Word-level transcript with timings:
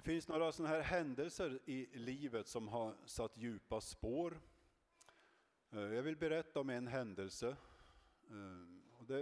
Det 0.00 0.04
finns 0.04 0.28
några 0.28 0.52
sådana 0.52 0.74
här 0.74 0.82
händelser 0.82 1.58
i 1.64 1.98
livet 1.98 2.46
som 2.46 2.68
har 2.68 2.94
satt 3.04 3.36
djupa 3.36 3.80
spår. 3.80 4.40
Eh, 5.70 5.80
jag 5.80 6.02
vill 6.02 6.16
berätta 6.16 6.60
om 6.60 6.70
en 6.70 6.86
händelse. 6.86 7.56
Eh, 8.30 9.16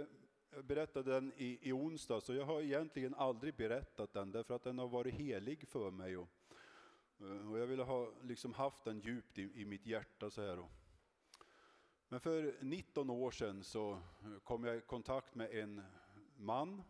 jag 0.51 0.65
berättade 0.65 1.11
den 1.11 1.33
i, 1.37 1.59
i 1.61 1.71
onsdag, 1.71 2.21
så 2.21 2.33
jag 2.33 2.45
har 2.45 2.61
egentligen 2.61 3.15
aldrig 3.15 3.55
berättat 3.55 4.13
den, 4.13 4.31
därför 4.31 4.55
att 4.55 4.63
den 4.63 4.79
har 4.79 4.87
varit 4.87 5.13
helig 5.13 5.67
för 5.67 5.91
mig. 5.91 6.17
Och, 6.17 6.29
eh, 7.19 7.59
jag 7.59 7.67
ville 7.67 7.83
ha 7.83 8.11
liksom 8.21 8.53
haft 8.53 8.83
den 8.83 8.99
djupt 8.99 9.37
i, 9.37 9.65
mitt 9.65 9.85
hjärta. 9.85 10.29
så 10.29 10.41
här. 10.41 10.67
Men 12.07 12.19
för 12.19 12.55
19 12.61 13.09
år 13.09 13.31
sedan 13.31 13.63
så 13.63 14.01
kom 14.43 14.63
jag 14.63 14.77
i 14.77 14.81
kontakt 14.81 15.35
med 15.35 15.51
en 15.51 15.81
man 16.37 16.83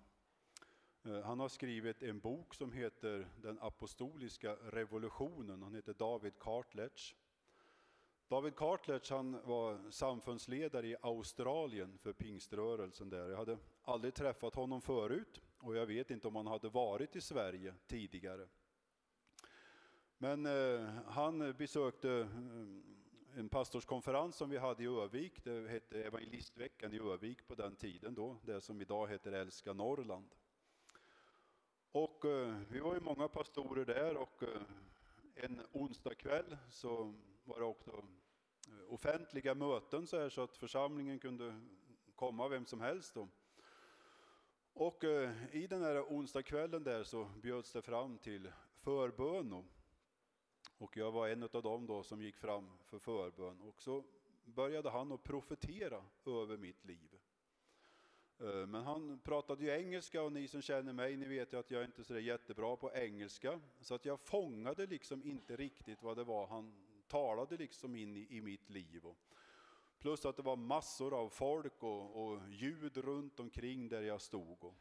Eh, 1.04 1.22
han 1.22 1.40
har 1.40 1.50
skrivit 1.50 2.04
en 2.04 2.20
bok 2.20 2.56
som 2.56 2.72
heter 2.72 3.28
Den 3.42 3.60
apostoliska 3.62 4.56
revolutionen. 4.56 5.64
Han 5.64 5.76
heter 5.76 5.94
David 5.94 6.34
Cartledge. 6.40 7.16
David 8.28 8.56
Cartledge 8.56 9.16
han 9.16 9.32
var 9.44 9.92
samfundsledare 9.92 10.88
i 10.88 10.96
Australien 11.02 11.98
för 11.98 12.14
pingströrelsen 12.14 13.10
där. 13.10 13.30
Jag 13.30 13.38
hade 13.38 13.58
aldrig 13.82 14.14
träffat 14.14 14.56
honom 14.56 14.82
förut 14.82 15.42
och 15.60 15.76
jag 15.76 15.86
vet 15.86 16.12
inte 16.12 16.28
om 16.28 16.36
han 16.36 16.48
hade 16.48 16.70
varit 16.70 17.16
i 17.16 17.22
Sverige 17.22 17.74
tidigare. 17.88 18.48
Men 20.18 20.46
eh, 20.46 20.90
han 21.06 21.54
besökte 21.58 22.12
eh, 22.12 23.40
en 23.40 23.50
pastorskonferens 23.50 24.36
som 24.36 24.50
vi 24.50 24.58
hade 24.58 24.84
i 24.84 24.88
Övik. 24.88 25.44
Det 25.44 25.70
hette 25.70 26.04
Evangelistveckan 26.04 26.94
i 26.94 27.00
Övik 27.00 27.48
på 27.48 27.56
den 27.56 27.76
tiden 27.76 28.14
då, 28.14 28.38
det 28.44 28.62
som 28.62 28.82
idag 28.82 29.08
heter 29.08 29.32
Älska 29.32 29.74
Norrland. 29.74 30.36
Och 31.92 32.26
eh, 32.26 32.56
vi 32.70 32.80
var 32.80 32.94
ju 32.94 33.00
många 33.00 33.28
pastorer 33.28 33.86
där 33.86 34.18
och 34.18 34.44
eh, 34.44 34.62
en 35.36 35.62
onsdag 35.72 36.16
kväll 36.16 36.58
så 36.70 37.14
var 37.44 37.60
det 37.60 37.66
också 37.66 37.92
eh, 38.68 38.94
offentliga 38.94 39.56
möten 39.56 40.08
så, 40.08 40.20
här, 40.20 40.30
så 40.30 40.42
att 40.42 40.58
församlingen 40.58 41.20
kunde 41.20 41.62
komma 42.16 42.48
vem 42.48 42.66
som 42.66 42.82
helst. 42.82 43.14
Då. 43.14 43.28
Och 44.74 45.04
eh, 45.04 45.32
i 45.52 45.68
den 45.68 45.84
här 45.84 46.02
onsdagskvällen 46.02 46.84
där 46.84 47.04
så 47.04 47.30
bjöds 47.42 47.72
det 47.72 47.82
fram 47.82 48.18
till 48.18 48.52
förbön. 48.82 49.66
Och 50.78 50.98
jag 50.98 51.12
var 51.12 51.28
en 51.28 51.44
av 51.44 51.62
dem 51.64 51.86
då 51.86 52.04
som 52.04 52.22
gick 52.22 52.36
fram 52.36 52.70
för 52.86 53.00
förbön. 53.00 53.62
Och 53.62 53.82
så 53.82 54.04
började 54.46 54.90
han 54.90 55.12
att 55.12 55.24
profetera 55.24 56.04
över 56.26 56.58
mitt 56.58 56.86
liv. 56.86 57.19
Eh, 58.40 58.68
men 58.68 58.84
han 58.84 59.20
pratade 59.20 59.64
ju 59.64 59.70
engelska 59.70 60.22
och 60.22 60.32
ni 60.32 60.48
som 60.48 60.62
känner 60.62 60.94
mig, 60.94 61.18
ni 61.18 61.28
vet 61.28 61.54
ju 61.54 61.60
att 61.60 61.72
jag 61.72 61.86
inte 61.86 62.02
är 62.02 62.04
så 62.04 62.20
jättebra 62.20 62.76
på 62.76 62.92
engelska. 62.94 63.60
Så 63.82 63.96
att 63.96 64.06
jag 64.06 64.20
fångade 64.20 64.86
liksom 64.86 65.24
inte 65.24 65.56
riktigt 65.56 66.04
vad 66.04 66.18
det 66.18 66.24
var 66.24 66.48
han 66.48 66.74
talade 67.08 67.58
liksom 67.58 67.96
in 67.96 68.18
i, 68.18 68.28
i 68.30 68.42
mitt 68.42 68.70
liv. 68.70 69.04
Plus 70.00 70.26
att 70.26 70.36
det 70.36 70.42
var 70.42 70.56
massor 70.56 71.14
av 71.14 71.30
folk 71.30 71.84
och, 71.84 72.26
och 72.26 72.50
ljud 72.50 72.98
runt 72.98 73.40
omkring 73.40 73.90
där 73.90 74.02
jag 74.02 74.22
stod. 74.22 74.64
Och. 74.64 74.76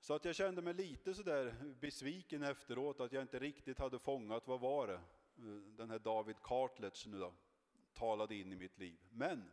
Så 0.00 0.14
att 0.14 0.24
jag 0.24 0.34
kände 0.34 0.62
mig 0.62 0.74
lite 0.74 1.14
sådär 1.14 1.54
besviken 1.80 2.42
efteråt 2.42 3.00
att 3.00 3.12
jag 3.12 3.22
inte 3.22 3.38
riktigt 3.38 3.78
hade 3.78 3.98
fångat 3.98 4.46
vad 4.46 4.60
var 4.60 4.86
det 4.86 4.94
eh, 4.94 5.44
den 5.76 5.90
här 5.90 5.98
David 5.98 6.36
Cartlets 6.42 7.06
nu 7.06 7.18
då 7.18 7.32
talade 7.94 8.34
in 8.34 8.52
i 8.52 8.56
mitt 8.56 8.78
liv. 8.78 8.98
Men 9.10 9.50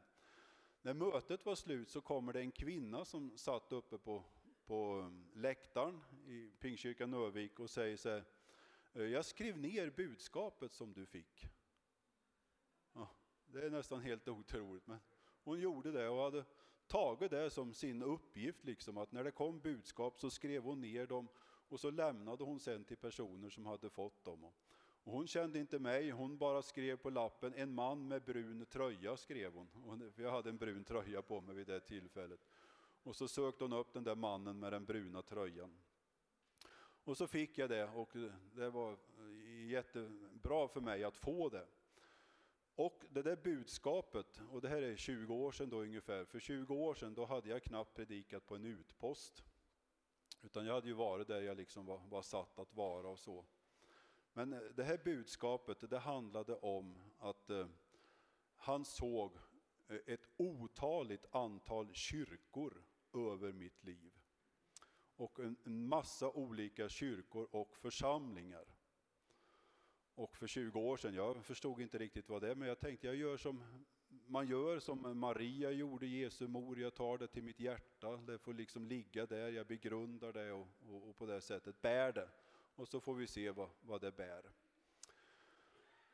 när 0.84 0.94
mötet 0.94 1.45
var 1.45 1.56
slut 1.56 1.89
så 1.89 2.02
kommer 2.02 2.34
det 2.34 2.39
en 2.39 2.52
kvinna 2.52 3.06
som 3.06 3.38
satt 3.38 3.72
uppe 3.72 3.98
på, 3.98 4.23
på 4.66 4.98
um, 4.98 5.25
läktaren 5.34 6.02
i 6.28 6.52
Pingstkyrkan 6.59 7.14
Övik 7.14 7.59
och 7.59 7.70
säger 7.70 7.98
så 7.98 8.09
här, 8.09 8.23
eh, 8.94 9.03
jag 9.03 9.25
skrev 9.25 9.58
ner 9.58 9.90
budskapet 9.90 10.73
som 10.73 10.94
du 10.94 11.06
fick. 11.06 11.48
Ja, 12.94 13.09
det 13.45 13.66
är 13.66 13.70
nästan 13.70 14.02
helt 14.02 14.28
otroligt, 14.28 14.88
men 14.88 15.00
hon 15.44 15.59
gjorde 15.59 15.91
det 15.91 16.09
och 16.09 16.24
hade 16.24 16.46
tagit 16.88 17.31
det 17.31 17.50
som 17.50 17.74
sin 17.74 18.03
uppgift, 18.03 18.63
liksom, 18.63 18.97
att 18.97 19.12
när 19.12 19.24
det 19.24 19.31
kom 19.31 19.59
budskap 19.59 20.19
så 20.19 20.30
skrev 20.30 20.63
hon 20.63 20.81
ner 20.81 21.07
dem 21.07 21.28
och 21.69 21.80
så 21.80 21.91
lämnade 21.91 22.44
hon 22.44 22.59
sen 22.59 22.84
till 22.84 22.97
personer 22.97 23.50
som 23.50 23.66
hade 23.66 23.90
fått 23.90 24.24
dem. 24.24 24.44
Och 24.44 24.56
hon 25.03 25.28
kände 25.28 25.59
inte 25.59 25.80
mig, 25.80 26.09
hon 26.09 26.38
bara 26.38 26.62
skrev 26.62 26.97
på 26.97 27.09
lappen, 27.09 27.53
en 27.53 27.74
man 27.74 28.08
med 28.08 28.24
brun 28.24 28.66
tröja 28.66 29.18
skrev 29.18 29.53
hon. 29.53 30.12
Jag 30.16 30.31
hade 30.31 30.50
en 30.50 30.58
brun 30.58 30.84
tröja 30.84 31.22
på 31.22 31.41
mig 31.41 31.56
vid 31.56 31.68
det 31.68 31.80
tillfället. 31.80 32.40
Och 33.03 33.16
så 33.16 33.28
sökte 33.28 33.63
hon 33.63 33.74
upp 33.74 33.94
den 33.94 34.03
där 34.03 34.16
mannen 34.16 34.59
med 34.59 34.74
den 34.74 34.86
bruna 34.86 35.22
tröjan. 35.22 35.78
Och 37.03 37.18
så 37.18 37.28
fick 37.28 37.58
jag 37.58 37.69
det 37.69 37.90
och 37.90 38.09
det 38.56 38.69
var 38.69 38.97
jättebra 39.68 40.68
för 40.68 40.81
mig 40.81 41.03
att 41.03 41.18
få 41.18 41.50
det. 41.50 41.68
Och 42.75 43.06
det 43.09 43.22
där 43.22 43.36
budskapet, 43.36 44.42
och 44.52 44.62
det 44.62 44.69
här 44.69 44.81
är 44.81 44.96
20 44.96 45.34
år 45.34 45.52
sedan 45.52 45.69
då 45.69 45.81
ungefär, 45.81 46.25
för 46.25 46.40
20 46.40 46.75
år 46.75 46.94
sedan 46.94 47.13
då 47.13 47.25
hade 47.25 47.50
jag 47.50 47.63
knappt 47.63 47.94
predikat 47.96 48.46
på 48.46 48.56
en 48.56 48.66
utpost. 48.66 49.44
Utan 50.42 50.66
jag 50.66 50.74
hade 50.74 50.88
ju 50.88 50.94
varit 50.94 51.28
där 51.28 51.42
jag 51.42 51.58
liksom 51.58 51.86
var, 51.86 52.02
var 52.09 52.22
satt 52.22 52.59
att 52.59 52.74
vara 52.74 53.08
och 53.08 53.19
så. 53.19 53.46
Men 54.33 54.53
eh, 54.53 54.59
det 54.75 54.83
här 54.83 54.97
budskapet 55.03 55.89
det 55.89 55.99
handlade 55.99 56.55
om 56.55 56.95
att 57.19 57.49
eh, 57.49 57.67
han 58.55 58.85
såg 58.85 59.38
eh, 59.88 59.97
ett 60.05 60.27
otaligt 60.38 61.25
antal 61.31 61.94
kyrkor 61.94 62.83
över 63.13 63.51
mitt 63.51 63.83
liv. 63.83 64.11
Och 65.16 65.39
en 65.39 65.57
massa 65.66 66.29
olika 66.29 66.89
kyrkor 66.89 67.47
och 67.51 67.77
församlingar. 67.77 68.66
Och 70.16 70.35
för 70.35 70.47
20 70.47 70.79
år 70.79 70.97
sedan, 70.97 71.13
jag 71.13 71.45
förstod 71.45 71.81
inte 71.81 71.97
riktigt 71.97 72.29
vad 72.29 72.41
det 72.41 72.51
är, 72.51 72.55
men 72.55 72.67
jag 72.67 72.79
tänkte 72.79 73.07
jag 73.07 73.15
gör 73.15 73.38
som 73.38 73.63
man 74.27 74.47
gör 74.47 74.79
som 74.79 75.19
Maria 75.19 75.71
gjorde, 75.71 76.05
Jesu 76.05 76.47
mor, 76.47 76.79
jag 76.79 76.95
tar 76.95 77.17
det 77.17 77.27
till 77.27 77.44
mitt 77.44 77.59
hjärta, 77.59 78.17
det 78.17 78.38
får 78.38 78.53
liksom 78.53 78.85
ligga 78.85 79.25
där, 79.25 79.51
jag 79.51 79.67
begrundar 79.67 80.33
det 80.33 80.51
och, 80.51 80.67
och, 80.89 81.09
och 81.09 81.17
på 81.17 81.25
det 81.25 81.41
sättet 81.41 81.81
bär 81.81 82.11
det 82.11 82.29
och 82.75 82.88
så 82.88 83.00
får 83.00 83.16
vi 83.16 83.28
se 83.28 83.51
vad, 83.51 83.69
vad 83.81 84.01
det 84.01 84.11
bär. 84.11 84.51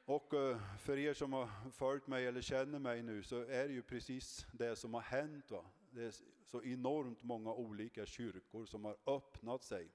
Och 0.06 0.34
eh, 0.34 0.78
för 0.80 0.98
er 0.98 1.14
som 1.14 1.34
har 1.34 1.50
följt 1.72 2.08
mig 2.08 2.26
eller 2.26 2.42
känner 2.42 2.80
mig 2.80 3.04
nu 3.04 3.24
så 3.24 3.42
är 3.42 3.68
det 3.68 3.74
ju 3.74 3.82
precis 3.82 4.46
det 4.52 4.76
som 4.76 4.94
har 4.94 5.02
hänt. 5.02 5.52
Va? 5.52 5.66
Det 5.92 6.04
är 6.04 6.14
så 6.46 6.64
enormt 6.64 7.24
många 7.24 7.54
olika 7.54 8.06
kyrkor 8.06 8.66
som 8.66 8.86
har 8.86 8.98
öppnat 9.06 9.64
sig. 9.64 9.90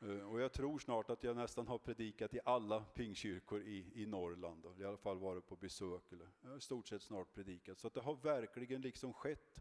Eh, 0.00 0.30
och 0.30 0.40
jag 0.40 0.52
tror 0.52 0.78
snart 0.78 1.10
att 1.10 1.24
jag 1.24 1.36
nästan 1.36 1.66
har 1.66 1.78
predikat 1.78 2.34
i 2.34 2.40
alla 2.44 2.84
pingkyrkor 2.84 3.62
i, 3.62 3.86
i 3.94 4.06
Norrland, 4.06 4.64
och 4.64 4.80
i 4.80 4.84
alla 4.84 4.96
fall 4.96 5.18
varit 5.18 5.46
på 5.46 5.56
besök. 5.56 6.12
Eller, 6.12 6.28
jag 6.42 6.50
har 6.50 6.56
i 6.56 6.60
stort 6.60 6.88
sett 6.88 7.02
snart 7.02 7.34
predikat, 7.34 7.78
så 7.78 7.88
det 7.88 8.00
har 8.00 8.14
verkligen 8.14 8.80
liksom 8.80 9.12
skett. 9.12 9.60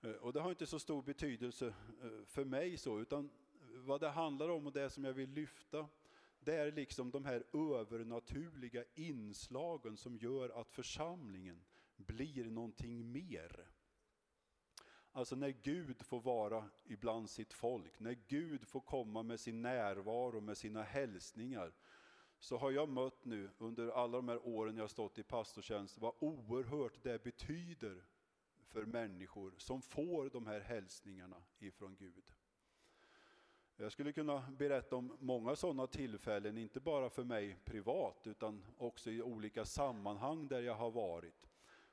Eh, 0.00 0.10
och 0.10 0.32
det 0.32 0.40
har 0.40 0.50
inte 0.50 0.66
så 0.66 0.78
stor 0.78 1.02
betydelse 1.02 1.74
för 2.26 2.44
mig 2.44 2.76
så, 2.76 3.00
utan 3.00 3.30
vad 3.84 4.00
det 4.00 4.08
handlar 4.08 4.48
om 4.48 4.66
och 4.66 4.72
det 4.72 4.90
som 4.90 5.04
jag 5.04 5.12
vill 5.12 5.30
lyfta, 5.30 5.88
det 6.40 6.54
är 6.54 6.72
liksom 6.72 7.10
de 7.10 7.24
här 7.24 7.44
övernaturliga 7.52 8.84
inslagen 8.94 9.96
som 9.96 10.16
gör 10.16 10.60
att 10.60 10.70
församlingen 10.70 11.64
blir 11.96 12.44
någonting 12.44 13.12
mer. 13.12 13.68
Alltså 15.12 15.36
när 15.36 15.48
Gud 15.48 16.02
får 16.02 16.20
vara 16.20 16.70
ibland 16.84 17.30
sitt 17.30 17.52
folk, 17.52 18.00
när 18.00 18.18
Gud 18.28 18.68
får 18.68 18.80
komma 18.80 19.22
med 19.22 19.40
sin 19.40 19.62
närvaro, 19.62 20.40
med 20.40 20.56
sina 20.56 20.82
hälsningar, 20.82 21.72
så 22.38 22.56
har 22.56 22.70
jag 22.70 22.88
mött 22.88 23.24
nu 23.24 23.50
under 23.58 23.88
alla 23.88 24.16
de 24.16 24.28
här 24.28 24.46
åren 24.46 24.76
jag 24.76 24.90
stått 24.90 25.18
i 25.18 25.22
pastortjänst 25.22 25.98
vad 25.98 26.14
oerhört 26.18 27.02
det 27.02 27.24
betyder 27.24 28.04
för 28.66 28.84
människor 28.84 29.54
som 29.58 29.82
får 29.82 30.30
de 30.30 30.46
här 30.46 30.60
hälsningarna 30.60 31.42
ifrån 31.58 31.96
Gud. 31.98 32.33
Jag 33.76 33.92
skulle 33.92 34.12
kunna 34.12 34.44
berätta 34.58 34.96
om 34.96 35.16
många 35.20 35.56
sådana 35.56 35.86
tillfällen, 35.86 36.58
inte 36.58 36.80
bara 36.80 37.10
för 37.10 37.24
mig 37.24 37.56
privat, 37.64 38.26
utan 38.26 38.64
också 38.78 39.10
i 39.10 39.22
olika 39.22 39.64
sammanhang 39.64 40.48
där 40.48 40.62
jag 40.62 40.74
har 40.74 40.90
varit. 40.90 41.48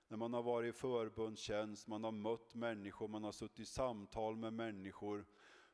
När 0.07 0.17
man 0.17 0.33
har 0.33 0.43
varit 0.43 0.75
i 0.75 0.77
förbundstjänst, 0.77 1.87
man 1.87 2.03
har 2.03 2.11
mött 2.11 2.55
människor, 2.55 3.07
man 3.07 3.23
har 3.23 3.31
suttit 3.31 3.59
i 3.59 3.65
samtal 3.65 4.35
med 4.35 4.53
människor, 4.53 5.25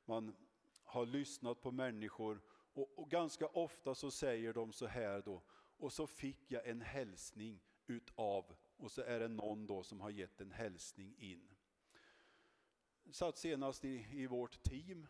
man 0.06 0.36
har 0.84 1.06
lyssnat 1.06 1.62
på 1.62 1.72
människor 1.72 2.42
och, 2.74 3.00
och 3.00 3.10
ganska 3.10 3.48
ofta 3.48 3.96
så 3.96 4.12
säger 4.12 4.54
de 4.54 4.74
så 4.74 4.88
här 4.88 5.22
då, 5.22 5.42
och 5.78 5.94
så 5.94 6.08
fick 6.08 6.52
jag 6.52 6.68
en 6.68 6.82
hälsning 6.82 7.60
utav, 7.88 8.56
och 8.78 8.92
så 8.92 9.02
är 9.02 9.20
det 9.20 9.28
någon 9.28 9.66
då 9.66 9.84
som 9.84 10.02
har 10.02 10.10
gett 10.10 10.42
en 10.42 10.52
hälsning 10.52 11.16
in. 11.18 11.48
Jag 13.04 13.16
satt 13.16 13.38
senast 13.38 13.86
i, 13.86 14.06
i 14.12 14.28
vårt 14.28 14.64
team 14.64 15.08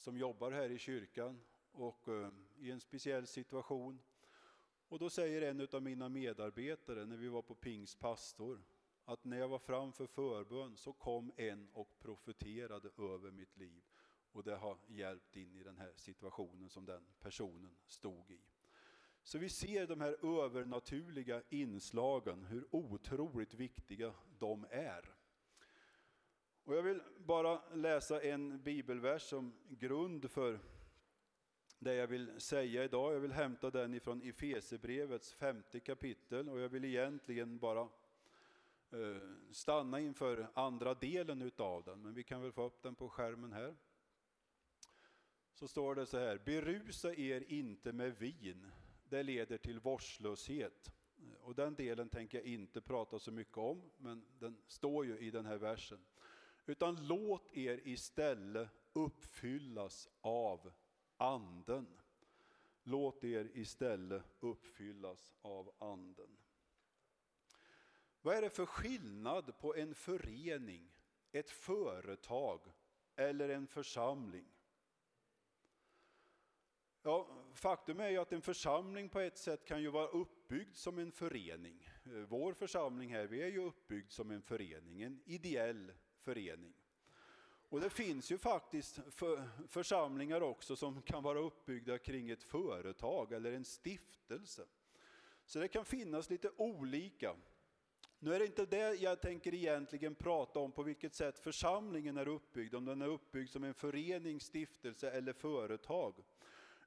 som 0.00 0.18
jobbar 0.18 0.52
här 0.52 0.70
i 0.70 0.78
kyrkan 0.78 1.40
och 1.72 2.08
eh, 2.08 2.28
i 2.58 2.70
en 2.70 2.80
speciell 2.80 3.26
situation. 3.26 4.02
Och 4.88 4.98
då 4.98 5.10
säger 5.10 5.42
en 5.42 5.68
av 5.72 5.82
mina 5.82 6.08
medarbetare 6.08 7.06
när 7.06 7.16
vi 7.16 7.28
var 7.28 7.42
på 7.42 7.54
pingspastor 7.54 8.62
att 9.04 9.24
när 9.24 9.38
jag 9.38 9.48
var 9.48 9.58
framför 9.58 10.06
förbön 10.06 10.76
så 10.76 10.92
kom 10.92 11.32
en 11.36 11.68
och 11.72 11.98
profeterade 11.98 12.88
över 12.98 13.30
mitt 13.30 13.56
liv. 13.56 13.82
Och 14.32 14.42
det 14.44 14.56
har 14.56 14.78
hjälpt 14.86 15.36
in 15.36 15.56
i 15.56 15.62
den 15.62 15.78
här 15.78 15.92
situationen 15.96 16.68
som 16.68 16.86
den 16.86 17.06
personen 17.20 17.76
stod 17.86 18.30
i. 18.30 18.40
Så 19.22 19.38
vi 19.38 19.48
ser 19.48 19.86
de 19.86 20.00
här 20.00 20.42
övernaturliga 20.44 21.42
inslagen, 21.48 22.44
hur 22.44 22.66
otroligt 22.70 23.54
viktiga 23.54 24.14
de 24.38 24.66
är. 24.70 25.19
Och 26.64 26.76
jag 26.76 26.82
vill 26.82 27.02
bara 27.18 27.60
läsa 27.74 28.22
en 28.22 28.62
bibelvers 28.62 29.22
som 29.22 29.52
grund 29.68 30.30
för 30.30 30.60
det 31.78 31.94
jag 31.94 32.06
vill 32.06 32.40
säga 32.40 32.84
idag. 32.84 33.14
Jag 33.14 33.20
vill 33.20 33.32
hämta 33.32 33.70
den 33.70 33.94
ifrån 33.94 34.22
Efesebrevets 34.22 35.32
femte 35.32 35.80
kapitel 35.80 36.48
och 36.48 36.60
jag 36.60 36.68
vill 36.68 36.84
egentligen 36.84 37.58
bara 37.58 37.88
eh, 38.90 39.22
stanna 39.50 40.00
inför 40.00 40.46
andra 40.54 40.94
delen 40.94 41.42
utav 41.42 41.84
den, 41.84 42.02
men 42.02 42.14
vi 42.14 42.22
kan 42.22 42.42
väl 42.42 42.52
få 42.52 42.66
upp 42.66 42.82
den 42.82 42.94
på 42.94 43.08
skärmen 43.08 43.52
här. 43.52 43.76
Så 45.52 45.68
står 45.68 45.94
det 45.94 46.06
så 46.06 46.18
här, 46.18 46.38
berusa 46.38 47.14
er 47.14 47.44
inte 47.48 47.92
med 47.92 48.18
vin, 48.18 48.70
det 49.08 49.22
leder 49.22 49.58
till 49.58 49.80
vårdslöshet. 49.80 50.92
Och 51.40 51.54
den 51.54 51.74
delen 51.74 52.08
tänker 52.08 52.38
jag 52.38 52.46
inte 52.46 52.80
prata 52.80 53.18
så 53.18 53.32
mycket 53.32 53.58
om, 53.58 53.90
men 53.96 54.24
den 54.38 54.56
står 54.66 55.06
ju 55.06 55.18
i 55.18 55.30
den 55.30 55.46
här 55.46 55.58
versen. 55.58 55.98
Utan 56.70 57.06
låt 57.06 57.56
er 57.56 57.88
istället 57.88 58.68
uppfyllas 58.92 60.08
av 60.20 60.72
anden. 61.16 62.00
Låt 62.82 63.24
er 63.24 63.50
istället 63.54 64.24
uppfyllas 64.40 65.34
av 65.42 65.74
anden. 65.78 66.36
Vad 68.22 68.36
är 68.36 68.42
det 68.42 68.50
för 68.50 68.66
skillnad 68.66 69.58
på 69.58 69.74
en 69.76 69.94
förening, 69.94 70.90
ett 71.32 71.50
företag 71.50 72.60
eller 73.16 73.48
en 73.48 73.66
församling? 73.66 74.48
Ja, 77.02 77.44
faktum 77.54 78.00
är 78.00 78.08
ju 78.08 78.18
att 78.18 78.32
en 78.32 78.42
församling 78.42 79.08
på 79.08 79.20
ett 79.20 79.38
sätt 79.38 79.64
kan 79.64 79.82
ju 79.82 79.88
vara 79.88 80.08
uppbyggd 80.08 80.76
som 80.76 80.98
en 80.98 81.12
förening. 81.12 81.88
Eh, 82.04 82.12
vår 82.12 82.52
församling 82.52 83.12
här, 83.12 83.26
vi 83.26 83.42
är 83.42 83.50
ju 83.50 83.64
uppbyggd 83.64 84.10
som 84.10 84.30
en 84.30 84.42
förening, 84.42 85.02
en 85.02 85.22
ideell 85.24 85.92
förening. 86.20 86.72
Och 87.68 87.80
det 87.80 87.90
finns 87.90 88.32
ju 88.32 88.38
faktiskt 88.38 89.00
för, 89.10 89.48
församlingar 89.68 90.40
också 90.40 90.76
som 90.76 91.02
kan 91.02 91.22
vara 91.22 91.38
uppbyggda 91.38 91.98
kring 91.98 92.30
ett 92.30 92.42
företag 92.42 93.32
eller 93.32 93.52
en 93.52 93.64
stiftelse. 93.64 94.64
Så 95.46 95.58
det 95.58 95.68
kan 95.68 95.84
finnas 95.84 96.30
lite 96.30 96.50
olika. 96.56 97.36
Nu 98.18 98.34
är 98.34 98.38
det 98.38 98.46
inte 98.46 98.66
det 98.66 98.94
jag 98.94 99.20
tänker 99.20 99.54
egentligen 99.54 100.14
prata 100.14 100.58
om, 100.58 100.72
på 100.72 100.82
vilket 100.82 101.14
sätt 101.14 101.38
församlingen 101.38 102.16
är 102.16 102.28
uppbyggd, 102.28 102.74
om 102.74 102.84
den 102.84 103.02
är 103.02 103.08
uppbyggd 103.08 103.50
som 103.50 103.64
en 103.64 103.74
förening, 103.74 104.40
stiftelse 104.40 105.10
eller 105.10 105.32
företag. 105.32 106.14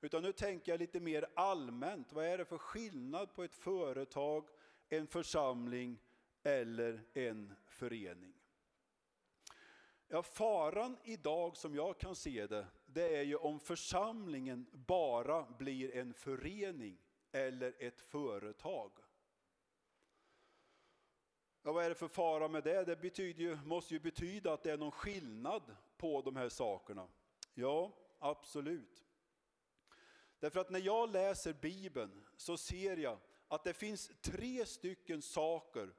Utan 0.02 0.24
nu 0.24 0.32
tänker 0.32 0.72
jag 0.72 0.80
lite 0.80 1.00
mer 1.00 1.26
allmänt, 1.36 2.14
vad 2.14 2.26
är 2.26 2.38
det 2.38 2.46
för 2.46 2.58
skillnad 2.58 3.34
på 3.34 3.44
ett 3.44 3.56
företag, 3.56 4.48
en 4.90 5.08
församling 5.08 6.00
eller 6.44 7.04
en 7.14 7.54
förening? 7.68 8.34
Ja, 10.14 10.24
faran 10.24 10.98
idag 11.04 11.58
som 11.58 11.76
jag 11.76 11.98
kan 11.98 12.16
se 12.16 12.48
det, 12.48 12.68
det 12.86 13.18
är 13.18 13.24
ju 13.24 13.36
om 13.36 13.60
församlingen 13.60 14.66
bara 14.72 15.46
blir 15.58 15.96
en 15.96 16.14
förening 16.14 16.98
eller 17.32 17.76
ett 17.80 18.02
företag. 18.02 18.92
Ja, 21.62 21.72
vad 21.72 21.86
är 21.86 21.90
det 21.90 21.96
för 21.96 22.08
fara 22.08 22.48
med 22.48 22.64
det? 22.64 22.84
Det 22.84 22.96
betyder 22.96 23.44
ju, 23.44 23.56
måste 23.56 23.94
ju 23.94 24.00
betyda 24.00 24.54
att 24.54 24.64
det 24.64 24.72
är 24.72 24.78
någon 24.78 24.92
skillnad 24.92 25.76
på 25.98 26.22
de 26.22 26.36
här 26.36 26.50
sakerna. 26.50 27.08
Ja, 27.54 27.92
absolut. 28.20 29.06
Därför 30.40 30.60
att 30.60 30.70
när 30.70 30.82
jag 30.82 31.10
läser 31.10 31.54
Bibeln 31.54 32.26
så 32.38 32.58
ser 32.58 32.98
jag 32.98 33.18
att 33.48 33.64
det 33.64 33.74
finns 33.74 34.12
tre 34.22 34.66
stycken 34.66 35.22
saker 35.22 35.94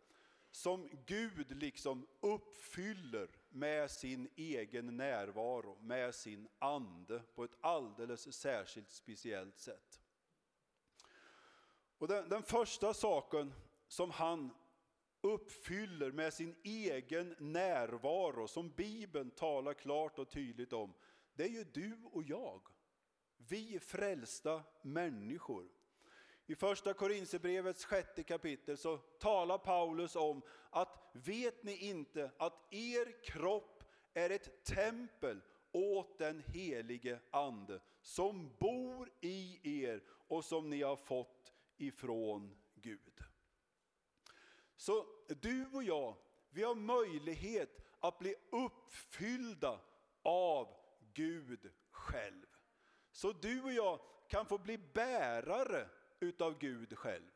som 0.55 0.89
Gud 1.07 1.63
liksom 1.63 2.07
uppfyller 2.21 3.29
med 3.49 3.91
sin 3.91 4.29
egen 4.37 4.97
närvaro, 4.97 5.79
med 5.81 6.15
sin 6.15 6.49
ande 6.59 7.23
på 7.35 7.45
ett 7.45 7.57
alldeles 7.61 8.35
särskilt 8.35 8.91
speciellt 8.91 9.59
sätt. 9.59 10.01
Och 11.99 12.09
den, 12.09 12.29
den 12.29 12.43
första 12.43 12.95
saken 12.95 13.55
som 13.89 14.11
han 14.11 14.51
uppfyller 15.21 16.13
med 16.13 16.35
sin 16.35 16.57
egen 16.63 17.35
närvaro, 17.39 18.49
som 18.49 18.71
Bibeln 18.71 19.31
talar 19.31 19.75
klart 19.75 20.19
och 20.19 20.31
tydligt 20.31 20.73
om, 20.73 20.95
det 21.33 21.45
är 21.45 21.49
ju 21.49 21.65
du 21.65 21.99
och 22.13 22.23
jag. 22.23 22.69
Vi 23.37 23.81
frälsta 23.81 24.63
människor. 24.83 25.69
I 26.47 26.55
första 26.55 26.95
Korinthierbrevets 26.95 27.85
sjätte 27.85 28.23
kapitel 28.23 28.77
så 28.77 28.97
talar 28.97 29.59
Paulus 29.59 30.17
om 30.17 30.43
att 30.71 31.11
vet 31.13 31.63
ni 31.63 31.77
inte 31.77 32.31
att 32.37 32.75
er 32.75 33.23
kropp 33.25 33.85
är 34.15 34.31
ett 34.31 34.65
tempel 34.65 35.41
åt 35.73 36.19
den 36.19 36.43
helige 36.47 37.19
Ande 37.31 37.81
som 38.03 38.57
bor 38.59 39.11
i 39.21 39.61
er 39.85 40.03
och 40.09 40.45
som 40.45 40.71
ni 40.71 40.83
har 40.83 40.97
fått 40.97 41.53
ifrån 41.77 42.57
Gud. 42.75 43.25
Så 44.77 45.07
du 45.27 45.67
och 45.73 45.85
jag, 45.85 46.17
vi 46.51 46.63
har 46.63 46.75
möjlighet 46.75 47.85
att 48.01 48.19
bli 48.19 48.35
uppfyllda 48.51 49.81
av 50.23 50.77
Gud 51.15 51.71
själv. 51.91 52.47
Så 53.11 53.33
du 53.33 53.63
och 53.63 53.73
jag 53.73 54.01
kan 54.29 54.47
få 54.47 54.59
bli 54.59 54.79
bärare 54.79 55.89
utav 56.25 56.59
Gud 56.59 56.99
själv. 56.99 57.31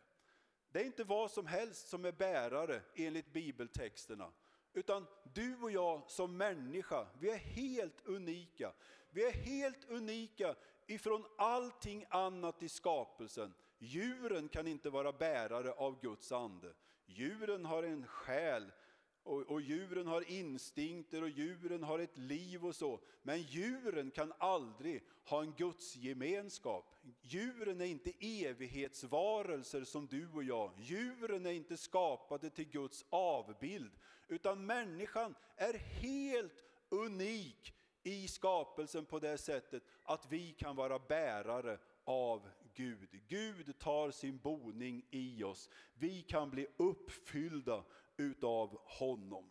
Det 0.73 0.81
är 0.81 0.85
inte 0.85 1.05
vad 1.05 1.31
som 1.31 1.47
helst 1.47 1.89
som 1.89 2.05
är 2.05 2.13
bärare 2.13 2.81
enligt 2.95 3.33
bibeltexterna. 3.33 4.33
Utan 4.73 5.07
du 5.35 5.57
och 5.57 5.71
jag 5.71 6.11
som 6.11 6.37
människa, 6.37 7.07
vi 7.19 7.31
är 7.31 7.37
helt 7.37 8.07
unika. 8.07 8.73
Vi 9.11 9.25
är 9.25 9.33
helt 9.33 9.91
unika 9.91 10.55
ifrån 10.87 11.25
allting 11.39 12.07
annat 12.11 12.63
i 12.63 12.69
skapelsen. 12.69 13.55
Djuren 13.79 14.49
kan 14.49 14.67
inte 14.67 14.91
vara 14.91 15.13
bärare 15.13 15.73
av 15.73 16.01
Guds 16.01 16.33
ande. 16.33 16.75
Djuren 17.07 17.65
har 17.65 17.83
en 17.83 18.07
själ 18.07 18.73
och, 19.23 19.43
och 19.43 19.61
djuren 19.61 20.07
har 20.07 20.31
instinkter 20.31 21.23
och 21.23 21.29
djuren 21.29 21.83
har 21.83 21.99
ett 21.99 22.19
liv 22.19 22.67
och 22.67 22.77
så. 22.77 23.01
Men 23.23 23.43
djuren 23.43 24.11
kan 24.11 24.33
aldrig 24.39 25.03
ha 25.25 25.43
en 25.43 25.53
gudsgemenskap. 25.53 26.95
Djuren 27.23 27.81
är 27.81 27.85
inte 27.85 28.13
evighetsvarelser 28.21 29.85
som 29.85 30.07
du 30.07 30.29
och 30.35 30.45
jag. 30.45 30.73
Djuren 30.79 31.47
är 31.47 31.53
inte 31.53 31.77
skapade 31.77 32.51
till 32.51 32.69
Guds 32.69 33.05
avbild. 33.11 33.93
Utan 34.29 34.67
människan 34.67 35.35
är 35.57 35.75
helt 35.79 36.65
unik 36.89 37.75
i 38.03 38.29
skapelsen 38.29 39.05
på 39.05 39.19
det 39.19 39.39
sättet 39.39 39.83
att 40.03 40.27
vi 40.33 40.53
kan 40.53 40.77
vara 40.77 40.99
bärare 40.99 41.79
av 42.05 42.49
Gud. 42.75 43.09
Gud 43.29 43.79
tar 43.79 44.11
sin 44.11 44.39
boning 44.39 45.07
i 45.11 45.45
oss. 45.45 45.71
Vi 45.95 46.23
kan 46.23 46.51
bli 46.51 46.67
uppfyllda 46.77 47.85
utav 48.19 48.81
honom. 48.85 49.51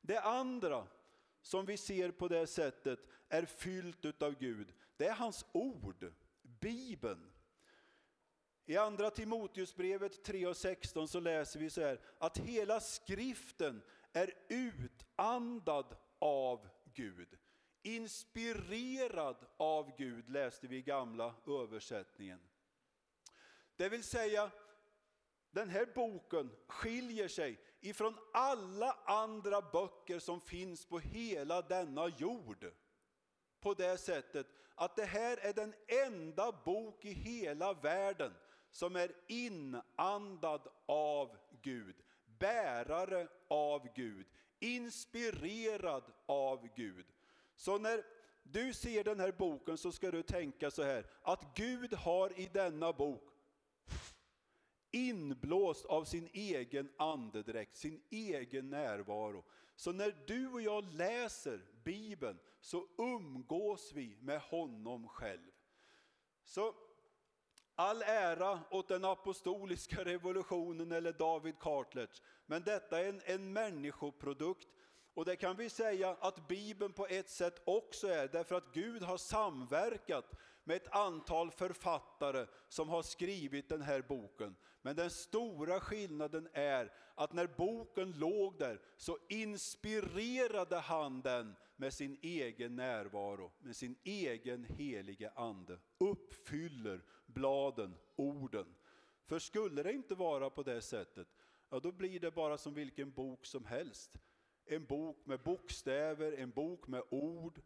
Det 0.00 0.20
andra 0.20 0.86
som 1.42 1.66
vi 1.66 1.76
ser 1.76 2.10
på 2.10 2.28
det 2.28 2.46
sättet 2.46 3.00
är 3.28 3.44
fyllt 3.44 4.04
utav 4.04 4.34
Gud, 4.38 4.74
det 4.96 5.06
är 5.06 5.14
hans 5.14 5.46
ord, 5.52 6.12
Bibeln. 6.42 7.32
I 8.66 8.76
andra 8.76 9.10
Timoteusbrevet 9.10 10.24
3 10.24 10.46
och 10.46 10.56
16 10.56 11.08
så 11.08 11.20
läser 11.20 11.60
vi 11.60 11.70
så 11.70 11.80
här 11.80 12.00
att 12.18 12.38
hela 12.38 12.80
skriften 12.80 13.82
är 14.12 14.34
utandad 14.48 15.96
av 16.18 16.68
Gud. 16.94 17.38
Inspirerad 17.82 19.36
av 19.56 19.96
Gud 19.96 20.28
läste 20.28 20.66
vi 20.66 20.76
i 20.76 20.82
gamla 20.82 21.34
översättningen. 21.46 22.40
Det 23.76 23.88
vill 23.88 24.04
säga 24.04 24.50
den 25.50 25.68
här 25.68 25.86
boken 25.94 26.50
skiljer 26.66 27.28
sig 27.28 27.58
ifrån 27.80 28.16
alla 28.32 28.96
andra 29.04 29.60
böcker 29.60 30.18
som 30.18 30.40
finns 30.40 30.86
på 30.86 30.98
hela 30.98 31.62
denna 31.62 32.08
jord. 32.08 32.72
På 33.60 33.74
det 33.74 33.98
sättet 33.98 34.46
att 34.74 34.96
det 34.96 35.04
här 35.04 35.36
är 35.36 35.52
den 35.52 35.74
enda 36.06 36.52
bok 36.52 37.04
i 37.04 37.12
hela 37.12 37.72
världen 37.72 38.32
som 38.70 38.96
är 38.96 39.12
inandad 39.26 40.68
av 40.86 41.36
Gud, 41.62 41.96
bärare 42.38 43.28
av 43.48 43.88
Gud, 43.94 44.26
inspirerad 44.58 46.12
av 46.26 46.68
Gud. 46.76 47.06
Så 47.56 47.78
när 47.78 48.04
du 48.42 48.72
ser 48.74 49.04
den 49.04 49.20
här 49.20 49.32
boken 49.32 49.78
så 49.78 49.92
ska 49.92 50.10
du 50.10 50.22
tänka 50.22 50.70
så 50.70 50.82
här, 50.82 51.06
att 51.22 51.56
Gud 51.56 51.94
har 51.94 52.40
i 52.40 52.50
denna 52.52 52.92
bok 52.92 53.29
inblåst 54.90 55.86
av 55.86 56.04
sin 56.04 56.28
egen 56.32 56.92
andedräkt, 56.96 57.76
sin 57.76 58.02
egen 58.10 58.70
närvaro, 58.70 59.44
Så 59.76 59.92
när 59.92 60.24
du 60.26 60.48
och 60.48 60.62
jag 60.62 60.94
läser 60.94 61.60
Bibeln 61.84 62.38
så 62.60 62.86
umgås 62.98 63.92
vi 63.94 64.16
med 64.20 64.40
honom 64.40 65.08
själv. 65.08 65.50
Så 66.44 66.74
all 67.74 68.02
ära 68.02 68.60
åt 68.70 68.88
den 68.88 69.04
apostoliska 69.04 70.04
revolutionen 70.04 70.92
eller 70.92 71.12
David 71.12 71.58
Cartledge, 71.58 72.22
men 72.46 72.62
detta 72.62 73.00
är 73.00 73.08
en, 73.08 73.20
en 73.24 73.52
människoprodukt 73.52 74.68
och 75.14 75.24
det 75.24 75.36
kan 75.36 75.56
vi 75.56 75.70
säga 75.70 76.16
att 76.20 76.48
Bibeln 76.48 76.92
på 76.92 77.06
ett 77.06 77.28
sätt 77.28 77.62
också 77.64 78.08
är, 78.08 78.28
därför 78.28 78.54
att 78.54 78.74
Gud 78.74 79.02
har 79.02 79.16
samverkat 79.16 80.34
med 80.64 80.76
ett 80.76 80.92
antal 80.92 81.50
författare 81.50 82.46
som 82.68 82.88
har 82.88 83.02
skrivit 83.02 83.68
den 83.68 83.82
här 83.82 84.02
boken. 84.02 84.56
Men 84.82 84.96
den 84.96 85.10
stora 85.10 85.80
skillnaden 85.80 86.48
är 86.52 86.92
att 87.14 87.32
när 87.32 87.46
boken 87.46 88.12
låg 88.12 88.58
där 88.58 88.80
så 88.96 89.18
inspirerade 89.28 90.76
han 90.76 91.20
den 91.20 91.54
med 91.76 91.94
sin 91.94 92.18
egen 92.22 92.76
närvaro, 92.76 93.52
med 93.58 93.76
sin 93.76 93.96
egen 94.02 94.64
helige 94.64 95.30
ande. 95.30 95.78
Uppfyller 95.98 97.04
bladen, 97.26 97.96
orden. 98.16 98.74
För 99.26 99.38
skulle 99.38 99.82
det 99.82 99.92
inte 99.92 100.14
vara 100.14 100.50
på 100.50 100.62
det 100.62 100.80
sättet, 100.80 101.28
ja 101.68 101.80
då 101.80 101.92
blir 101.92 102.20
det 102.20 102.30
bara 102.30 102.58
som 102.58 102.74
vilken 102.74 103.10
bok 103.10 103.46
som 103.46 103.64
helst. 103.64 104.18
En 104.64 104.84
bok 104.84 105.26
med 105.26 105.40
bokstäver, 105.40 106.32
en 106.32 106.50
bok 106.50 106.86
med 106.86 107.02
ord. 107.10 107.60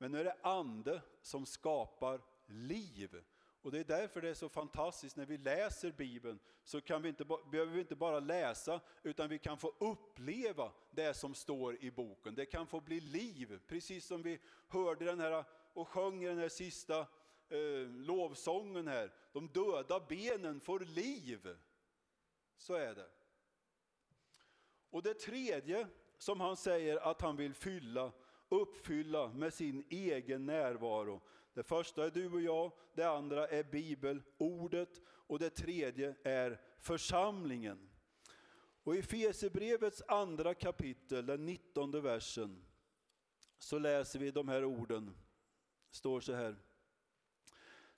Men 0.00 0.12
nu 0.12 0.20
är 0.20 0.24
det 0.24 0.36
ande 0.42 1.02
som 1.22 1.46
skapar 1.46 2.20
liv. 2.46 3.22
Och 3.62 3.70
det 3.70 3.78
är 3.78 3.84
därför 3.84 4.20
det 4.20 4.28
är 4.28 4.34
så 4.34 4.48
fantastiskt 4.48 5.16
när 5.16 5.26
vi 5.26 5.38
läser 5.38 5.92
Bibeln 5.92 6.38
så 6.64 6.80
kan 6.80 7.02
vi 7.02 7.08
inte, 7.08 7.24
behöver 7.24 7.72
vi 7.72 7.80
inte 7.80 7.96
bara 7.96 8.20
läsa 8.20 8.80
utan 9.02 9.28
vi 9.28 9.38
kan 9.38 9.58
få 9.58 9.74
uppleva 9.78 10.72
det 10.90 11.14
som 11.14 11.34
står 11.34 11.84
i 11.84 11.90
boken. 11.90 12.34
Det 12.34 12.46
kan 12.46 12.66
få 12.66 12.80
bli 12.80 13.00
liv, 13.00 13.60
precis 13.66 14.06
som 14.06 14.22
vi 14.22 14.38
hörde 14.68 15.04
den 15.04 15.20
här 15.20 15.44
och 15.72 15.88
sjöng 15.88 16.24
den 16.24 16.38
här 16.38 16.48
sista 16.48 16.98
eh, 17.48 17.88
lovsången 17.88 18.88
här. 18.88 19.14
De 19.32 19.48
döda 19.48 20.00
benen 20.00 20.60
får 20.60 20.80
liv. 20.80 21.56
Så 22.56 22.74
är 22.74 22.94
det. 22.94 23.08
Och 24.90 25.02
det 25.02 25.14
tredje 25.14 25.86
som 26.18 26.40
han 26.40 26.56
säger 26.56 26.96
att 26.96 27.20
han 27.20 27.36
vill 27.36 27.54
fylla, 27.54 28.12
uppfylla 28.50 29.32
med 29.32 29.54
sin 29.54 29.84
egen 29.88 30.46
närvaro. 30.46 31.20
Det 31.54 31.62
första 31.62 32.04
är 32.04 32.10
du 32.10 32.32
och 32.32 32.40
jag, 32.40 32.72
det 32.94 33.04
andra 33.04 33.48
är 33.48 33.64
bibelordet 33.64 35.00
och 35.06 35.38
det 35.38 35.50
tredje 35.50 36.14
är 36.22 36.60
församlingen. 36.78 37.90
Och 38.82 38.96
i 38.96 39.02
Fesebrevets 39.02 40.02
andra 40.08 40.54
kapitel, 40.54 41.26
den 41.26 41.46
nittonde 41.46 42.00
versen, 42.00 42.64
så 43.58 43.78
läser 43.78 44.18
vi 44.18 44.30
de 44.30 44.48
här 44.48 44.64
orden. 44.64 45.06
Det 45.90 45.96
står 45.96 46.20
så 46.20 46.32
här. 46.32 46.56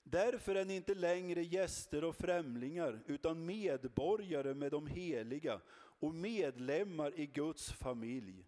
Därför 0.03 0.55
är 0.55 0.65
ni 0.65 0.75
inte 0.75 0.95
längre 0.95 1.43
gäster 1.43 2.03
och 2.03 2.15
främlingar, 2.15 3.03
utan 3.05 3.45
medborgare 3.45 4.53
med 4.53 4.71
de 4.71 4.87
heliga 4.87 5.61
och 5.75 6.15
medlemmar 6.15 7.19
i 7.19 7.25
Guds 7.25 7.71
familj. 7.71 8.45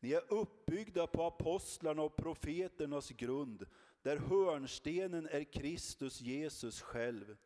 Ni 0.00 0.12
är 0.12 0.32
uppbyggda 0.32 1.06
på 1.06 1.24
apostlarna 1.24 2.02
och 2.02 2.16
profeternas 2.16 3.10
grund, 3.10 3.66
där 4.02 4.16
hörnstenen 4.16 5.28
är 5.30 5.44
Kristus 5.44 6.20
Jesus 6.20 6.80
själv. 6.80 7.36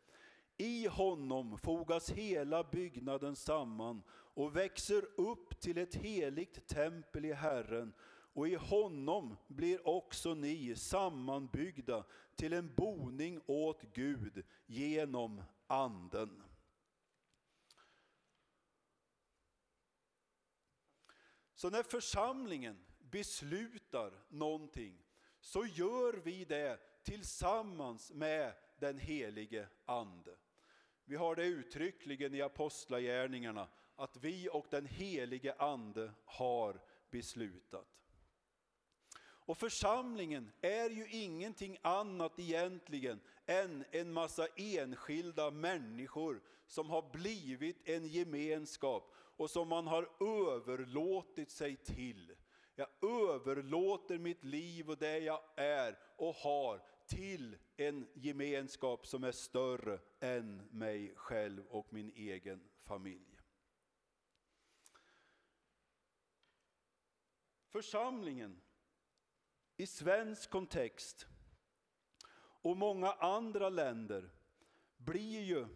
I 0.56 0.86
honom 0.86 1.58
fogas 1.58 2.10
hela 2.10 2.64
byggnaden 2.64 3.36
samman 3.36 4.02
och 4.12 4.56
växer 4.56 5.04
upp 5.16 5.60
till 5.60 5.78
ett 5.78 5.94
heligt 5.94 6.66
tempel 6.66 7.24
i 7.24 7.32
Herren 7.32 7.92
och 8.32 8.48
i 8.48 8.54
honom 8.54 9.36
blir 9.46 9.88
också 9.88 10.34
ni 10.34 10.76
sammanbyggda 10.76 12.04
till 12.36 12.52
en 12.52 12.74
boning 12.74 13.40
åt 13.46 13.82
Gud 13.94 14.44
genom 14.66 15.42
Anden. 15.66 16.42
Så 21.60 21.70
när 21.70 21.82
församlingen 21.82 22.78
beslutar 22.98 24.12
någonting 24.28 25.02
så 25.40 25.66
gör 25.66 26.12
vi 26.12 26.44
det 26.44 26.80
tillsammans 27.02 28.12
med 28.12 28.52
den 28.78 28.98
helige 28.98 29.68
Ande. 29.86 30.36
Vi 31.04 31.16
har 31.16 31.36
det 31.36 31.44
uttryckligen 31.44 32.34
i 32.34 32.42
Apostlagärningarna 32.42 33.68
att 33.96 34.16
vi 34.16 34.48
och 34.52 34.66
den 34.70 34.86
helige 34.86 35.54
Ande 35.58 36.12
har 36.24 36.80
beslutat. 37.10 38.04
Och 39.22 39.58
församlingen 39.58 40.52
är 40.60 40.90
ju 40.90 41.08
ingenting 41.08 41.78
annat 41.82 42.38
egentligen 42.38 43.20
än 43.46 43.84
en 43.90 44.12
massa 44.12 44.46
enskilda 44.56 45.50
människor 45.50 46.42
som 46.66 46.90
har 46.90 47.10
blivit 47.12 47.88
en 47.88 48.06
gemenskap 48.06 49.14
och 49.40 49.50
som 49.50 49.68
man 49.68 49.86
har 49.86 50.08
överlåtit 50.20 51.50
sig 51.50 51.76
till. 51.76 52.36
Jag 52.74 52.88
överlåter 53.02 54.18
mitt 54.18 54.44
liv 54.44 54.90
och 54.90 54.98
det 54.98 55.18
jag 55.18 55.40
är 55.56 55.98
och 56.16 56.34
har 56.34 56.82
till 57.06 57.56
en 57.76 58.08
gemenskap 58.14 59.06
som 59.06 59.24
är 59.24 59.32
större 59.32 60.00
än 60.20 60.56
mig 60.56 61.12
själv 61.16 61.66
och 61.66 61.92
min 61.92 62.12
egen 62.14 62.68
familj. 62.82 63.40
Församlingen 67.68 68.60
i 69.76 69.86
svensk 69.86 70.50
kontext 70.50 71.26
och 72.62 72.76
många 72.76 73.12
andra 73.12 73.68
länder 73.68 74.30
blir 74.96 75.40
ju 75.40 75.66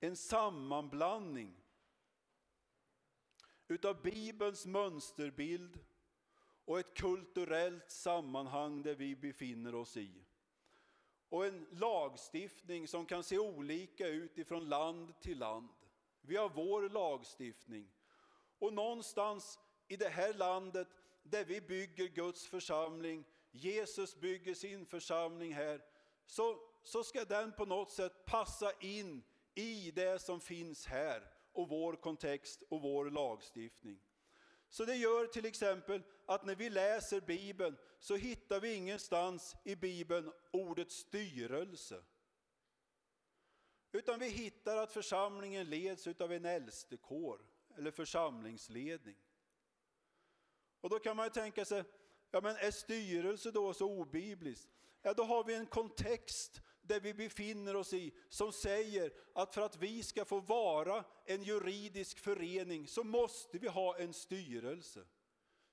en 0.00 0.16
sammanblandning 0.16 1.61
utav 3.72 4.02
Bibelns 4.02 4.66
mönsterbild 4.66 5.78
och 6.64 6.78
ett 6.78 6.94
kulturellt 6.94 7.90
sammanhang 7.90 8.82
där 8.82 8.94
vi 8.94 9.16
befinner 9.16 9.74
oss 9.74 9.96
i. 9.96 10.24
Och 11.28 11.46
en 11.46 11.66
lagstiftning 11.70 12.88
som 12.88 13.06
kan 13.06 13.22
se 13.22 13.38
olika 13.38 14.08
ut 14.08 14.38
ifrån 14.38 14.68
land 14.68 15.20
till 15.20 15.38
land. 15.38 15.68
Vi 16.20 16.36
har 16.36 16.48
vår 16.48 16.88
lagstiftning. 16.88 17.88
Och 18.58 18.72
någonstans 18.72 19.58
i 19.88 19.96
det 19.96 20.08
här 20.08 20.34
landet 20.34 20.88
där 21.22 21.44
vi 21.44 21.60
bygger 21.60 22.08
Guds 22.08 22.46
församling, 22.46 23.24
Jesus 23.50 24.20
bygger 24.20 24.54
sin 24.54 24.86
församling 24.86 25.54
här, 25.54 25.84
så, 26.26 26.58
så 26.82 27.04
ska 27.04 27.24
den 27.24 27.52
på 27.52 27.64
något 27.64 27.90
sätt 27.90 28.24
passa 28.24 28.72
in 28.80 29.22
i 29.54 29.90
det 29.90 30.18
som 30.18 30.40
finns 30.40 30.86
här 30.86 31.31
och 31.52 31.68
vår 31.68 31.96
kontext 31.96 32.62
och 32.68 32.82
vår 32.82 33.10
lagstiftning. 33.10 34.00
Så 34.68 34.84
det 34.84 34.96
gör 34.96 35.26
till 35.26 35.46
exempel 35.46 36.02
att 36.26 36.44
när 36.44 36.54
vi 36.54 36.70
läser 36.70 37.20
Bibeln 37.20 37.76
så 37.98 38.16
hittar 38.16 38.60
vi 38.60 38.74
ingenstans 38.74 39.56
i 39.64 39.76
Bibeln 39.76 40.32
ordet 40.50 40.92
styrelse. 40.92 42.04
Utan 43.92 44.18
vi 44.18 44.28
hittar 44.28 44.76
att 44.76 44.92
församlingen 44.92 45.70
leds 45.70 46.06
av 46.06 46.32
en 46.32 46.44
äldstekår 46.44 47.40
eller 47.76 47.90
församlingsledning. 47.90 49.16
Och 50.80 50.90
då 50.90 50.98
kan 50.98 51.16
man 51.16 51.26
ju 51.26 51.30
tänka 51.30 51.64
sig, 51.64 51.84
ja 52.30 52.40
men 52.40 52.56
är 52.56 52.70
styrelse 52.70 53.50
då 53.50 53.74
så 53.74 53.90
obibliskt? 53.90 54.68
Ja, 55.02 55.14
då 55.14 55.24
har 55.24 55.44
vi 55.44 55.54
en 55.54 55.66
kontext 55.66 56.60
där 56.82 57.00
vi 57.00 57.14
befinner 57.14 57.76
oss 57.76 57.92
i 57.92 58.14
som 58.28 58.52
säger 58.52 59.12
att 59.34 59.54
för 59.54 59.62
att 59.62 59.76
vi 59.76 60.02
ska 60.02 60.24
få 60.24 60.40
vara 60.40 61.04
en 61.24 61.42
juridisk 61.42 62.18
förening 62.18 62.88
så 62.88 63.04
måste 63.04 63.58
vi 63.58 63.68
ha 63.68 63.98
en 63.98 64.12
styrelse. 64.12 65.04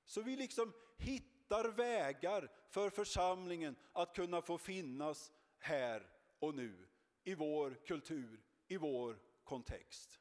Så 0.05 0.21
vi 0.21 0.35
liksom 0.35 0.73
hittar 0.97 1.65
vägar 1.65 2.51
för 2.69 2.89
församlingen 2.89 3.75
att 3.93 4.15
kunna 4.15 4.41
få 4.41 4.57
finnas 4.57 5.31
här 5.57 6.09
och 6.39 6.55
nu 6.55 6.87
i 7.23 7.35
vår 7.35 7.77
kultur, 7.85 8.43
i 8.67 8.77
vår 8.77 9.19
kontext. 9.43 10.19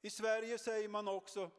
I 0.00 0.10
Sverige 0.10 0.58
säger 0.58 0.88
man 0.88 1.08
också 1.08 1.50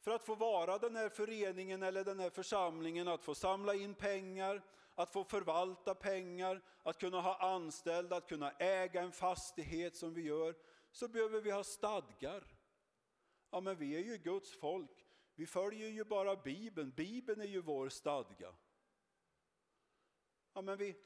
för 0.00 0.10
att 0.10 0.24
få 0.24 0.34
vara 0.34 0.78
den 0.78 0.96
här 0.96 1.08
föreningen 1.08 1.82
eller 1.82 2.04
den 2.04 2.20
här 2.20 2.30
församlingen, 2.30 3.08
att 3.08 3.24
få 3.24 3.34
samla 3.34 3.74
in 3.74 3.94
pengar, 3.94 4.62
att 4.94 5.10
få 5.10 5.24
förvalta 5.24 5.94
pengar, 5.94 6.62
att 6.82 6.98
kunna 7.00 7.20
ha 7.20 7.54
anställda, 7.54 8.16
att 8.16 8.28
kunna 8.28 8.50
äga 8.50 9.02
en 9.02 9.12
fastighet 9.12 9.96
som 9.96 10.14
vi 10.14 10.22
gör, 10.22 10.54
så 10.92 11.08
behöver 11.08 11.40
vi 11.40 11.50
ha 11.50 11.64
stadgar. 11.64 12.44
Ja, 13.50 13.60
men 13.60 13.76
vi 13.76 13.96
är 13.96 14.00
ju 14.00 14.18
Guds 14.18 14.58
folk. 14.58 15.06
Vi 15.34 15.46
följer 15.46 15.88
ju 15.88 16.04
bara 16.04 16.36
Bibeln. 16.36 16.92
Bibeln 16.96 17.40
är 17.40 17.46
ju 17.46 17.60
vår 17.60 17.88
stadga. 17.88 18.54
Ja, 20.52 20.62
men 20.62 20.78
vi, 20.78 20.96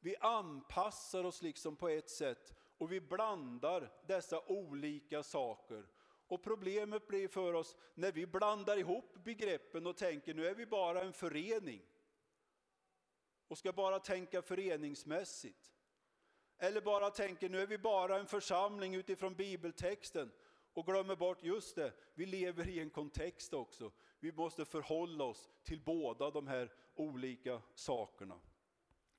vi 0.00 0.16
anpassar 0.16 1.24
oss 1.24 1.42
liksom 1.42 1.76
på 1.76 1.88
ett 1.88 2.10
sätt 2.10 2.54
och 2.78 2.92
vi 2.92 3.00
blandar 3.00 3.92
dessa 4.06 4.40
olika 4.46 5.22
saker 5.22 5.86
och 6.32 6.42
problemet 6.42 7.06
blir 7.06 7.28
för 7.28 7.54
oss 7.54 7.76
när 7.94 8.12
vi 8.12 8.26
blandar 8.26 8.76
ihop 8.76 9.14
begreppen 9.24 9.86
och 9.86 9.96
tänker 9.96 10.34
nu 10.34 10.46
är 10.46 10.54
vi 10.54 10.66
bara 10.66 11.02
en 11.02 11.12
förening 11.12 11.82
och 13.48 13.58
ska 13.58 13.72
bara 13.72 13.98
tänka 13.98 14.42
föreningsmässigt. 14.42 15.72
Eller 16.58 16.80
bara 16.80 17.10
tänker 17.10 17.48
nu 17.48 17.60
är 17.60 17.66
vi 17.66 17.78
bara 17.78 18.18
en 18.18 18.26
församling 18.26 18.94
utifrån 18.94 19.34
bibeltexten 19.34 20.32
och 20.72 20.86
glömmer 20.86 21.16
bort, 21.16 21.42
just 21.42 21.76
det, 21.76 21.92
vi 22.14 22.26
lever 22.26 22.68
i 22.68 22.80
en 22.80 22.90
kontext 22.90 23.54
också. 23.54 23.92
Vi 24.20 24.32
måste 24.32 24.64
förhålla 24.64 25.24
oss 25.24 25.50
till 25.62 25.80
båda 25.80 26.30
de 26.30 26.46
här 26.46 26.72
olika 26.94 27.62
sakerna. 27.74 28.40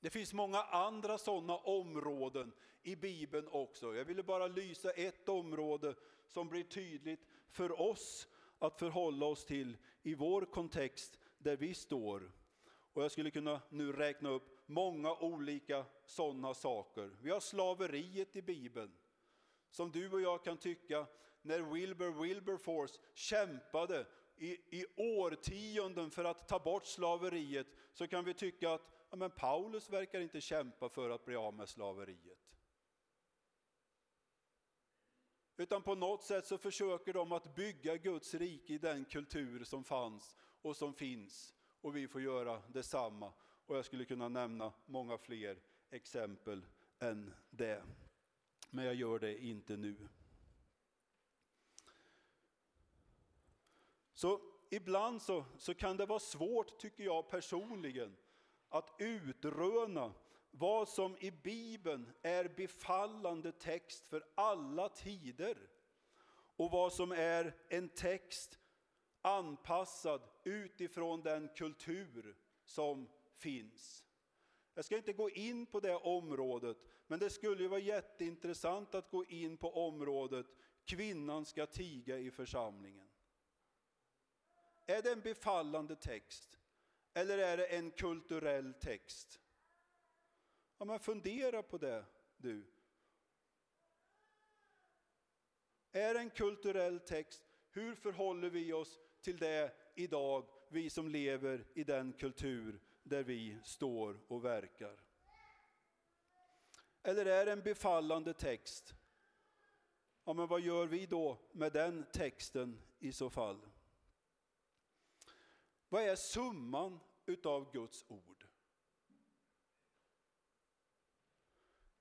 Det 0.00 0.10
finns 0.10 0.32
många 0.32 0.62
andra 0.62 1.18
sådana 1.18 1.56
områden 1.56 2.52
i 2.84 2.96
Bibeln 2.96 3.48
också. 3.50 3.94
Jag 3.94 4.04
ville 4.04 4.22
bara 4.22 4.46
lysa 4.46 4.90
ett 4.90 5.28
område 5.28 5.94
som 6.26 6.48
blir 6.48 6.62
tydligt 6.62 7.20
för 7.50 7.80
oss 7.80 8.28
att 8.58 8.78
förhålla 8.78 9.26
oss 9.26 9.44
till 9.44 9.76
i 10.02 10.14
vår 10.14 10.44
kontext 10.44 11.18
där 11.38 11.56
vi 11.56 11.74
står. 11.74 12.32
Och 12.92 13.04
jag 13.04 13.12
skulle 13.12 13.30
kunna 13.30 13.60
nu 13.68 13.92
räkna 13.92 14.28
upp 14.28 14.60
många 14.66 15.14
olika 15.14 15.84
sådana 16.04 16.54
saker. 16.54 17.10
Vi 17.22 17.30
har 17.30 17.40
slaveriet 17.40 18.36
i 18.36 18.42
Bibeln, 18.42 18.92
som 19.70 19.90
du 19.90 20.10
och 20.10 20.20
jag 20.20 20.44
kan 20.44 20.56
tycka 20.56 21.06
när 21.42 21.60
Wilbur 21.60 22.22
Wilberforce 22.22 23.00
kämpade 23.14 24.06
i, 24.36 24.80
i 24.80 24.86
årtionden 24.96 26.10
för 26.10 26.24
att 26.24 26.48
ta 26.48 26.58
bort 26.58 26.86
slaveriet, 26.86 27.66
så 27.92 28.06
kan 28.06 28.24
vi 28.24 28.34
tycka 28.34 28.72
att 28.72 28.90
ja, 29.10 29.16
men 29.16 29.30
Paulus 29.30 29.90
verkar 29.90 30.20
inte 30.20 30.40
kämpa 30.40 30.88
för 30.88 31.10
att 31.10 31.24
bli 31.24 31.36
av 31.36 31.54
med 31.54 31.68
slaveriet. 31.68 32.38
Utan 35.56 35.82
på 35.82 35.94
något 35.94 36.22
sätt 36.22 36.46
så 36.46 36.58
försöker 36.58 37.12
de 37.12 37.32
att 37.32 37.54
bygga 37.54 37.96
Guds 37.96 38.34
rike 38.34 38.72
i 38.72 38.78
den 38.78 39.04
kultur 39.04 39.64
som 39.64 39.84
fanns 39.84 40.36
och 40.62 40.76
som 40.76 40.94
finns. 40.94 41.54
Och 41.80 41.96
vi 41.96 42.08
får 42.08 42.22
göra 42.22 42.62
detsamma. 42.68 43.32
Och 43.66 43.76
jag 43.76 43.84
skulle 43.84 44.04
kunna 44.04 44.28
nämna 44.28 44.72
många 44.86 45.18
fler 45.18 45.58
exempel 45.90 46.66
än 46.98 47.34
det. 47.50 47.82
Men 48.70 48.84
jag 48.84 48.94
gör 48.94 49.18
det 49.18 49.44
inte 49.44 49.76
nu. 49.76 50.08
Så 54.12 54.40
ibland 54.70 55.22
så, 55.22 55.44
så 55.58 55.74
kan 55.74 55.96
det 55.96 56.06
vara 56.06 56.20
svårt, 56.20 56.78
tycker 56.78 57.04
jag 57.04 57.30
personligen, 57.30 58.16
att 58.68 58.94
utröna 58.98 60.12
vad 60.58 60.88
som 60.88 61.16
i 61.20 61.30
Bibeln 61.30 62.12
är 62.22 62.48
befallande 62.48 63.52
text 63.52 64.06
för 64.06 64.24
alla 64.34 64.88
tider 64.88 65.58
och 66.56 66.70
vad 66.70 66.92
som 66.92 67.12
är 67.12 67.56
en 67.68 67.88
text 67.88 68.58
anpassad 69.22 70.22
utifrån 70.44 71.22
den 71.22 71.48
kultur 71.48 72.36
som 72.64 73.08
finns. 73.36 74.04
Jag 74.74 74.84
ska 74.84 74.96
inte 74.96 75.12
gå 75.12 75.30
in 75.30 75.66
på 75.66 75.80
det 75.80 75.94
området, 75.94 76.76
men 77.06 77.18
det 77.18 77.30
skulle 77.30 77.62
ju 77.62 77.68
vara 77.68 77.80
jätteintressant 77.80 78.94
att 78.94 79.10
gå 79.10 79.24
in 79.24 79.56
på 79.56 79.86
området 79.86 80.46
kvinnan 80.84 81.44
ska 81.44 81.66
tiga 81.66 82.18
i 82.18 82.30
församlingen. 82.30 83.08
Är 84.86 85.02
det 85.02 85.12
en 85.12 85.20
befallande 85.20 85.96
text 85.96 86.58
eller 87.14 87.38
är 87.38 87.56
det 87.56 87.66
en 87.66 87.90
kulturell 87.90 88.74
text? 88.74 89.40
Ja, 90.78 90.84
men 90.84 91.00
fundera 91.00 91.62
på 91.62 91.78
det 91.78 92.04
du. 92.36 92.64
Är 95.92 96.14
det 96.14 96.20
en 96.20 96.30
kulturell 96.30 97.00
text? 97.00 97.42
Hur 97.70 97.94
förhåller 97.94 98.50
vi 98.50 98.72
oss 98.72 98.98
till 99.20 99.38
det 99.38 99.72
idag, 99.94 100.48
vi 100.68 100.90
som 100.90 101.08
lever 101.08 101.66
i 101.74 101.84
den 101.84 102.12
kultur 102.12 102.80
där 103.02 103.22
vi 103.22 103.58
står 103.64 104.20
och 104.28 104.44
verkar? 104.44 105.00
Eller 107.02 107.26
är 107.26 107.46
det 107.46 107.52
en 107.52 107.62
befallande 107.62 108.34
text? 108.34 108.94
Ja, 110.24 110.32
men 110.32 110.46
vad 110.46 110.60
gör 110.60 110.86
vi 110.86 111.06
då 111.06 111.38
med 111.52 111.72
den 111.72 112.04
texten 112.12 112.82
i 112.98 113.12
så 113.12 113.30
fall? 113.30 113.60
Vad 115.88 116.02
är 116.02 116.16
summan 116.16 117.00
utav 117.26 117.72
Guds 117.72 118.04
ord? 118.08 118.33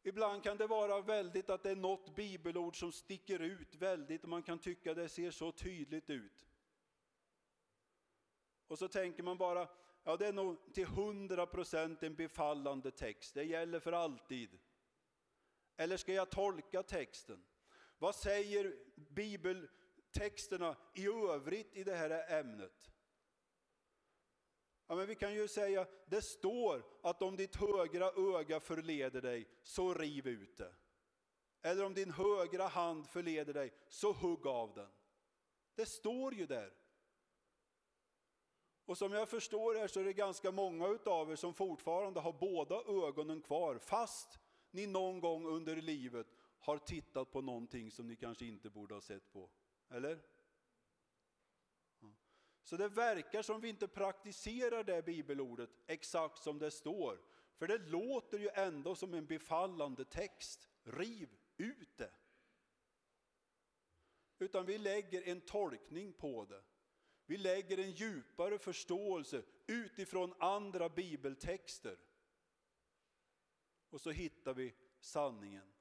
Ibland 0.04 0.44
kan 0.44 0.58
det 0.58 0.68
vara 0.68 1.02
väldigt 1.02 1.50
att 1.50 1.64
det 1.64 1.72
är 1.72 1.76
något 1.76 2.16
bibelord 2.16 2.80
som 2.80 2.92
sticker 2.92 3.40
ut 3.40 3.76
väldigt 3.76 4.24
och 4.24 4.30
man 4.30 4.44
kan 4.44 4.60
tycka 4.60 4.94
det 4.94 5.10
ser 5.10 5.32
så 5.32 5.52
tydligt 5.52 6.10
ut. 6.10 6.48
Och 8.68 8.80
så 8.80 8.88
tänker 8.88 9.24
man 9.24 9.38
bara, 9.38 9.70
ja 10.04 10.18
det 10.18 10.28
är 10.28 10.34
nog 10.34 10.74
till 10.74 10.86
hundra 10.88 11.46
procent 11.46 12.04
en 12.04 12.16
befallande 12.16 12.92
text, 12.92 13.34
det 13.34 13.44
gäller 13.44 13.80
för 13.80 13.92
alltid. 13.92 14.60
Eller 15.78 15.98
ska 15.98 16.14
jag 16.14 16.30
tolka 16.30 16.84
texten? 16.84 17.44
Vad 17.98 18.16
säger 18.16 18.76
bibeltexterna 18.96 20.78
i 20.94 21.08
övrigt 21.08 21.76
i 21.76 21.84
det 21.84 21.96
här 21.96 22.40
ämnet? 22.40 22.93
Ja, 24.88 24.96
men 24.96 25.08
vi 25.08 25.16
kan 25.16 25.34
ju 25.34 25.48
säga, 25.48 25.88
det 26.06 26.22
står 26.22 26.86
att 27.02 27.22
om 27.22 27.36
ditt 27.36 27.56
högra 27.56 28.12
öga 28.38 28.60
förleder 28.60 29.22
dig, 29.22 29.48
så 29.64 29.94
riv 29.94 30.28
ut 30.28 30.58
det. 30.58 30.74
Eller 31.62 31.86
om 31.86 31.94
din 31.94 32.12
högra 32.12 32.68
hand 32.68 33.08
förleder 33.08 33.54
dig, 33.54 33.74
så 33.88 34.12
hugg 34.12 34.48
av 34.48 34.74
den. 34.74 34.90
Det 35.76 35.86
står 35.86 36.34
ju 36.34 36.46
där. 36.46 36.74
Och 38.86 38.98
som 38.98 39.14
jag 39.14 39.30
förstår 39.30 39.78
er 39.78 39.88
så 39.88 40.00
är 40.00 40.04
det 40.04 40.14
ganska 40.14 40.52
många 40.52 41.00
av 41.06 41.32
er 41.32 41.36
som 41.36 41.54
fortfarande 41.54 42.20
har 42.20 42.34
båda 42.34 42.76
ögonen 42.76 43.42
kvar, 43.42 43.78
fast 43.78 44.40
ni 44.72 44.88
någon 44.88 45.20
gång 45.20 45.46
under 45.46 45.76
livet 45.76 46.28
har 46.60 46.78
tittat 46.78 47.32
på 47.32 47.42
någonting 47.42 47.92
som 47.92 48.08
ni 48.08 48.16
kanske 48.16 48.46
inte 48.46 48.70
borde 48.70 48.94
ha 48.94 49.02
sett 49.02 49.32
på. 49.34 49.50
Eller? 49.90 50.20
Så 52.64 52.78
det 52.78 52.90
verkar 52.90 53.42
som 53.42 53.62
vi 53.62 53.70
inte 53.70 53.88
praktiserar 53.88 54.84
det 54.84 55.06
bibelordet 55.06 55.70
exakt 55.88 56.44
som 56.44 56.60
det 56.60 56.72
står. 56.72 57.22
För 57.56 57.68
det 57.68 57.78
låter 57.78 58.40
ju 58.40 58.50
ändå 58.54 58.96
som 58.96 59.14
en 59.14 59.26
befallande 59.26 60.06
text. 60.06 60.70
Riv 60.84 61.30
ut 61.58 61.98
det. 61.98 62.12
Utan 64.40 64.66
vi 64.66 64.78
lägger 64.78 65.28
en 65.28 65.42
tolkning 65.42 66.14
på 66.14 66.46
det. 66.46 66.64
Vi 67.26 67.38
lägger 67.38 67.78
en 67.78 67.92
djupare 67.92 68.60
förståelse 68.60 69.44
utifrån 69.68 70.34
andra 70.40 70.90
bibeltexter. 70.90 71.98
Och 73.90 74.02
så 74.02 74.12
hittar 74.12 74.54
vi 74.54 74.74
sanningen. 75.00 75.73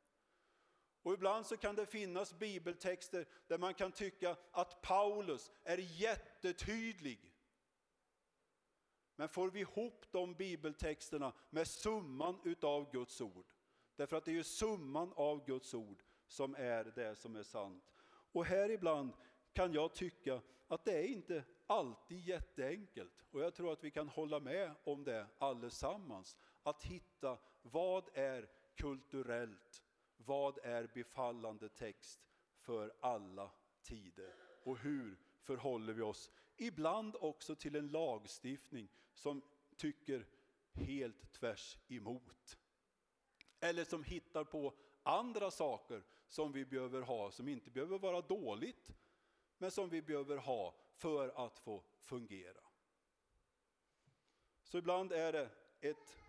Och 1.03 1.13
ibland 1.13 1.47
så 1.47 1.57
kan 1.57 1.77
det 1.77 1.87
finnas 1.87 2.39
bibeltexter 2.39 3.27
där 3.47 3.59
man 3.59 3.75
kan 3.75 3.93
tycka 3.93 4.37
att 4.51 4.83
Paulus 4.83 5.51
är 5.65 5.79
jättetydlig. 5.79 7.33
Men 9.17 9.29
får 9.29 9.51
vi 9.51 9.61
ihop 9.61 10.07
de 10.11 10.35
bibeltexterna 10.35 11.33
med 11.51 11.69
summan 11.69 12.41
utav 12.45 12.91
Guds 12.93 13.21
ord? 13.21 13.47
Därför 13.97 14.17
att 14.17 14.25
det 14.25 14.31
är 14.31 14.35
ju 14.35 14.45
summan 14.45 15.13
av 15.17 15.45
Guds 15.47 15.75
ord 15.75 16.03
som 16.27 16.55
är 16.55 16.85
det 16.85 17.17
som 17.17 17.37
är 17.37 17.43
sant. 17.43 17.93
Och 18.33 18.45
här 18.45 18.71
ibland 18.71 19.13
kan 19.53 19.73
jag 19.73 19.95
tycka 19.95 20.41
att 20.69 20.85
det 20.85 20.99
är 20.99 21.09
inte 21.09 21.45
alltid 21.67 22.21
jätteenkelt. 22.21 23.13
Och 23.31 23.41
jag 23.41 23.55
tror 23.55 23.73
att 23.73 23.85
vi 23.85 23.91
kan 23.91 24.09
hålla 24.09 24.41
med 24.41 24.75
om 24.85 25.05
det 25.05 25.27
allesammans. 25.39 26.37
Att 26.63 26.83
hitta 26.83 27.39
vad 27.63 28.09
är 28.15 28.49
kulturellt 28.75 29.83
vad 30.27 30.59
är 30.63 30.91
befallande 30.95 31.69
text 31.69 32.21
för 32.59 32.93
alla 33.01 33.51
tider? 33.83 34.35
Och 34.65 34.79
hur 34.79 35.19
förhåller 35.41 35.93
vi 35.93 36.03
oss 36.03 36.31
ibland 36.57 37.17
också 37.21 37.55
till 37.55 37.77
en 37.77 37.89
lagstiftning 37.89 38.89
som 39.15 39.43
tycker 39.77 40.27
helt 40.73 41.33
tvärs 41.33 41.79
emot? 41.89 42.59
Eller 43.61 43.85
som 43.85 44.05
hittar 44.05 44.45
på 44.45 44.75
andra 45.03 45.51
saker 45.51 46.03
som 46.29 46.53
vi 46.53 46.65
behöver 46.65 47.01
ha, 47.01 47.31
som 47.31 47.49
inte 47.49 47.71
behöver 47.71 47.99
vara 47.99 48.21
dåligt, 48.21 48.95
men 49.59 49.71
som 49.71 49.89
vi 49.89 50.03
behöver 50.03 50.37
ha 50.37 50.75
för 50.95 51.47
att 51.47 51.59
få 51.59 51.83
fungera. 51.99 52.61
Så 54.63 54.79
ibland 54.79 55.13
är 55.13 55.33
det 55.33 55.51
ett 55.81 56.22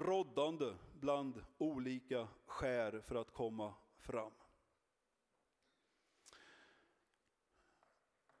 roddande 0.00 0.74
bland 1.00 1.44
olika 1.58 2.28
skär 2.46 3.00
för 3.00 3.14
att 3.14 3.30
komma 3.30 3.74
fram. 3.98 4.32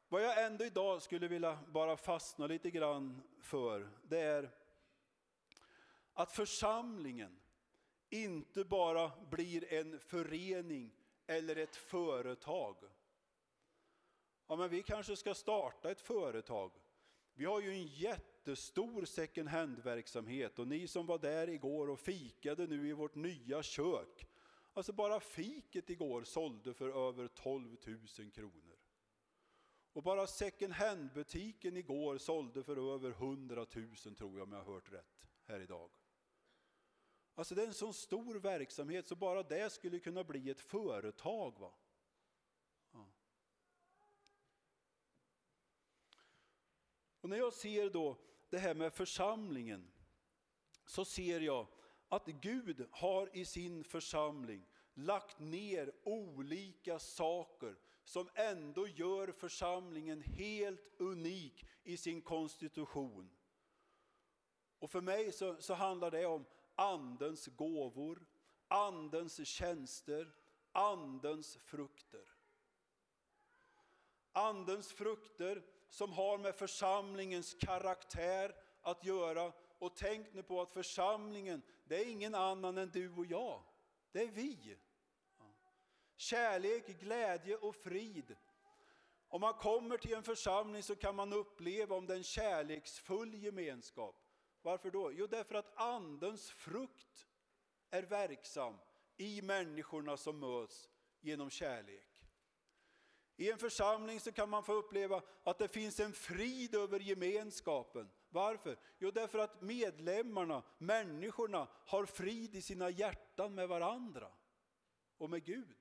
Vad 0.08 0.22
jag 0.22 0.44
ändå 0.44 0.64
idag 0.64 1.02
skulle 1.02 1.28
vilja 1.28 1.58
bara 1.68 1.96
fastna 1.96 2.46
lite 2.46 2.70
grann 2.70 3.22
för, 3.40 3.90
det 4.02 4.20
är 4.20 4.50
att 6.12 6.32
församlingen 6.32 7.40
inte 8.10 8.64
bara 8.64 9.12
blir 9.30 9.72
en 9.72 10.00
förening 10.00 10.92
eller 11.26 11.56
ett 11.56 11.76
företag, 11.76 12.76
Ja, 14.48 14.56
men 14.56 14.68
vi 14.68 14.82
kanske 14.82 15.16
ska 15.16 15.34
starta 15.34 15.90
ett 15.90 16.00
företag. 16.00 16.72
Vi 17.34 17.44
har 17.44 17.60
ju 17.60 17.70
en 17.70 17.86
jätte 17.86 18.35
jättestor 18.46 19.04
second 19.04 19.48
hand-verksamhet 19.48 20.58
och 20.58 20.68
ni 20.68 20.88
som 20.88 21.06
var 21.06 21.18
där 21.18 21.48
igår 21.48 21.90
och 21.90 22.00
fikade 22.00 22.66
nu 22.66 22.88
i 22.88 22.92
vårt 22.92 23.14
nya 23.14 23.62
kök. 23.62 24.26
Alltså 24.72 24.92
bara 24.92 25.20
fiket 25.20 25.90
igår 25.90 26.24
sålde 26.24 26.74
för 26.74 27.08
över 27.08 27.28
12 27.28 27.76
000 28.18 28.30
kronor. 28.30 28.76
Och 29.92 30.02
bara 30.02 30.26
second 30.26 30.72
hand-butiken 30.72 31.76
igår 31.76 32.18
sålde 32.18 32.62
för 32.62 32.94
över 32.94 33.10
100 33.10 33.66
000 33.74 34.14
tror 34.16 34.38
jag 34.38 34.42
om 34.42 34.52
jag 34.52 34.64
har 34.64 34.72
hört 34.74 34.92
rätt 34.92 35.28
här 35.44 35.60
idag. 35.60 35.90
Alltså 37.34 37.54
det 37.54 37.62
är 37.62 37.66
en 37.66 37.74
sån 37.74 37.94
stor 37.94 38.34
verksamhet 38.34 39.08
så 39.08 39.16
bara 39.16 39.42
det 39.42 39.72
skulle 39.72 39.98
kunna 39.98 40.24
bli 40.24 40.50
ett 40.50 40.60
företag. 40.60 41.58
va? 41.58 41.72
Ja. 42.92 43.06
Och 47.20 47.28
när 47.28 47.36
jag 47.36 47.52
ser 47.52 47.90
då 47.90 48.16
det 48.50 48.58
här 48.58 48.74
med 48.74 48.92
församlingen 48.92 49.90
så 50.84 51.04
ser 51.04 51.40
jag 51.40 51.66
att 52.08 52.26
Gud 52.26 52.86
har 52.90 53.36
i 53.36 53.44
sin 53.44 53.84
församling 53.84 54.66
lagt 54.94 55.38
ner 55.38 55.92
olika 56.02 56.98
saker 56.98 57.76
som 58.04 58.28
ändå 58.34 58.88
gör 58.88 59.32
församlingen 59.32 60.22
helt 60.22 61.00
unik 61.00 61.66
i 61.84 61.96
sin 61.96 62.22
konstitution. 62.22 63.30
Och 64.78 64.90
för 64.90 65.00
mig 65.00 65.32
så, 65.32 65.56
så 65.62 65.74
handlar 65.74 66.10
det 66.10 66.26
om 66.26 66.44
andens 66.74 67.46
gåvor, 67.46 68.26
andens 68.68 69.46
tjänster, 69.46 70.34
andens 70.72 71.56
frukter. 71.56 72.32
Andens 74.32 74.92
frukter 74.92 75.62
som 75.88 76.12
har 76.12 76.38
med 76.38 76.54
församlingens 76.54 77.54
karaktär 77.54 78.54
att 78.82 79.04
göra. 79.04 79.52
Och 79.78 79.96
tänk 79.96 80.32
nu 80.32 80.42
på 80.42 80.60
att 80.60 80.72
församlingen, 80.72 81.62
det 81.84 81.96
är 81.96 82.10
ingen 82.10 82.34
annan 82.34 82.78
än 82.78 82.90
du 82.90 83.12
och 83.12 83.26
jag. 83.26 83.62
Det 84.12 84.22
är 84.22 84.30
vi. 84.30 84.76
Kärlek, 86.16 86.86
glädje 86.86 87.56
och 87.56 87.76
frid. 87.76 88.36
Om 89.28 89.40
man 89.40 89.54
kommer 89.54 89.96
till 89.96 90.14
en 90.14 90.22
församling 90.22 90.82
så 90.82 90.96
kan 90.96 91.14
man 91.14 91.32
uppleva 91.32 91.96
om 91.96 92.06
den 92.06 92.16
en 92.16 92.24
kärleksfull 92.24 93.34
gemenskap. 93.34 94.16
Varför 94.62 94.90
då? 94.90 95.12
Jo, 95.12 95.26
därför 95.26 95.54
att 95.54 95.76
andens 95.76 96.50
frukt 96.50 97.26
är 97.90 98.02
verksam 98.02 98.74
i 99.16 99.42
människorna 99.42 100.16
som 100.16 100.38
möts 100.38 100.88
genom 101.20 101.50
kärlek. 101.50 102.15
I 103.36 103.50
en 103.50 103.58
församling 103.58 104.20
så 104.20 104.32
kan 104.32 104.50
man 104.50 104.64
få 104.64 104.72
uppleva 104.72 105.22
att 105.44 105.58
det 105.58 105.68
finns 105.68 106.00
en 106.00 106.12
frid 106.12 106.74
över 106.74 107.00
gemenskapen. 107.00 108.10
Varför? 108.28 108.78
Jo, 108.98 109.10
därför 109.10 109.38
att 109.38 109.62
medlemmarna, 109.62 110.62
människorna, 110.78 111.68
har 111.86 112.06
frid 112.06 112.54
i 112.54 112.62
sina 112.62 112.90
hjärtan 112.90 113.54
med 113.54 113.68
varandra 113.68 114.28
och 115.18 115.30
med 115.30 115.44
Gud. 115.44 115.76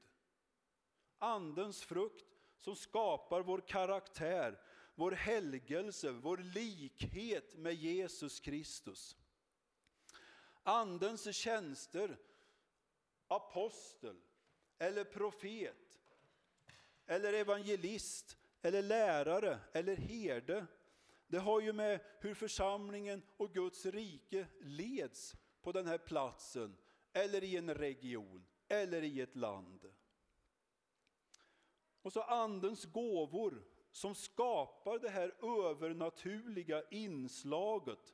Andens 1.17 1.83
frukt 1.83 2.25
som 2.57 2.75
skapar 2.75 3.41
vår 3.41 3.61
karaktär, 3.61 4.61
vår 4.95 5.11
helgelse, 5.11 6.11
vår 6.11 6.37
likhet 6.37 7.57
med 7.57 7.73
Jesus 7.73 8.39
Kristus. 8.39 9.17
Andens 10.63 11.35
tjänster, 11.35 12.17
apostel 13.27 14.21
eller 14.77 15.03
profet 15.03 15.84
eller 17.07 17.33
evangelist 17.33 18.37
eller 18.61 18.81
lärare 18.81 19.59
eller 19.71 19.95
herde. 19.95 20.65
Det 21.27 21.37
har 21.37 21.61
ju 21.61 21.73
med 21.73 21.99
hur 22.19 22.33
församlingen 22.33 23.21
och 23.37 23.53
Guds 23.53 23.85
rike 23.85 24.47
leds 24.61 25.35
på 25.61 25.71
den 25.71 25.87
här 25.87 25.97
platsen 25.97 26.77
eller 27.13 27.43
i 27.43 27.57
en 27.57 27.73
region 27.73 28.45
eller 28.67 29.01
i 29.01 29.21
ett 29.21 29.35
land. 29.35 29.91
Och 32.01 32.13
så 32.13 32.21
andens 32.21 32.85
gåvor 32.85 33.63
som 33.91 34.15
skapar 34.15 34.99
det 34.99 35.09
här 35.09 35.35
övernaturliga 35.69 36.83
inslaget 36.91 38.13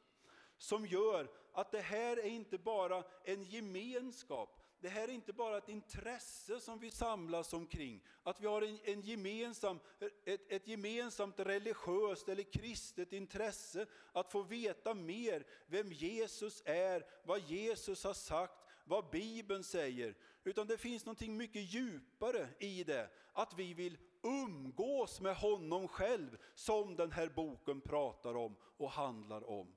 som 0.57 0.85
gör 0.85 1.31
att 1.53 1.71
det 1.71 1.81
här 1.81 2.17
är 2.17 2.29
inte 2.29 2.57
bara 2.57 3.03
en 3.23 3.43
gemenskap, 3.43 4.60
det 4.81 4.89
här 4.89 5.07
är 5.07 5.11
inte 5.11 5.33
bara 5.33 5.57
ett 5.57 5.69
intresse 5.69 6.59
som 6.59 6.79
vi 6.79 6.91
samlas 6.91 7.53
omkring, 7.53 8.03
att 8.23 8.41
vi 8.41 8.47
har 8.47 8.61
en, 8.61 8.79
en 8.83 9.01
gemensam, 9.01 9.79
ett, 10.25 10.51
ett 10.51 10.67
gemensamt 10.67 11.39
religiöst 11.39 12.29
eller 12.29 12.43
kristet 12.43 13.13
intresse 13.13 13.85
att 14.11 14.31
få 14.31 14.41
veta 14.41 14.93
mer 14.93 15.47
vem 15.67 15.91
Jesus 15.91 16.63
är, 16.65 17.05
vad 17.25 17.39
Jesus 17.39 18.03
har 18.03 18.13
sagt, 18.13 18.65
vad 18.85 19.09
Bibeln 19.09 19.63
säger. 19.63 20.15
Utan 20.43 20.67
det 20.67 20.77
finns 20.77 21.05
något 21.05 21.21
mycket 21.21 21.73
djupare 21.73 22.49
i 22.59 22.83
det, 22.83 23.09
att 23.33 23.53
vi 23.57 23.73
vill 23.73 23.97
umgås 24.23 25.21
med 25.21 25.35
honom 25.35 25.87
själv 25.87 26.37
som 26.55 26.95
den 26.95 27.11
här 27.11 27.29
boken 27.29 27.81
pratar 27.81 28.35
om 28.35 28.55
och 28.77 28.91
handlar 28.91 29.49
om. 29.49 29.75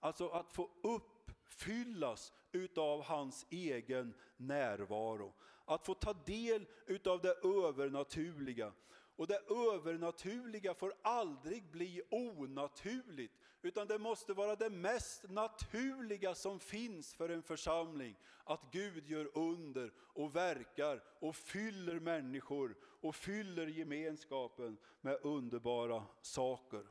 Alltså 0.00 0.28
att 0.28 0.52
få 0.52 0.70
uppfyllas 0.82 2.32
utav 2.56 3.02
hans 3.02 3.46
egen 3.50 4.14
närvaro. 4.36 5.34
Att 5.64 5.86
få 5.86 5.94
ta 5.94 6.12
del 6.12 6.66
utav 6.86 7.20
det 7.20 7.36
övernaturliga. 7.44 8.72
Och 9.16 9.26
det 9.26 9.40
övernaturliga 9.74 10.74
får 10.74 10.94
aldrig 11.02 11.70
bli 11.70 12.02
onaturligt, 12.10 13.34
utan 13.62 13.86
det 13.86 13.98
måste 13.98 14.32
vara 14.32 14.56
det 14.56 14.70
mest 14.70 15.30
naturliga 15.30 16.34
som 16.34 16.60
finns 16.60 17.14
för 17.14 17.28
en 17.28 17.42
församling. 17.42 18.16
Att 18.44 18.72
Gud 18.72 19.08
gör 19.08 19.30
under 19.38 19.92
och 19.98 20.36
verkar 20.36 21.02
och 21.20 21.36
fyller 21.36 22.00
människor 22.00 22.76
och 22.82 23.14
fyller 23.14 23.66
gemenskapen 23.66 24.76
med 25.00 25.18
underbara 25.22 26.02
saker. 26.22 26.84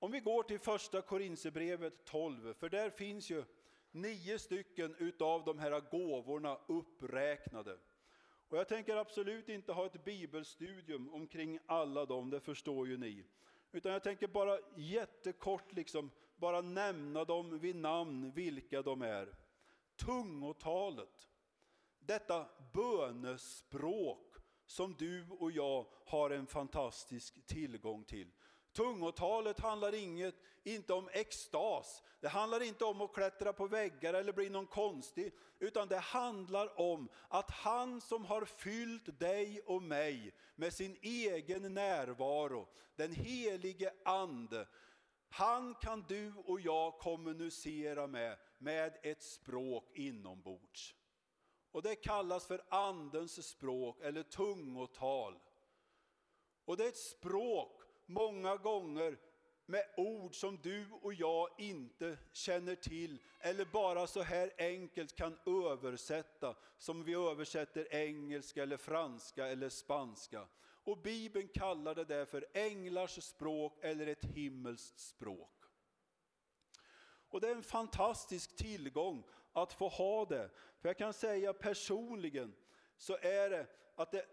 Om 0.00 0.10
vi 0.10 0.20
går 0.20 0.42
till 0.42 0.58
första 0.58 1.02
Korinthierbrevet 1.02 2.04
12, 2.04 2.54
för 2.54 2.68
där 2.68 2.90
finns 2.90 3.30
ju 3.30 3.44
nio 3.90 4.38
stycken 4.38 4.94
utav 4.98 5.44
de 5.44 5.58
här 5.58 5.80
gåvorna 5.90 6.58
uppräknade. 6.66 7.78
Och 8.48 8.58
jag 8.58 8.68
tänker 8.68 8.96
absolut 8.96 9.48
inte 9.48 9.72
ha 9.72 9.86
ett 9.86 10.04
bibelstudium 10.04 11.14
omkring 11.14 11.58
alla 11.66 12.06
dem, 12.06 12.30
det 12.30 12.40
förstår 12.40 12.88
ju 12.88 12.96
ni. 12.96 13.24
Utan 13.72 13.92
jag 13.92 14.02
tänker 14.02 14.26
bara 14.26 14.58
jättekort 14.76 15.72
liksom, 15.72 16.10
bara 16.36 16.60
nämna 16.60 17.24
dem 17.24 17.58
vid 17.58 17.76
namn, 17.76 18.32
vilka 18.32 18.82
de 18.82 19.02
är. 19.02 19.34
Tungotalet, 19.96 21.28
detta 21.98 22.46
bönespråk 22.72 24.36
som 24.66 24.94
du 24.98 25.26
och 25.30 25.52
jag 25.52 25.86
har 26.06 26.30
en 26.30 26.46
fantastisk 26.46 27.46
tillgång 27.46 28.04
till. 28.04 28.30
Tungotalet 28.78 29.60
handlar 29.60 29.94
inget, 29.94 30.34
inte 30.64 30.92
om 30.92 31.08
extas. 31.12 32.02
Det 32.20 32.28
handlar 32.28 32.62
inte 32.62 32.84
om 32.84 33.00
att 33.00 33.12
klättra 33.12 33.52
på 33.52 33.66
väggar 33.66 34.14
eller 34.14 34.32
bli 34.32 34.50
någon 34.50 34.66
konstig. 34.66 35.32
Utan 35.58 35.88
det 35.88 35.98
handlar 35.98 36.80
om 36.80 37.08
att 37.28 37.50
han 37.50 38.00
som 38.00 38.24
har 38.24 38.44
fyllt 38.44 39.18
dig 39.18 39.60
och 39.66 39.82
mig 39.82 40.34
med 40.56 40.72
sin 40.72 40.96
egen 41.02 41.74
närvaro, 41.74 42.68
den 42.96 43.12
helige 43.12 43.92
ande. 44.04 44.68
Han 45.28 45.74
kan 45.74 46.04
du 46.08 46.32
och 46.46 46.60
jag 46.60 46.98
kommunicera 46.98 48.06
med, 48.06 48.38
med 48.58 48.98
ett 49.02 49.22
språk 49.22 49.90
inombords. 49.94 50.94
Och 51.72 51.82
det 51.82 51.94
kallas 51.94 52.46
för 52.46 52.62
andens 52.68 53.48
språk 53.48 54.00
eller 54.02 54.22
tungotal. 54.22 55.38
Och 56.64 56.76
det 56.76 56.84
är 56.84 56.88
ett 56.88 56.96
språk 56.96 57.77
många 58.08 58.56
gånger 58.56 59.18
med 59.66 59.84
ord 59.96 60.34
som 60.34 60.58
du 60.62 60.86
och 61.02 61.14
jag 61.14 61.48
inte 61.58 62.18
känner 62.32 62.74
till 62.74 63.22
eller 63.40 63.64
bara 63.64 64.06
så 64.06 64.22
här 64.22 64.50
enkelt 64.58 65.16
kan 65.16 65.38
översätta 65.46 66.56
som 66.78 67.04
vi 67.04 67.14
översätter 67.14 67.94
engelska 67.94 68.62
eller 68.62 68.76
franska 68.76 69.46
eller 69.46 69.68
spanska. 69.68 70.46
Och 70.60 70.98
Bibeln 70.98 71.48
kallar 71.48 71.94
det 71.94 72.04
därför 72.04 72.46
änglars 72.52 73.22
språk 73.22 73.78
eller 73.84 74.06
ett 74.06 74.24
himmelskt 74.24 74.98
språk. 74.98 75.64
Och 77.30 77.40
det 77.40 77.48
är 77.48 77.54
en 77.54 77.62
fantastisk 77.62 78.56
tillgång 78.56 79.24
att 79.52 79.72
få 79.72 79.88
ha 79.88 80.24
det. 80.24 80.50
För 80.80 80.88
jag 80.88 80.98
kan 80.98 81.12
säga 81.12 81.52
personligen 81.52 82.54
så 82.96 83.16
är 83.16 83.50
det 83.50 83.66
att 83.94 84.12
det 84.12 84.26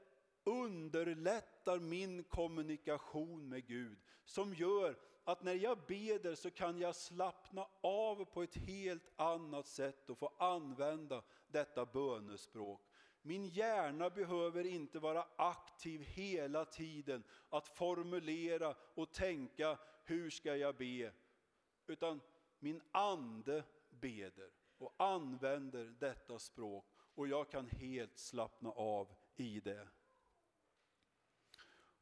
underlättar 0.46 1.80
min 1.80 2.24
kommunikation 2.24 3.50
med 3.50 3.68
Gud. 3.68 3.98
Som 4.26 4.54
gör 4.54 4.98
att 5.24 5.44
när 5.44 5.54
jag 5.54 5.78
beder 5.88 6.36
så 6.36 6.52
kan 6.52 6.80
jag 6.80 6.96
slappna 6.96 7.68
av 7.82 8.26
på 8.26 8.44
ett 8.44 8.56
helt 8.56 9.12
annat 9.16 9.68
sätt 9.68 10.10
och 10.10 10.18
få 10.18 10.34
använda 10.38 11.24
detta 11.48 11.86
bönespråk. 11.86 12.82
Min 13.22 13.46
hjärna 13.46 14.10
behöver 14.10 14.66
inte 14.66 15.00
vara 15.00 15.26
aktiv 15.36 16.02
hela 16.02 16.66
tiden 16.66 17.24
att 17.50 17.68
formulera 17.68 18.76
och 18.80 19.12
tänka 19.12 19.78
hur 20.04 20.30
ska 20.30 20.56
jag 20.56 20.76
be? 20.76 21.12
Utan 21.88 22.22
min 22.60 22.82
ande 22.92 23.64
beder 23.90 24.50
och 24.78 24.94
använder 24.98 25.86
detta 26.00 26.40
språk 26.40 26.86
och 27.16 27.28
jag 27.28 27.50
kan 27.50 27.68
helt 27.68 28.18
slappna 28.18 28.70
av 28.70 29.14
i 29.36 29.60
det. 29.60 29.88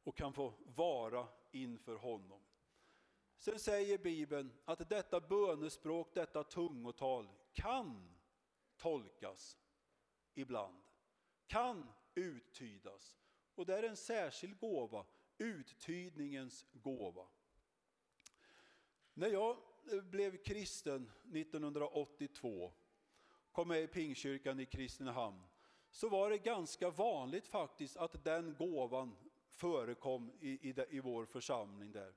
Och 0.04 0.16
kan 0.16 0.32
få 0.32 0.52
vara 0.64 1.28
inför 1.52 1.96
honom. 1.96 2.40
Sen 3.38 3.58
säger 3.58 3.98
Bibeln 3.98 4.52
att 4.64 4.88
detta 4.88 5.20
bönespråk, 5.20 6.14
detta 6.14 6.44
tungotal 6.44 7.28
kan 7.52 8.14
tolkas 8.76 9.58
ibland, 10.34 10.82
kan 11.46 11.86
uttydas. 12.14 13.16
Och 13.54 13.66
det 13.66 13.78
är 13.78 13.82
en 13.82 13.96
särskild 13.96 14.58
gåva, 14.58 15.06
uttydningens 15.38 16.66
gåva. 16.72 17.26
När 19.14 19.28
jag 19.28 19.56
blev 20.02 20.42
kristen 20.42 21.10
1982, 21.34 22.72
kom 23.52 23.68
med 23.68 23.82
i 23.82 23.86
Pingkyrkan 23.86 24.60
i 24.60 24.66
Kristinehamn, 24.66 25.42
så 25.90 26.08
var 26.08 26.30
det 26.30 26.38
ganska 26.38 26.90
vanligt 26.90 27.46
faktiskt 27.46 27.96
att 27.96 28.24
den 28.24 28.54
gåvan 28.58 29.16
förekom 29.54 30.32
i, 30.40 30.48
i, 30.48 30.74
i 30.90 31.00
vår 31.00 31.24
församling 31.24 31.92
där. 31.92 32.12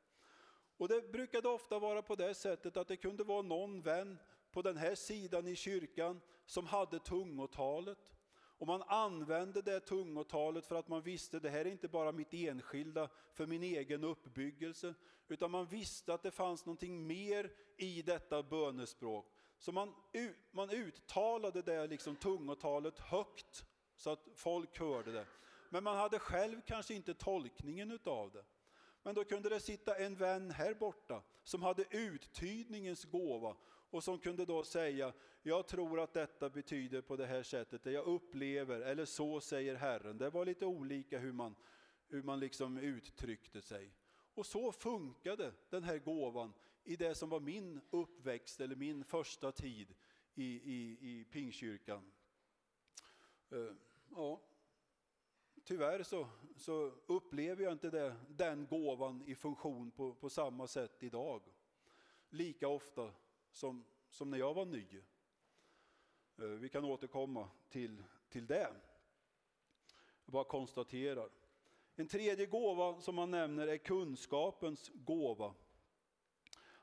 Och 0.77 0.87
det 0.87 1.11
brukade 1.11 1.47
ofta 1.47 1.79
vara 1.79 2.01
på 2.01 2.15
det 2.15 2.33
sättet 2.33 2.77
att 2.77 2.87
det 2.87 2.97
kunde 2.97 3.23
vara 3.23 3.41
någon 3.41 3.81
vän 3.81 4.19
på 4.51 4.61
den 4.61 4.77
här 4.77 4.95
sidan 4.95 5.47
i 5.47 5.55
kyrkan 5.55 6.21
som 6.45 6.65
hade 6.65 6.99
tungotalet. 6.99 8.17
Och 8.59 8.67
man 8.67 8.83
använde 8.87 9.61
det 9.61 9.79
tungotalet 9.79 10.65
för 10.65 10.75
att 10.75 10.87
man 10.87 11.01
visste 11.01 11.39
det 11.39 11.49
här 11.49 11.65
är 11.65 11.71
inte 11.71 11.87
bara 11.87 12.11
mitt 12.11 12.33
enskilda 12.33 13.09
för 13.33 13.45
min 13.45 13.63
egen 13.63 14.03
uppbyggelse, 14.03 14.93
utan 15.27 15.51
man 15.51 15.65
visste 15.65 16.13
att 16.13 16.23
det 16.23 16.31
fanns 16.31 16.65
någonting 16.65 17.07
mer 17.07 17.51
i 17.77 18.01
detta 18.01 18.43
bönespråk. 18.43 19.31
Så 19.59 19.71
man, 19.71 19.93
man 20.51 20.69
uttalade 20.69 21.61
det 21.61 21.87
liksom 21.87 22.15
tungotalet 22.15 22.99
högt 22.99 23.65
så 23.95 24.09
att 24.09 24.27
folk 24.35 24.79
hörde 24.79 25.11
det. 25.11 25.25
Men 25.69 25.83
man 25.83 25.97
hade 25.97 26.19
själv 26.19 26.61
kanske 26.65 26.93
inte 26.93 27.13
tolkningen 27.13 27.91
utav 27.91 28.31
det. 28.31 28.43
Men 29.03 29.15
då 29.15 29.23
kunde 29.23 29.49
det 29.49 29.59
sitta 29.59 29.95
en 29.95 30.15
vän 30.15 30.51
här 30.51 30.73
borta 30.73 31.21
som 31.43 31.63
hade 31.63 31.85
uttydningens 31.89 33.05
gåva 33.05 33.55
och 33.89 34.03
som 34.03 34.19
kunde 34.19 34.45
då 34.45 34.63
säga, 34.63 35.13
jag 35.43 35.67
tror 35.67 35.99
att 35.99 36.13
detta 36.13 36.49
betyder 36.49 37.01
på 37.01 37.15
det 37.15 37.25
här 37.25 37.43
sättet, 37.43 37.83
det 37.83 37.91
jag 37.91 38.05
upplever, 38.05 38.79
eller 38.79 39.05
så 39.05 39.41
säger 39.41 39.75
Herren. 39.75 40.17
Det 40.17 40.29
var 40.29 40.45
lite 40.45 40.65
olika 40.65 41.19
hur 41.19 41.31
man, 41.31 41.55
hur 42.07 42.23
man 42.23 42.39
liksom 42.39 42.77
uttryckte 42.77 43.61
sig. 43.61 43.91
Och 44.33 44.45
så 44.45 44.71
funkade 44.71 45.53
den 45.69 45.83
här 45.83 45.97
gåvan 45.97 46.53
i 46.83 46.95
det 46.95 47.15
som 47.15 47.29
var 47.29 47.39
min 47.39 47.81
uppväxt 47.89 48.61
eller 48.61 48.75
min 48.75 49.03
första 49.03 49.51
tid 49.51 49.95
i, 50.35 50.45
i, 50.45 50.97
i 51.01 51.25
Pingkyrkan. 51.31 52.11
Uh, 53.51 53.59
eh, 53.59 53.73
ja. 54.15 54.41
Tyvärr 55.67 56.03
så, 56.03 56.27
så 56.55 56.91
upplever 57.05 57.63
jag 57.63 57.71
inte 57.71 57.89
det, 57.89 58.15
den 58.29 58.67
gåvan 58.67 59.23
i 59.25 59.35
funktion 59.35 59.91
på, 59.91 60.13
på 60.13 60.29
samma 60.29 60.67
sätt 60.67 61.03
idag. 61.03 61.41
Lika 62.29 62.67
ofta 62.67 63.13
som, 63.51 63.85
som 64.09 64.29
när 64.29 64.37
jag 64.37 64.53
var 64.53 64.65
ny. 64.65 65.01
Eh, 66.37 66.45
vi 66.45 66.69
kan 66.69 66.85
återkomma 66.85 67.49
till, 67.69 68.03
till 68.29 68.47
det. 68.47 68.69
Jag 70.25 70.33
bara 70.33 70.43
konstaterar. 70.43 71.29
En 71.95 72.07
tredje 72.07 72.45
gåva 72.45 73.01
som 73.01 73.15
man 73.15 73.31
nämner 73.31 73.67
är 73.67 73.77
kunskapens 73.77 74.91
gåva. 74.93 75.53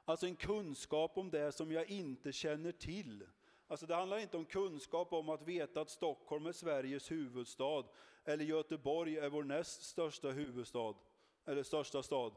Alltså 0.04 0.26
en 0.26 0.36
kunskap 0.36 1.18
om 1.18 1.30
det 1.30 1.52
som 1.52 1.72
jag 1.72 1.90
inte 1.90 2.32
känner 2.32 2.72
till. 2.72 3.26
Alltså 3.74 3.86
det 3.86 3.94
handlar 3.94 4.18
inte 4.18 4.36
om 4.36 4.44
kunskap 4.44 5.12
om 5.12 5.28
att 5.28 5.42
veta 5.42 5.80
att 5.80 5.90
Stockholm 5.90 6.46
är 6.46 6.52
Sveriges 6.52 7.10
huvudstad 7.10 7.84
eller 8.24 8.44
Göteborg 8.44 9.18
är 9.18 9.28
vår 9.28 9.44
näst 9.44 9.82
största 9.82 10.30
huvudstad, 10.30 10.94
eller 11.44 11.62
största 11.62 12.02
stad. 12.02 12.32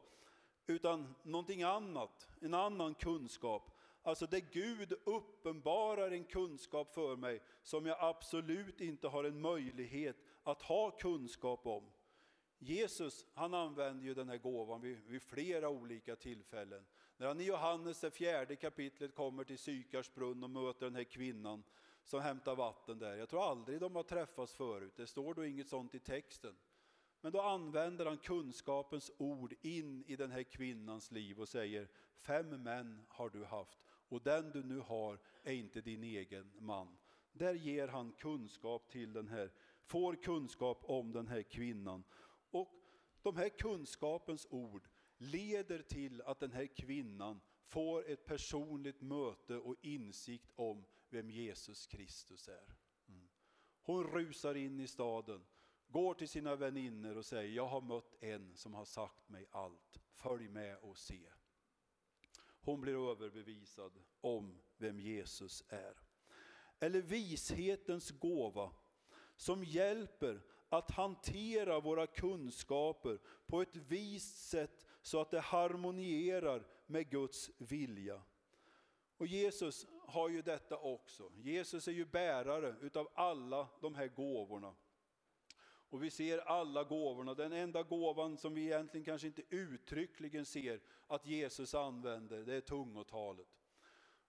Utan 0.67 1.15
någonting 1.23 1.63
annat, 1.63 2.27
en 2.41 2.53
annan 2.53 2.95
kunskap. 2.95 3.71
Alltså 4.03 4.27
där 4.27 4.41
Gud 4.51 4.93
uppenbarar 5.03 6.11
en 6.11 6.23
kunskap 6.23 6.93
för 6.93 7.15
mig 7.15 7.41
som 7.63 7.85
jag 7.85 7.97
absolut 7.99 8.81
inte 8.81 9.07
har 9.07 9.23
en 9.23 9.41
möjlighet 9.41 10.17
att 10.43 10.61
ha 10.61 10.91
kunskap 10.91 11.67
om. 11.67 11.83
Jesus 12.59 13.25
han 13.33 13.53
använder 13.53 14.05
ju 14.05 14.13
den 14.13 14.29
här 14.29 14.37
gåvan 14.37 14.81
vid, 14.81 14.97
vid, 15.07 15.21
flera 15.21 15.69
olika 15.69 16.15
tillfällen. 16.15 16.85
När 17.17 17.27
han 17.27 17.41
i 17.41 17.43
Johannes 17.43 17.99
det 17.99 18.11
fjärde 18.11 18.55
kapitlet 18.55 19.15
kommer 19.15 19.43
till 19.43 19.57
Sykars 19.57 20.13
brunn 20.13 20.43
och 20.43 20.49
möter 20.49 20.85
den 20.85 20.95
här 20.95 21.03
kvinnan 21.03 21.63
som 22.03 22.21
hämtar 22.21 22.55
vatten 22.55 22.99
där. 22.99 23.15
Jag 23.15 23.29
tror 23.29 23.49
aldrig 23.49 23.79
de 23.79 23.95
har 23.95 24.03
träffats 24.03 24.53
förut, 24.53 24.93
det 24.95 25.07
står 25.07 25.33
då 25.33 25.45
inget 25.45 25.67
sånt 25.67 25.95
i 25.95 25.99
texten. 25.99 26.55
Men 27.21 27.31
då 27.31 27.41
använder 27.41 28.05
han 28.05 28.17
kunskapens 28.17 29.11
ord 29.17 29.53
in 29.61 30.03
i 30.07 30.15
den 30.15 30.31
här 30.31 30.43
kvinnans 30.43 31.11
liv 31.11 31.39
och 31.39 31.49
säger 31.49 31.87
fem 32.15 32.63
män 32.63 33.05
har 33.07 33.29
du 33.29 33.45
haft 33.45 33.77
och 34.09 34.21
den 34.21 34.51
du 34.51 34.63
nu 34.63 34.79
har 34.79 35.19
är 35.43 35.53
inte 35.53 35.81
din 35.81 36.03
egen 36.03 36.51
man. 36.59 36.97
Där 37.31 37.53
ger 37.53 37.87
han 37.87 38.11
kunskap 38.11 38.89
till 38.89 39.13
den 39.13 39.27
här, 39.27 39.51
får 39.83 40.15
kunskap 40.15 40.83
om 40.83 41.11
den 41.11 41.27
här 41.27 41.41
kvinnan. 41.41 42.03
Och 42.51 42.73
de 43.21 43.37
här 43.37 43.49
kunskapens 43.49 44.47
ord 44.49 44.87
leder 45.17 45.81
till 45.81 46.21
att 46.21 46.39
den 46.39 46.51
här 46.51 46.65
kvinnan 46.65 47.41
får 47.63 48.09
ett 48.09 48.25
personligt 48.25 49.01
möte 49.01 49.55
och 49.55 49.75
insikt 49.81 50.51
om 50.55 50.85
vem 51.09 51.29
Jesus 51.29 51.87
Kristus 51.87 52.47
är. 52.47 52.75
Mm. 53.07 53.27
Hon 53.81 54.03
rusar 54.03 54.55
in 54.55 54.79
i 54.79 54.87
staden, 54.87 55.45
går 55.87 56.13
till 56.13 56.29
sina 56.29 56.55
väninnor 56.55 57.17
och 57.17 57.25
säger, 57.25 57.55
jag 57.55 57.67
har 57.67 57.81
mött 57.81 58.23
en 58.23 58.55
som 58.55 58.73
har 58.73 58.85
sagt 58.85 59.29
mig 59.29 59.47
allt, 59.51 59.99
följ 60.11 60.47
med 60.47 60.77
och 60.77 60.97
se. 60.97 61.29
Hon 62.61 62.81
blir 62.81 63.11
överbevisad 63.11 63.91
om 64.21 64.59
vem 64.77 64.99
Jesus 64.99 65.63
är. 65.69 65.93
Eller 66.79 67.01
vishetens 67.01 68.11
gåva 68.11 68.71
som 69.35 69.63
hjälper 69.63 70.41
att 70.69 70.91
hantera 70.91 71.79
våra 71.79 72.07
kunskaper 72.07 73.19
på 73.45 73.61
ett 73.61 73.75
vist 73.75 74.49
sätt 74.49 74.86
så 75.07 75.21
att 75.21 75.31
det 75.31 75.39
harmonierar 75.39 76.67
med 76.85 77.09
Guds 77.09 77.51
vilja. 77.57 78.21
Och 79.17 79.27
Jesus 79.27 79.87
har 79.99 80.29
ju 80.29 80.41
detta 80.41 80.77
också. 80.77 81.31
Jesus 81.35 81.87
är 81.87 81.91
ju 81.91 82.05
bärare 82.05 82.75
utav 82.81 83.09
alla 83.13 83.67
de 83.81 83.95
här 83.95 84.07
gåvorna. 84.07 84.75
Och 85.89 86.03
vi 86.03 86.09
ser 86.09 86.37
alla 86.37 86.83
gåvorna. 86.83 87.33
Den 87.33 87.53
enda 87.53 87.83
gåvan 87.83 88.37
som 88.37 88.53
vi 88.53 88.63
egentligen 88.63 89.05
kanske 89.05 89.27
inte 89.27 89.41
uttryckligen 89.49 90.45
ser 90.45 90.81
att 91.07 91.25
Jesus 91.25 91.75
använder, 91.75 92.45
det 92.45 92.55
är 92.55 92.61
tungotalet. 92.61 93.47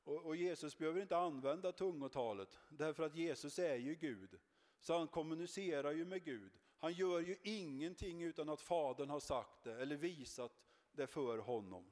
Och, 0.04 0.26
och 0.26 0.36
Jesus 0.36 0.78
behöver 0.78 1.00
inte 1.00 1.16
använda 1.16 1.72
tungotalet, 1.72 2.58
därför 2.68 3.02
att 3.02 3.14
Jesus 3.14 3.58
är 3.58 3.76
ju 3.76 3.94
Gud. 3.94 4.38
Så 4.80 4.98
han 4.98 5.08
kommunicerar 5.08 5.92
ju 5.92 6.04
med 6.04 6.24
Gud. 6.24 6.52
Han 6.78 6.92
gör 6.92 7.20
ju 7.20 7.36
ingenting 7.42 8.22
utan 8.22 8.48
att 8.48 8.60
Fadern 8.60 9.10
har 9.10 9.20
sagt 9.20 9.64
det 9.64 9.82
eller 9.82 9.96
visat 9.96 10.52
det 10.98 11.06
för 11.06 11.38
honom. 11.38 11.84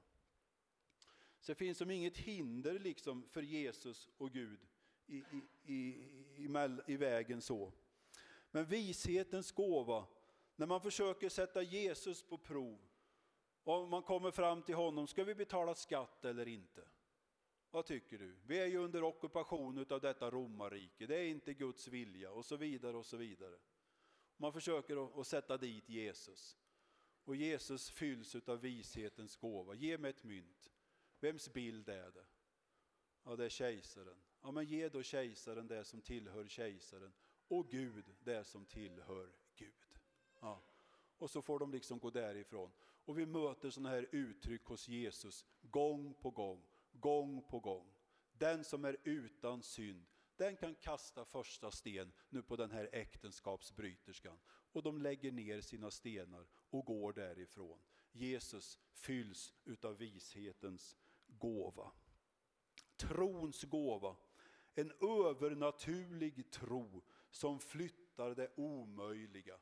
Så 1.40 1.53
det 1.53 1.57
finns 1.57 1.79
som 1.79 1.90
inget 1.90 2.19
hinder 2.19 2.79
liksom 2.79 3.29
för 3.29 3.42
Jesus 3.42 4.09
och 4.16 4.33
Gud 4.33 4.66
i, 5.07 5.16
i, 5.16 5.42
i, 5.64 5.79
i, 6.37 6.49
i 6.87 6.97
vägen 6.97 7.42
så. 7.42 7.73
Men 8.51 8.64
vishetens 8.64 9.53
gåva, 9.53 10.07
när 10.57 10.66
man 10.66 10.81
försöker 10.81 11.29
sätta 11.29 11.62
Jesus 11.62 12.23
på 12.23 12.38
prov 12.38 12.79
och 13.64 13.88
man 13.88 14.03
kommer 14.03 14.31
fram 14.31 14.62
till 14.62 14.75
honom, 14.75 15.07
ska 15.07 15.25
vi 15.25 15.35
betala 15.35 15.75
skatt 15.75 16.25
eller 16.25 16.49
inte? 16.49 16.88
Vad 17.71 17.87
tycker 17.87 18.19
du? 18.19 18.37
Vi 18.47 18.59
är 18.59 18.66
ju 18.66 18.79
under 18.79 19.05
ockupation 19.05 19.87
av 19.90 20.01
detta 20.01 20.31
romarrike, 20.31 21.07
det 21.07 21.16
är 21.16 21.27
inte 21.27 21.55
Guds 21.55 21.88
vilja 21.88 22.31
och 22.31 22.45
så 22.45 22.57
vidare 22.57 22.97
och 22.97 23.07
så 23.07 23.16
vidare. 23.16 23.57
Man 24.37 24.53
försöker 24.53 25.21
att 25.21 25.27
sätta 25.27 25.57
dit 25.57 25.88
Jesus. 25.88 26.57
Och 27.27 27.37
Jesus 27.37 27.91
fylls 27.91 28.35
av 28.35 28.61
vishetens 28.61 29.37
gåva. 29.37 29.75
Ge 29.75 29.99
mig 29.99 30.11
ett 30.11 30.25
mynt. 30.25 30.73
Vems 31.21 31.53
bild 31.53 31.89
är 31.89 32.11
det? 32.11 32.25
Ja, 33.25 33.37
det 33.37 33.45
är 33.45 33.49
kejsaren. 33.49 34.17
Ja, 34.43 34.51
men 34.51 34.65
ge 34.65 34.89
då 34.89 35.03
kejsaren 35.03 35.67
det 35.67 35.85
som 35.85 36.01
tillhör 36.01 36.49
kejsaren 36.49 37.12
och 37.49 37.71
Gud 37.71 38.05
det 38.25 38.45
som 38.45 38.65
tillhör 38.65 39.33
Gud. 39.57 39.99
Ja. 40.41 40.62
Och 41.19 41.31
så 41.31 41.43
får 41.43 41.59
de 41.59 41.73
liksom 41.73 41.99
gå 41.99 42.11
därifrån. 42.11 42.71
Och 43.05 43.19
vi 43.19 43.27
möter 43.27 43.71
sådana 43.71 43.89
här 43.89 44.09
uttryck 44.12 44.65
hos 44.65 44.89
Jesus 44.89 45.45
gång 45.62 46.15
på 46.15 46.31
gång, 46.31 46.62
gång 46.93 47.43
på 47.43 47.61
gång. 47.61 47.93
Den 48.33 48.65
som 48.65 48.85
är 48.85 48.97
utan 49.05 49.62
synd, 49.62 50.07
den 50.37 50.57
kan 50.57 50.75
kasta 50.75 51.25
första 51.25 51.70
sten 51.70 52.12
nu 52.29 52.42
på 52.42 52.57
den 52.57 52.70
här 52.70 52.88
äktenskapsbryterskan. 52.92 54.38
Och 54.49 54.83
de 54.83 55.03
lägger 55.03 55.33
ner 55.33 55.61
sina 55.61 55.90
stenar 55.90 56.46
och 56.70 56.85
går 56.85 57.12
därifrån. 57.12 57.79
Jesus 58.12 58.79
fylls 58.92 59.55
utav 59.64 59.96
vishetens 59.96 60.96
gåva. 61.27 61.92
Trons 62.96 63.64
gåva, 63.64 64.16
en 64.75 64.92
övernaturlig 65.01 66.51
tro 66.51 67.05
som 67.31 67.61
flyttar 67.61 68.35
det 68.35 68.53
omöjliga. 68.57 69.59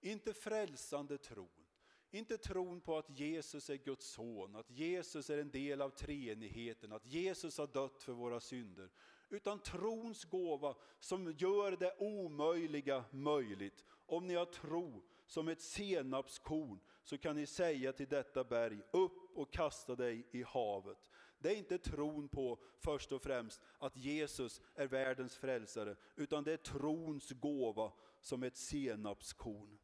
Inte 0.00 0.34
frälsande 0.34 1.18
tron, 1.18 1.66
inte 2.10 2.38
tron 2.38 2.80
på 2.80 2.96
att 2.96 3.18
Jesus 3.18 3.70
är 3.70 3.76
Guds 3.76 4.06
son, 4.06 4.56
att 4.56 4.70
Jesus 4.70 5.30
är 5.30 5.38
en 5.38 5.50
del 5.50 5.82
av 5.82 5.90
treenigheten, 5.90 6.92
att 6.92 7.06
Jesus 7.06 7.58
har 7.58 7.66
dött 7.66 8.02
för 8.02 8.12
våra 8.12 8.40
synder. 8.40 8.90
Utan 9.30 9.58
trons 9.58 10.24
gåva 10.24 10.74
som 11.00 11.32
gör 11.32 11.76
det 11.76 11.94
omöjliga 11.98 13.04
möjligt. 13.10 13.84
Om 14.06 14.26
ni 14.26 14.34
har 14.34 14.44
tro 14.44 15.02
som 15.26 15.48
ett 15.48 15.60
senapskorn 15.60 16.80
så 17.02 17.18
kan 17.18 17.36
ni 17.36 17.46
säga 17.46 17.92
till 17.92 18.08
detta 18.08 18.44
berg, 18.44 18.80
upp 18.90 19.36
och 19.36 19.52
kasta 19.52 19.96
dig 19.96 20.26
i 20.30 20.42
havet. 20.42 21.10
Det 21.38 21.48
är 21.48 21.56
inte 21.56 21.78
tron 21.78 22.28
på 22.28 22.58
först 22.78 23.12
och 23.12 23.22
främst 23.22 23.60
att 23.78 23.96
Jesus 23.96 24.60
är 24.74 24.86
världens 24.86 25.36
frälsare, 25.36 25.96
utan 26.16 26.44
det 26.44 26.52
är 26.52 26.56
trons 26.56 27.30
gåva 27.30 27.92
som 28.20 28.42
ett 28.42 28.56
senapskorn 28.56 29.78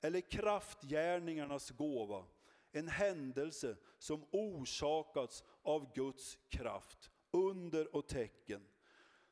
eller 0.00 0.20
kraftgärningarnas 0.20 1.70
gåva. 1.70 2.24
En 2.72 2.88
händelse 2.88 3.76
som 3.98 4.24
orsakats 4.30 5.44
av 5.62 5.92
Guds 5.94 6.38
kraft, 6.48 7.10
under 7.30 7.96
och 7.96 8.06
tecken. 8.08 8.62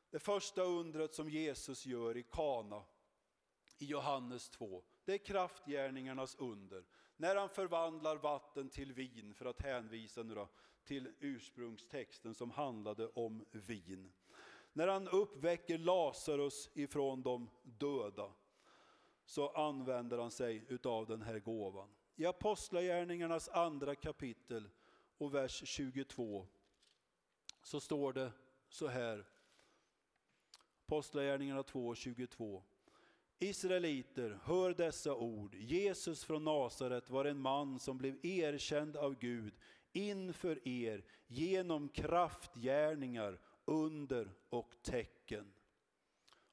Det 0.09 0.19
första 0.19 0.63
undret 0.63 1.13
som 1.13 1.29
Jesus 1.29 1.85
gör 1.85 2.17
i 2.17 2.23
Kana 2.23 2.83
i 3.77 3.85
Johannes 3.85 4.49
2, 4.49 4.83
det 5.05 5.13
är 5.13 5.17
kraftgärningarnas 5.17 6.35
under. 6.35 6.85
När 7.17 7.35
han 7.35 7.49
förvandlar 7.49 8.15
vatten 8.15 8.69
till 8.69 8.93
vin, 8.93 9.33
för 9.33 9.45
att 9.45 9.61
hänvisa 9.61 10.23
nu 10.23 10.35
då, 10.35 10.49
till 10.83 11.13
ursprungstexten 11.19 12.35
som 12.35 12.51
handlade 12.51 13.07
om 13.07 13.45
vin. 13.51 14.13
När 14.73 14.87
han 14.87 15.07
uppväcker 15.07 15.77
Lazarus 15.77 16.69
ifrån 16.73 17.21
de 17.21 17.49
döda 17.63 18.31
så 19.25 19.49
använder 19.49 20.17
han 20.17 20.31
sig 20.31 20.65
utav 20.67 21.07
den 21.07 21.21
här 21.21 21.39
gåvan. 21.39 21.89
I 22.15 22.25
Apostlagärningarnas 22.25 23.49
andra 23.49 23.95
kapitel 23.95 24.69
och 25.17 25.33
vers 25.33 25.63
22 25.65 26.47
så 27.63 27.79
står 27.79 28.13
det 28.13 28.31
så 28.69 28.87
här. 28.87 29.25
Apostlagärningarna 30.85 31.61
2.22. 31.61 32.61
Israeliter, 33.39 34.39
hör 34.43 34.73
dessa 34.73 35.15
ord. 35.15 35.55
Jesus 35.55 36.23
från 36.23 36.43
Nasaret 36.43 37.09
var 37.09 37.25
en 37.25 37.39
man 37.39 37.79
som 37.79 37.97
blev 37.97 38.25
erkänd 38.25 38.97
av 38.97 39.15
Gud 39.15 39.53
inför 39.93 40.67
er 40.67 41.05
genom 41.27 41.89
kraftgärningar, 41.89 43.39
under 43.65 44.29
och 44.49 44.75
tecken. 44.83 45.53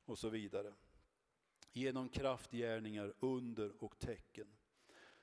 Och 0.05 0.19
så 0.19 0.29
vidare 0.29 0.73
genom 1.73 2.09
kraftgärningar, 2.09 3.15
under 3.21 3.85
och 3.85 3.99
tecken. 3.99 4.47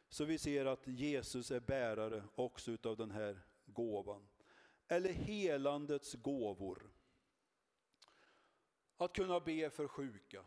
Så 0.10 0.26
vi 0.26 0.38
ser 0.38 0.66
att 0.66 0.88
Jesus 0.88 1.52
är 1.52 1.60
bärare 1.60 2.24
också 2.36 2.78
av 2.84 2.98
den 2.98 3.12
här 3.12 3.42
gåvan. 3.66 4.28
Eller 4.88 5.14
helandets 5.14 6.14
gåvor. 6.14 6.92
Att 9.00 9.14
kunna 9.14 9.40
be 9.40 9.70
för 9.70 9.88
sjuka. 9.88 10.44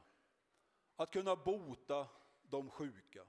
Att 0.96 1.12
kunna 1.12 1.36
bota 1.36 2.06
de 2.42 2.70
sjuka. 2.70 3.24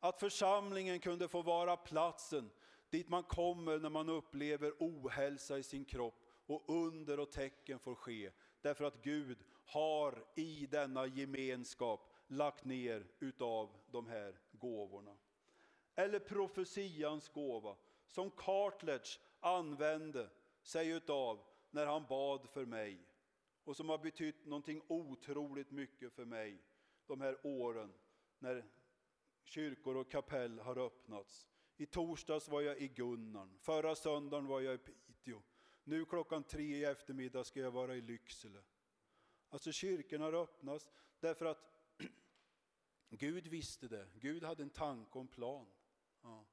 Att 0.00 0.20
församlingen 0.20 1.00
kunde 1.00 1.28
få 1.28 1.42
vara 1.42 1.76
platsen 1.76 2.50
dit 2.90 3.08
man 3.08 3.22
kommer 3.22 3.78
när 3.78 3.90
man 3.90 4.08
upplever 4.08 4.72
ohälsa 4.78 5.58
i 5.58 5.62
sin 5.62 5.84
kropp 5.84 6.26
och 6.46 6.64
under 6.68 7.20
och 7.20 7.30
tecken 7.30 7.78
får 7.78 7.94
ske. 7.94 8.30
Därför 8.60 8.84
att 8.84 9.02
Gud 9.02 9.38
har 9.64 10.24
i 10.34 10.66
denna 10.66 11.06
gemenskap 11.06 12.12
lagt 12.26 12.64
ner 12.64 13.06
utav 13.18 13.76
de 13.90 14.06
här 14.06 14.40
gåvorna. 14.52 15.16
Eller 15.94 16.18
profetians 16.18 17.28
gåva 17.28 17.76
som 18.08 18.30
Cartledge 18.30 19.20
använde 19.40 20.30
sig 20.62 20.88
utav 20.88 21.44
när 21.70 21.86
han 21.86 22.06
bad 22.08 22.48
för 22.48 22.66
mig 22.66 23.11
och 23.64 23.76
som 23.76 23.88
har 23.88 23.98
betytt 23.98 24.46
någonting 24.46 24.82
otroligt 24.88 25.70
mycket 25.70 26.12
för 26.12 26.24
mig 26.24 26.62
de 27.06 27.20
här 27.20 27.38
åren 27.42 27.92
när 28.38 28.64
kyrkor 29.44 29.96
och 29.96 30.10
kapell 30.10 30.58
har 30.58 30.78
öppnats. 30.78 31.48
I 31.76 31.86
torsdags 31.86 32.48
var 32.48 32.60
jag 32.60 32.78
i 32.78 32.88
Gunnarn, 32.88 33.58
förra 33.58 33.94
söndagen 33.94 34.46
var 34.46 34.60
jag 34.60 34.74
i 34.74 34.78
Piteå. 34.78 35.42
Nu 35.84 36.04
klockan 36.04 36.44
tre 36.44 36.76
i 36.76 36.84
eftermiddag 36.84 37.44
ska 37.44 37.60
jag 37.60 37.70
vara 37.70 37.96
i 37.96 38.00
Lycksele. 38.00 38.62
Alltså 39.48 39.72
kyrkorna 39.72 40.24
har 40.24 40.32
öppnats 40.32 40.90
därför 41.20 41.44
att 41.44 41.72
Gud 43.10 43.46
visste 43.46 43.88
det. 43.88 44.08
Gud 44.14 44.42
hade 44.42 44.62
en 44.62 44.70
tanke 44.70 45.10
och 45.18 45.20
en 45.20 45.28
plan. 45.28 45.66
Ja. 46.22 46.46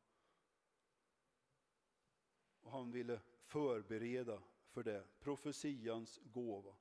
Och 2.61 2.71
han 2.71 2.91
ville 2.91 3.21
förbereda 3.43 4.41
för 4.69 4.83
det. 4.83 5.07
Profetians 5.19 6.19
gåva. 6.23 6.75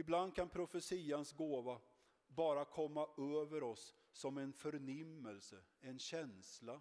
Ibland 0.00 0.34
kan 0.34 0.48
profetians 0.48 1.32
gåva 1.32 1.80
bara 2.28 2.64
komma 2.64 3.08
över 3.18 3.62
oss 3.62 3.94
som 4.12 4.38
en 4.38 4.52
förnimmelse, 4.52 5.62
en 5.80 5.98
känsla. 5.98 6.80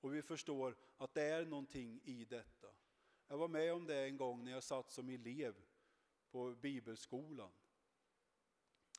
Och 0.00 0.14
vi 0.14 0.22
förstår 0.22 0.76
att 0.96 1.14
det 1.14 1.22
är 1.22 1.46
någonting 1.46 2.00
i 2.04 2.24
detta. 2.24 2.66
Jag 3.28 3.38
var 3.38 3.48
med 3.48 3.72
om 3.72 3.86
det 3.86 4.04
en 4.04 4.16
gång 4.16 4.44
när 4.44 4.52
jag 4.52 4.62
satt 4.62 4.90
som 4.90 5.08
elev 5.08 5.54
på 6.30 6.54
bibelskolan. 6.54 7.50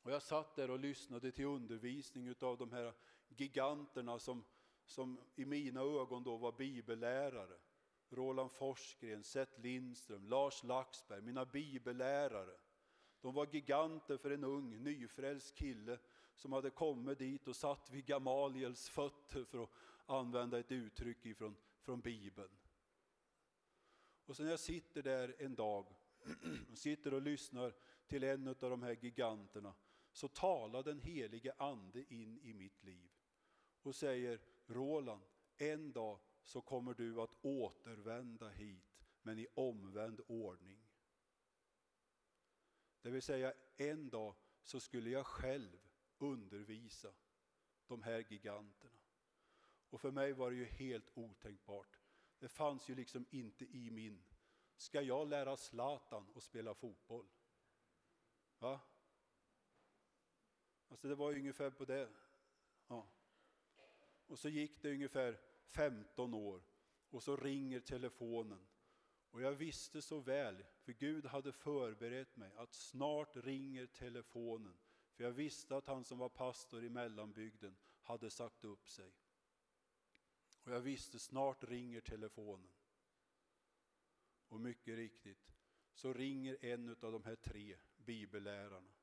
Och 0.03 0.11
jag 0.11 0.21
satt 0.21 0.55
där 0.55 0.69
och 0.69 0.79
lyssnade 0.79 1.31
till 1.31 1.45
undervisning 1.45 2.35
av 2.39 2.57
de 2.57 2.71
här 2.71 2.93
giganterna 3.27 4.19
som, 4.19 4.43
som 4.85 5.19
i 5.35 5.45
mina 5.45 5.81
ögon 5.81 6.23
då 6.23 6.37
var 6.37 6.51
bibellärare. 6.51 7.57
Roland 8.09 8.51
Forsgren, 8.51 9.23
Seth 9.23 9.59
Lindström, 9.59 10.27
Lars 10.27 10.63
Laxberg, 10.63 11.21
mina 11.21 11.45
bibellärare. 11.45 12.57
De 13.23 13.33
var 13.33 13.47
giganter 13.51 14.17
för 14.17 14.31
en 14.31 14.43
ung 14.43 14.83
nyfrälst 14.83 15.55
kille 15.55 15.99
som 16.35 16.53
hade 16.53 16.69
kommit 16.69 17.19
dit 17.19 17.47
och 17.47 17.55
satt 17.55 17.89
vid 17.91 18.05
Gamaliels 18.05 18.89
fötter 18.89 19.43
för 19.43 19.63
att 19.63 19.69
använda 20.05 20.59
ett 20.59 20.71
uttryck 20.71 21.25
ifrån, 21.25 21.55
från 21.81 22.01
Bibeln. 22.01 22.57
Och 24.25 24.35
sen 24.35 24.47
jag 24.47 24.59
sitter 24.59 25.03
där 25.03 25.35
en 25.39 25.55
dag 25.55 25.85
och 26.71 26.77
sitter 26.77 27.13
och 27.13 27.21
lyssnar 27.21 27.73
till 28.07 28.23
en 28.23 28.47
av 28.47 28.55
de 28.55 28.83
här 28.83 28.97
giganterna 29.01 29.73
så 30.11 30.27
talar 30.27 30.83
den 30.83 30.99
helige 30.99 31.53
ande 31.57 32.13
in 32.13 32.39
i 32.43 32.53
mitt 32.53 32.83
liv 32.83 33.11
och 33.81 33.95
säger 33.95 34.39
Roland, 34.65 35.21
en 35.57 35.91
dag 35.91 36.19
så 36.43 36.61
kommer 36.61 36.93
du 36.93 37.21
att 37.21 37.35
återvända 37.41 38.49
hit 38.49 39.05
men 39.21 39.39
i 39.39 39.47
omvänd 39.53 40.21
ordning. 40.27 40.82
Det 43.03 43.09
vill 43.09 43.21
säga 43.21 43.53
en 43.77 44.09
dag 44.09 44.35
så 44.63 44.79
skulle 44.79 45.09
jag 45.09 45.25
själv 45.25 45.77
undervisa 46.17 47.13
de 47.87 48.03
här 48.03 48.25
giganterna. 48.29 48.99
Och 49.89 50.01
för 50.01 50.11
mig 50.11 50.33
var 50.33 50.51
det 50.51 50.57
ju 50.57 50.65
helt 50.65 51.11
otänkbart. 51.13 51.99
Det 52.39 52.47
fanns 52.47 52.89
ju 52.89 52.95
liksom 52.95 53.25
inte 53.29 53.65
i 53.65 53.91
min 53.91 54.23
Ska 54.75 55.01
jag 55.01 55.27
lära 55.27 55.57
Zlatan 55.57 56.31
att 56.35 56.43
spela 56.43 56.73
fotboll? 56.73 57.27
Va? 58.59 58.79
Alltså 60.87 61.07
det 61.07 61.15
var 61.15 61.31
ju 61.31 61.39
ungefär 61.39 61.69
på 61.69 61.85
det. 61.85 62.09
Ja. 62.87 63.07
Och 64.27 64.39
så 64.39 64.49
gick 64.49 64.81
det 64.81 64.91
ungefär 64.91 65.39
15 65.65 66.33
år 66.33 66.63
och 67.09 67.23
så 67.23 67.37
ringer 67.37 67.79
telefonen. 67.79 68.67
Och 69.33 69.41
jag 69.41 69.51
visste 69.51 70.01
så 70.01 70.19
väl, 70.19 70.63
för 70.81 70.93
Gud 70.93 71.25
hade 71.25 71.51
förberett 71.51 72.35
mig, 72.35 72.51
att 72.55 72.73
snart 72.73 73.35
ringer 73.35 73.85
telefonen. 73.85 74.77
För 75.13 75.23
jag 75.23 75.31
visste 75.31 75.77
att 75.77 75.87
han 75.87 76.03
som 76.03 76.17
var 76.17 76.29
pastor 76.29 76.83
i 76.83 76.89
mellanbygden 76.89 77.75
hade 78.01 78.29
sagt 78.29 78.63
upp 78.63 78.89
sig. 78.89 79.13
Och 80.63 80.71
jag 80.71 80.79
visste 80.79 81.19
snart 81.19 81.63
ringer 81.63 82.01
telefonen. 82.01 82.71
Och 84.47 84.59
mycket 84.59 84.95
riktigt 84.95 85.53
så 85.93 86.13
ringer 86.13 86.65
en 86.65 86.89
av 86.89 87.11
de 87.11 87.23
här 87.23 87.35
tre 87.35 87.77
bibellärarna. 87.97 88.93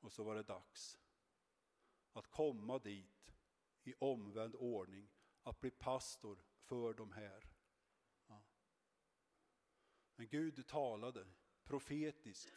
Och 0.00 0.12
så 0.12 0.24
var 0.24 0.34
det 0.34 0.42
dags 0.42 0.98
att 2.12 2.26
komma 2.26 2.78
dit 2.78 3.34
i 3.84 3.94
omvänd 3.98 4.54
ordning, 4.54 5.08
att 5.42 5.60
bli 5.60 5.70
pastor 5.70 6.38
för 6.58 6.94
de 6.94 7.12
här. 7.12 7.53
Men 10.16 10.26
Gud 10.26 10.66
talade 10.66 11.26
profetiskt 11.64 12.54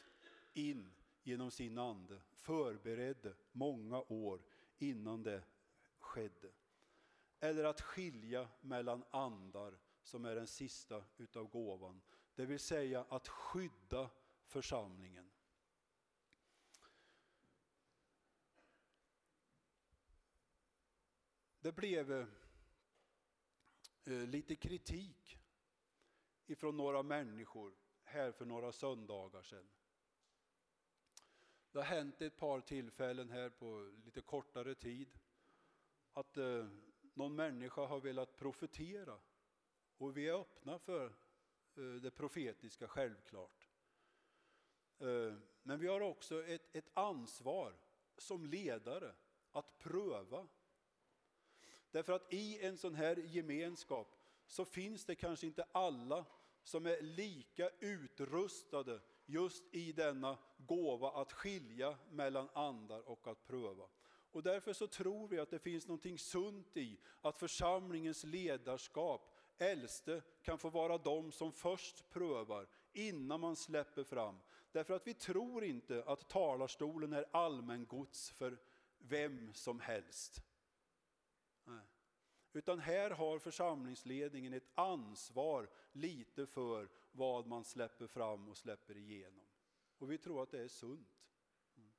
in 0.53 0.91
genom 1.23 1.51
sin 1.51 1.77
ande, 1.77 2.21
förberedde 2.33 3.35
många 3.51 4.01
år 4.01 4.41
innan 4.77 5.23
det 5.23 5.43
skedde. 5.99 6.51
Eller 7.39 7.63
att 7.63 7.81
skilja 7.81 8.49
mellan 8.61 9.03
andar 9.11 9.77
som 10.03 10.25
är 10.25 10.35
den 10.35 10.47
sista 10.47 11.03
utav 11.17 11.47
gåvan. 11.47 12.01
Det 12.35 12.45
vill 12.45 12.59
säga 12.59 13.05
att 13.09 13.27
skydda 13.27 14.09
församlingen. 14.45 15.31
Det 21.59 21.71
blev 21.71 22.11
eh, 22.11 22.27
lite 24.27 24.55
kritik 24.55 25.37
ifrån 26.47 26.77
några 26.77 27.03
människor 27.03 27.73
här 28.03 28.31
för 28.31 28.45
några 28.45 28.71
söndagar 28.71 29.41
sedan. 29.41 29.69
Det 31.71 31.79
har 31.79 31.85
hänt 31.85 32.21
ett 32.21 32.37
par 32.37 32.61
tillfällen 32.61 33.29
här 33.29 33.49
på 33.49 33.91
lite 34.05 34.21
kortare 34.21 34.75
tid 34.75 35.19
att 36.13 36.37
eh, 36.37 36.67
någon 37.13 37.35
människa 37.35 37.85
har 37.85 37.99
velat 37.99 38.35
profetera 38.35 39.19
och 39.97 40.17
vi 40.17 40.27
är 40.27 40.41
öppna 40.41 40.79
för 40.79 41.05
eh, 41.75 41.83
det 42.01 42.11
profetiska 42.11 42.87
självklart. 42.87 43.67
Eh, 44.99 45.33
men 45.63 45.79
vi 45.79 45.87
har 45.87 46.01
också 46.01 46.43
ett, 46.43 46.75
ett 46.75 46.89
ansvar 46.93 47.73
som 48.17 48.45
ledare 48.45 49.15
att 49.51 49.79
pröva. 49.79 50.47
Därför 51.91 52.13
att 52.13 52.33
i 52.33 52.65
en 52.65 52.77
sån 52.77 52.95
här 52.95 53.15
gemenskap 53.15 54.15
så 54.47 54.65
finns 54.65 55.05
det 55.05 55.15
kanske 55.15 55.47
inte 55.47 55.63
alla 55.71 56.25
som 56.67 56.85
är 56.85 57.01
lika 57.01 57.69
utrustade 57.79 58.99
just 59.25 59.63
i 59.71 59.91
denna 59.91 60.37
gåva 60.57 61.11
att 61.11 61.33
skilja 61.33 61.97
mellan 62.11 62.49
andar 62.53 63.09
och 63.09 63.27
att 63.27 63.47
pröva. 63.47 63.83
Och 64.31 64.43
därför 64.43 64.73
så 64.73 64.87
tror 64.87 65.27
vi 65.27 65.39
att 65.39 65.49
det 65.49 65.59
finns 65.59 65.87
något 65.87 66.19
sunt 66.19 66.77
i 66.77 66.99
att 67.21 67.39
församlingens 67.39 68.23
ledarskap, 68.23 69.35
äldste, 69.57 70.21
kan 70.41 70.57
få 70.57 70.69
vara 70.69 70.97
de 70.97 71.31
som 71.31 71.51
först 71.51 72.09
prövar 72.09 72.67
innan 72.93 73.39
man 73.39 73.55
släpper 73.55 74.03
fram. 74.03 74.39
Därför 74.71 74.93
att 74.93 75.07
vi 75.07 75.13
tror 75.13 75.63
inte 75.63 76.03
att 76.07 76.29
talarstolen 76.29 77.13
är 77.13 77.25
allmängods 77.31 78.31
för 78.31 78.57
vem 78.97 79.53
som 79.53 79.79
helst. 79.79 80.41
Utan 82.53 82.79
här 82.79 83.09
har 83.09 83.39
församlingsledningen 83.39 84.53
ett 84.53 84.69
ansvar 84.75 85.69
lite 85.91 86.45
för 86.45 86.89
vad 87.11 87.47
man 87.47 87.63
släpper 87.63 88.07
fram 88.07 88.47
och 88.47 88.57
släpper 88.57 88.97
igenom. 88.97 89.45
Och 89.97 90.11
vi 90.11 90.17
tror 90.17 90.43
att 90.43 90.51
det 90.51 90.63
är 90.63 90.67
sunt. 90.67 91.25
Mm. 91.77 91.91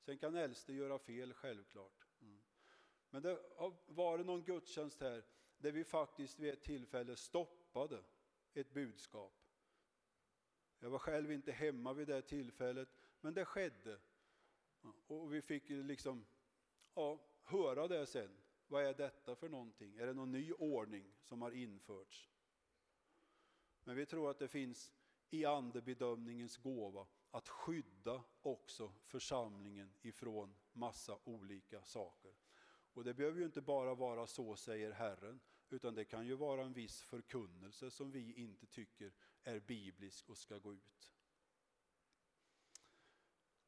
Sen 0.00 0.18
kan 0.18 0.36
äldste 0.36 0.72
göra 0.72 0.98
fel, 0.98 1.32
självklart. 1.32 2.06
Mm. 2.20 2.42
Men 3.10 3.22
det 3.22 3.40
har 3.56 3.74
varit 3.86 4.26
någon 4.26 4.44
gudstjänst 4.44 5.00
här 5.00 5.24
där 5.58 5.72
vi 5.72 5.84
faktiskt 5.84 6.38
vid 6.38 6.52
ett 6.52 6.62
tillfälle 6.62 7.16
stoppade 7.16 8.04
ett 8.54 8.72
budskap. 8.72 9.32
Jag 10.78 10.90
var 10.90 10.98
själv 10.98 11.32
inte 11.32 11.52
hemma 11.52 11.92
vid 11.92 12.08
det 12.08 12.22
tillfället, 12.22 12.88
men 13.20 13.34
det 13.34 13.44
skedde. 13.44 13.98
Och 15.06 15.34
vi 15.34 15.42
fick 15.42 15.68
liksom 15.68 16.26
ja, 16.94 17.18
höra 17.42 17.88
det 17.88 18.06
sen. 18.06 18.43
Vad 18.68 18.84
är 18.84 18.94
detta 18.94 19.36
för 19.36 19.48
någonting? 19.48 19.96
Är 19.96 20.06
det 20.06 20.14
någon 20.14 20.32
ny 20.32 20.52
ordning 20.52 21.14
som 21.20 21.42
har 21.42 21.50
införts? 21.50 22.30
Men 23.84 23.96
vi 23.96 24.06
tror 24.06 24.30
att 24.30 24.38
det 24.38 24.48
finns 24.48 24.92
i 25.30 25.44
andebedömningens 25.44 26.56
gåva 26.56 27.06
att 27.30 27.48
skydda 27.48 28.24
också 28.42 28.92
församlingen 29.04 29.94
ifrån 30.02 30.54
massa 30.72 31.18
olika 31.24 31.84
saker. 31.84 32.34
Och 32.92 33.04
det 33.04 33.14
behöver 33.14 33.38
ju 33.38 33.44
inte 33.44 33.60
bara 33.60 33.94
vara 33.94 34.26
så 34.26 34.56
säger 34.56 34.92
Herren, 34.92 35.40
utan 35.70 35.94
det 35.94 36.04
kan 36.04 36.26
ju 36.26 36.34
vara 36.34 36.64
en 36.64 36.72
viss 36.72 37.02
förkunnelse 37.02 37.90
som 37.90 38.10
vi 38.10 38.32
inte 38.32 38.66
tycker 38.66 39.12
är 39.42 39.60
biblisk 39.60 40.28
och 40.30 40.38
ska 40.38 40.58
gå 40.58 40.74
ut. 40.74 41.14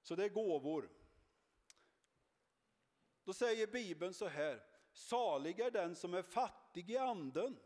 Så 0.02 0.16
det 0.16 0.24
är 0.24 0.28
gåvor. 0.28 0.90
Då 3.24 3.32
säger 3.32 3.66
Bibeln 3.66 4.14
så 4.14 4.28
här, 4.28 4.75
Salig 4.96 5.60
är 5.60 5.70
den 5.70 5.96
som 5.96 6.14
är 6.14 6.22
fattig 6.22 6.90
i 6.90 6.96
anden. 6.96 7.58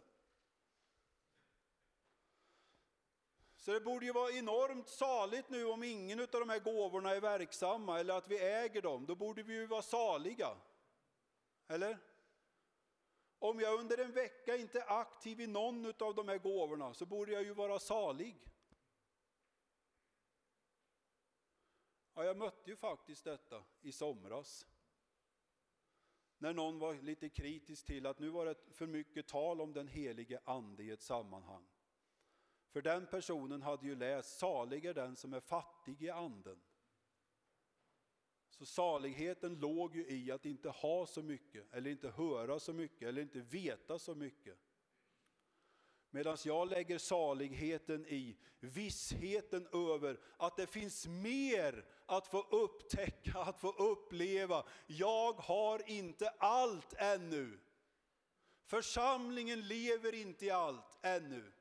Så 3.56 3.72
det 3.72 3.80
borde 3.80 4.06
ju 4.06 4.12
vara 4.12 4.32
enormt 4.32 4.88
saligt 4.88 5.50
nu 5.50 5.64
om 5.64 5.82
ingen 5.82 6.20
av 6.20 6.26
de 6.26 6.48
här 6.48 6.58
gåvorna 6.58 7.10
är 7.10 7.20
verksamma 7.20 8.00
eller 8.00 8.14
att 8.14 8.28
vi 8.28 8.38
äger 8.38 8.82
dem. 8.82 9.06
Då 9.06 9.14
borde 9.14 9.42
vi 9.42 9.54
ju 9.54 9.66
vara 9.66 9.82
saliga. 9.82 10.56
Eller? 11.68 11.98
Om 13.38 13.60
jag 13.60 13.80
under 13.80 13.98
en 13.98 14.12
vecka 14.12 14.56
inte 14.56 14.80
är 14.80 15.00
aktiv 15.00 15.40
i 15.40 15.46
någon 15.46 15.86
av 15.86 16.14
de 16.14 16.28
här 16.28 16.38
gåvorna 16.38 16.94
så 16.94 17.06
borde 17.06 17.32
jag 17.32 17.42
ju 17.42 17.54
vara 17.54 17.78
salig. 17.78 18.50
Ja, 22.14 22.24
jag 22.24 22.36
mötte 22.36 22.70
ju 22.70 22.76
faktiskt 22.76 23.24
detta 23.24 23.64
i 23.80 23.92
somras 23.92 24.66
när 26.40 26.54
någon 26.54 26.78
var 26.78 26.94
lite 26.94 27.28
kritisk 27.28 27.86
till 27.86 28.06
att 28.06 28.18
nu 28.18 28.28
var 28.28 28.46
det 28.46 28.54
för 28.70 28.86
mycket 28.86 29.26
tal 29.26 29.60
om 29.60 29.72
den 29.72 29.88
helige 29.88 30.40
ande 30.44 30.82
i 30.82 30.90
ett 30.90 31.02
sammanhang. 31.02 31.66
För 32.70 32.82
den 32.82 33.06
personen 33.06 33.62
hade 33.62 33.86
ju 33.86 33.94
läst 33.94 34.38
salig 34.38 34.84
är 34.84 34.94
den 34.94 35.16
som 35.16 35.34
är 35.34 35.40
fattig 35.40 36.02
i 36.02 36.10
anden. 36.10 36.60
Så 38.50 38.66
saligheten 38.66 39.60
låg 39.60 39.96
ju 39.96 40.06
i 40.08 40.32
att 40.32 40.46
inte 40.46 40.68
ha 40.68 41.06
så 41.06 41.22
mycket, 41.22 41.74
eller 41.74 41.90
inte 41.90 42.10
höra 42.10 42.60
så 42.60 42.72
mycket, 42.72 43.08
eller 43.08 43.22
inte 43.22 43.40
veta 43.40 43.98
så 43.98 44.14
mycket. 44.14 44.58
Medan 46.10 46.36
jag 46.44 46.68
lägger 46.68 46.98
saligheten 46.98 48.06
i 48.06 48.36
vissheten 48.60 49.68
över 49.72 50.20
att 50.36 50.56
det 50.56 50.66
finns 50.66 51.06
mer 51.06 51.84
att 52.06 52.28
få 52.28 52.40
upptäcka, 52.40 53.38
att 53.38 53.60
få 53.60 53.70
uppleva. 53.72 54.64
Jag 54.86 55.32
har 55.32 55.90
inte 55.90 56.28
allt 56.38 56.94
ännu. 56.96 57.58
Församlingen 58.66 59.60
lever 59.60 60.14
inte 60.14 60.46
i 60.46 60.50
allt 60.50 60.98
ännu. 61.02 61.52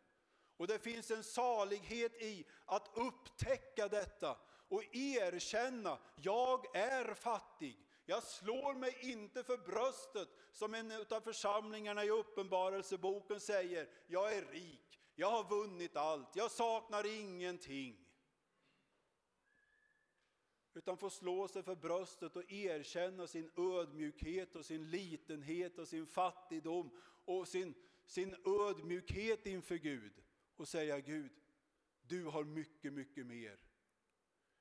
Och 0.58 0.68
det 0.68 0.80
finns 0.80 1.12
en 1.12 1.24
salighet 1.24 2.22
i 2.22 2.46
att 2.66 2.90
upptäcka 2.94 3.88
detta 3.88 4.38
och 4.68 4.96
erkänna, 4.96 5.98
jag 6.16 6.76
är 6.76 7.14
fattig. 7.14 7.89
Jag 8.10 8.24
slår 8.24 8.74
mig 8.74 8.98
inte 9.02 9.44
för 9.44 9.58
bröstet 9.58 10.30
som 10.52 10.74
en 10.74 10.92
av 10.92 11.22
församlingarna 11.22 12.06
i 12.06 12.10
Uppenbarelseboken 12.10 13.40
säger, 13.40 13.90
jag 14.08 14.34
är 14.38 14.46
rik, 14.46 15.00
jag 15.16 15.32
har 15.32 15.50
vunnit 15.50 15.96
allt, 15.96 16.36
jag 16.36 16.52
saknar 16.52 17.20
ingenting. 17.22 18.06
Utan 20.74 20.98
får 20.98 21.10
slå 21.10 21.48
sig 21.48 21.64
för 21.64 21.76
bröstet 21.76 22.36
och 22.36 22.52
erkänna 22.52 23.28
sin 23.28 23.52
ödmjukhet 23.58 24.56
och 24.56 24.66
sin 24.66 24.90
litenhet 24.90 25.80
och 25.80 25.88
sin 25.88 26.08
fattigdom 26.08 26.92
och 27.26 27.48
sin, 27.48 27.74
sin 28.06 28.36
ödmjukhet 28.46 29.46
inför 29.46 29.76
Gud 29.76 30.14
och 30.56 30.68
säga 30.68 31.00
Gud, 31.00 31.32
du 32.02 32.26
har 32.26 32.44
mycket, 32.44 32.94
mycket 32.94 33.26
mer. 33.26 33.60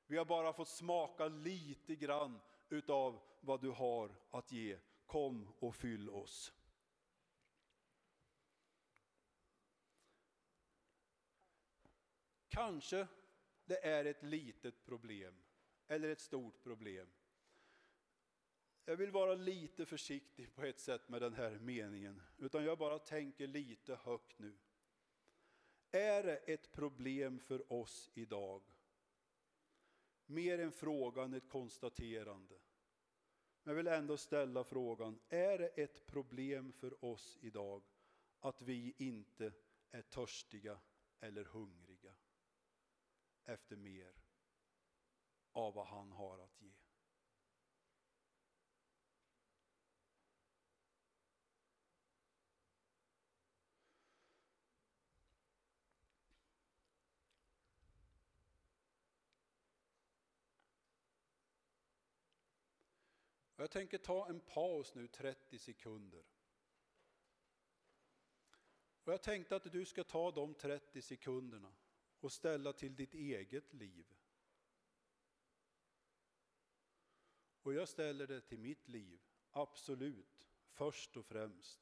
Vi 0.06 0.16
har 0.16 0.24
bara 0.24 0.52
fått 0.52 0.68
smaka 0.68 1.28
lite 1.28 1.96
grann 1.96 2.40
utav 2.68 3.27
vad 3.40 3.60
du 3.60 3.70
har 3.70 4.14
att 4.30 4.52
ge. 4.52 4.78
Kom 5.06 5.48
och 5.58 5.74
fyll 5.74 6.10
oss. 6.10 6.54
Kanske 12.48 13.06
det 13.64 13.86
är 13.86 14.04
ett 14.04 14.22
litet 14.22 14.84
problem 14.84 15.34
eller 15.86 16.08
ett 16.08 16.20
stort 16.20 16.62
problem. 16.62 17.08
Jag 18.84 18.96
vill 18.96 19.10
vara 19.10 19.34
lite 19.34 19.86
försiktig 19.86 20.54
på 20.54 20.62
ett 20.62 20.80
sätt 20.80 21.08
med 21.08 21.22
den 21.22 21.34
här 21.34 21.58
meningen, 21.58 22.22
utan 22.38 22.64
jag 22.64 22.78
bara 22.78 22.98
tänker 22.98 23.46
lite 23.46 23.94
högt 23.94 24.38
nu. 24.38 24.58
Är 25.90 26.22
det 26.22 26.36
ett 26.36 26.72
problem 26.72 27.38
för 27.38 27.72
oss 27.72 28.10
idag 28.14 28.62
mer 30.28 30.58
en 30.58 30.72
fråga 30.72 31.22
än 31.22 31.34
ett 31.34 31.48
konstaterande. 31.48 32.54
Men 33.68 33.76
jag 33.76 33.82
vill 33.84 33.92
ändå 33.92 34.16
ställa 34.16 34.64
frågan, 34.64 35.18
är 35.28 35.58
det 35.58 35.66
ett 35.68 36.06
problem 36.06 36.72
för 36.72 37.04
oss 37.04 37.38
idag 37.40 37.82
att 38.40 38.62
vi 38.62 38.94
inte 38.98 39.52
är 39.90 40.02
törstiga 40.02 40.78
eller 41.20 41.44
hungriga 41.44 42.14
efter 43.44 43.76
mer 43.76 44.12
av 45.52 45.74
vad 45.74 45.86
han 45.86 46.12
har 46.12 46.38
att 46.38 46.60
ge? 46.62 46.67
Jag 63.60 63.70
tänker 63.70 63.98
ta 63.98 64.28
en 64.28 64.40
paus 64.40 64.94
nu 64.94 65.06
30 65.06 65.58
sekunder. 65.58 66.24
Och 69.04 69.12
jag 69.12 69.22
tänkte 69.22 69.56
att 69.56 69.72
du 69.72 69.84
ska 69.84 70.04
ta 70.04 70.30
de 70.30 70.54
30 70.54 71.02
sekunderna 71.02 71.74
och 72.20 72.32
ställa 72.32 72.72
till 72.72 72.96
ditt 72.96 73.14
eget 73.14 73.72
liv. 73.72 74.14
Och 77.62 77.74
jag 77.74 77.88
ställer 77.88 78.26
det 78.26 78.40
till 78.40 78.58
mitt 78.58 78.88
liv, 78.88 79.20
absolut, 79.50 80.48
först 80.70 81.16
och 81.16 81.26
främst. 81.26 81.80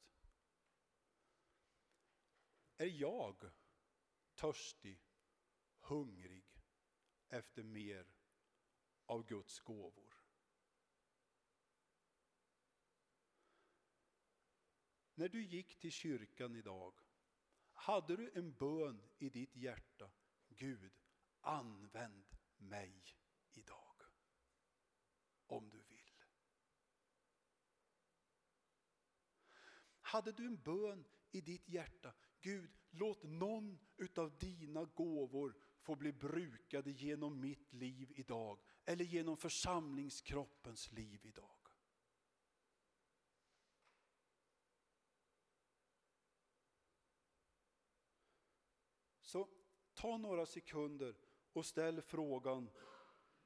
Är 2.77 2.85
jag 2.85 3.51
törstig, 4.35 4.99
hungrig 5.79 6.45
efter 7.29 7.63
mer 7.63 8.07
av 9.05 9.27
Guds 9.27 9.59
gåvor? 9.59 10.16
När 15.17 15.29
du 15.29 15.43
gick 15.43 15.79
till 15.79 15.91
kyrkan 15.91 16.55
idag, 16.55 16.93
hade 17.73 18.15
du 18.15 18.31
en 18.35 18.53
bön 18.53 19.01
i 19.17 19.29
ditt 19.29 19.55
hjärta? 19.55 20.11
Gud, 20.49 20.91
använd 21.41 22.25
mig 22.57 23.03
idag. 23.53 24.01
Om 25.47 25.69
du 25.69 25.77
vill. 25.77 26.23
Hade 30.01 30.31
du 30.31 30.45
en 30.45 30.61
bön 30.61 31.07
i 31.31 31.41
ditt 31.41 31.69
hjärta? 31.69 32.13
Gud, 32.41 32.69
låt 32.89 33.23
någon 33.23 33.79
utav 33.97 34.37
dina 34.37 34.85
gåvor 34.85 35.55
få 35.79 35.95
bli 35.95 36.13
brukade 36.13 36.91
genom 36.91 37.39
mitt 37.39 37.73
liv 37.73 38.11
idag. 38.15 38.59
Eller 38.85 39.05
genom 39.05 39.37
församlingskroppens 39.37 40.91
liv 40.91 41.25
idag. 41.25 41.57
Så 49.27 49.49
ta 49.97 50.17
några 50.17 50.45
sekunder 50.45 51.15
och 51.53 51.65
ställ 51.65 52.01
frågan. 52.01 52.69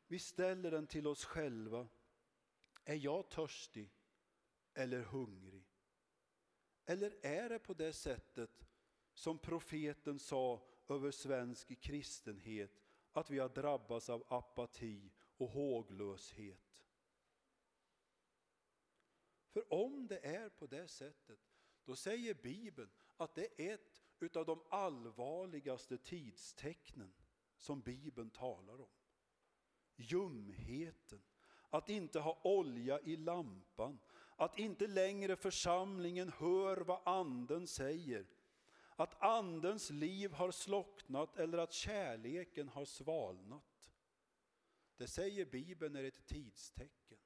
Vi 0.07 0.19
ställer 0.19 0.71
den 0.71 0.87
till 0.87 1.07
oss 1.07 1.25
själva. 1.25 1.87
Är 2.83 2.95
jag 2.95 3.29
törstig 3.29 3.91
eller 4.73 5.01
hungrig? 5.01 5.65
Eller 6.85 7.25
är 7.25 7.49
det 7.49 7.59
på 7.59 7.73
det 7.73 7.93
sättet 7.93 8.67
som 9.13 9.37
profeten 9.37 10.19
sa 10.19 10.67
över 10.87 11.11
svensk 11.11 11.81
kristenhet, 11.81 12.81
att 13.11 13.29
vi 13.29 13.39
har 13.39 13.49
drabbats 13.49 14.09
av 14.09 14.25
apati 14.27 15.11
och 15.37 15.49
håglöshet? 15.49 16.85
För 19.49 19.73
om 19.73 20.07
det 20.07 20.25
är 20.25 20.49
på 20.49 20.67
det 20.67 20.87
sättet, 20.87 21.39
då 21.85 21.95
säger 21.95 22.33
Bibeln 22.33 22.91
att 23.17 23.35
det 23.35 23.69
är 23.69 23.73
ett 23.73 24.00
utav 24.23 24.45
de 24.45 24.61
allvarligaste 24.69 25.97
tidstecknen 25.97 27.13
som 27.57 27.81
Bibeln 27.81 28.29
talar 28.29 28.81
om. 28.81 28.89
Ljumheten, 29.95 31.21
att 31.69 31.89
inte 31.89 32.19
ha 32.19 32.41
olja 32.43 32.99
i 32.99 33.15
lampan, 33.15 33.99
att 34.35 34.59
inte 34.59 34.87
längre 34.87 35.35
församlingen 35.35 36.29
hör 36.29 36.77
vad 36.77 37.01
anden 37.05 37.67
säger, 37.67 38.25
att 38.95 39.21
andens 39.21 39.89
liv 39.89 40.31
har 40.31 40.51
slocknat 40.51 41.37
eller 41.37 41.57
att 41.57 41.73
kärleken 41.73 42.67
har 42.67 42.85
svalnat. 42.85 43.91
Det 44.97 45.07
säger 45.07 45.45
Bibeln 45.45 45.95
är 45.95 46.03
ett 46.03 46.25
tidstecken. 46.25 47.19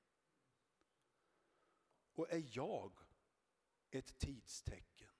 Och 2.14 2.32
är 2.32 2.43
jag 2.52 3.00
ett 3.91 4.18
tidstecken? 4.20 5.14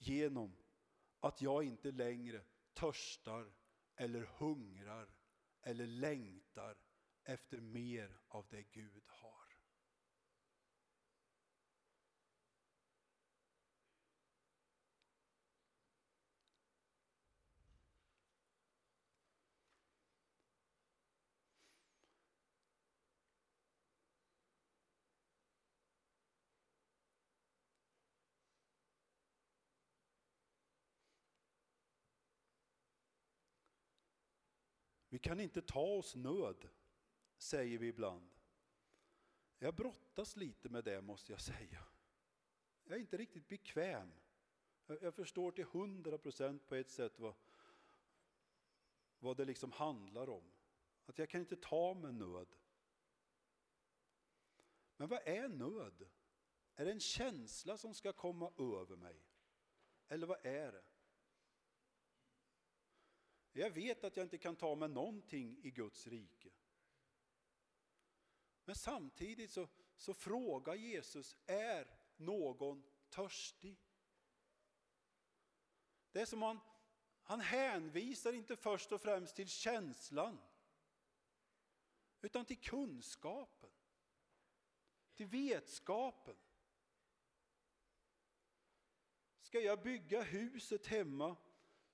Genom 0.00 0.56
att 1.20 1.42
jag 1.42 1.64
inte 1.64 1.90
längre 1.90 2.42
törstar 2.74 3.52
eller 3.96 4.22
hungrar 4.38 5.08
eller 5.62 5.86
längtar 5.86 6.76
efter 7.24 7.60
mer 7.60 8.20
av 8.28 8.46
det 8.50 8.62
Gud 8.62 9.02
har. 9.06 9.39
Vi 35.10 35.18
kan 35.18 35.40
inte 35.40 35.62
ta 35.62 35.80
oss 35.80 36.14
nöd, 36.14 36.68
säger 37.36 37.78
vi 37.78 37.88
ibland. 37.88 38.30
Jag 39.58 39.74
brottas 39.74 40.36
lite 40.36 40.68
med 40.68 40.84
det 40.84 41.00
måste 41.00 41.32
jag 41.32 41.40
säga. 41.40 41.84
Jag 42.84 42.96
är 42.96 43.00
inte 43.00 43.16
riktigt 43.16 43.48
bekväm. 43.48 44.12
Jag 44.86 45.14
förstår 45.14 45.50
till 45.50 45.64
hundra 45.64 46.18
procent 46.18 46.66
på 46.66 46.74
ett 46.74 46.90
sätt 46.90 47.18
vad, 47.18 47.34
vad 49.18 49.36
det 49.36 49.44
liksom 49.44 49.72
handlar 49.72 50.28
om. 50.28 50.52
Att 51.06 51.18
jag 51.18 51.28
kan 51.28 51.40
inte 51.40 51.56
ta 51.56 51.94
mig 51.94 52.12
nöd. 52.12 52.56
Men 54.96 55.08
vad 55.08 55.20
är 55.24 55.48
nöd? 55.48 56.08
Är 56.74 56.84
det 56.84 56.92
en 56.92 57.00
känsla 57.00 57.76
som 57.76 57.94
ska 57.94 58.12
komma 58.12 58.52
över 58.58 58.96
mig? 58.96 59.26
Eller 60.08 60.26
vad 60.26 60.46
är 60.46 60.72
det? 60.72 60.84
Jag 63.52 63.70
vet 63.70 64.04
att 64.04 64.16
jag 64.16 64.26
inte 64.26 64.38
kan 64.38 64.56
ta 64.56 64.74
mig 64.74 64.88
någonting 64.88 65.58
i 65.62 65.70
Guds 65.70 66.06
rike. 66.06 66.50
Men 68.64 68.74
samtidigt 68.74 69.50
så, 69.50 69.68
så 69.96 70.14
frågar 70.14 70.74
Jesus, 70.74 71.36
är 71.46 71.96
någon 72.16 72.82
törstig? 73.08 73.78
Det 76.12 76.20
är 76.20 76.26
som 76.26 76.42
han, 76.42 76.60
han 77.22 77.40
hänvisar 77.40 78.32
inte 78.32 78.56
först 78.56 78.92
och 78.92 79.00
främst 79.00 79.36
till 79.36 79.48
känslan, 79.48 80.38
utan 82.20 82.44
till 82.44 82.60
kunskapen, 82.60 83.70
till 85.14 85.26
vetskapen. 85.26 86.36
Ska 89.40 89.60
jag 89.60 89.82
bygga 89.82 90.22
huset 90.22 90.86
hemma 90.86 91.36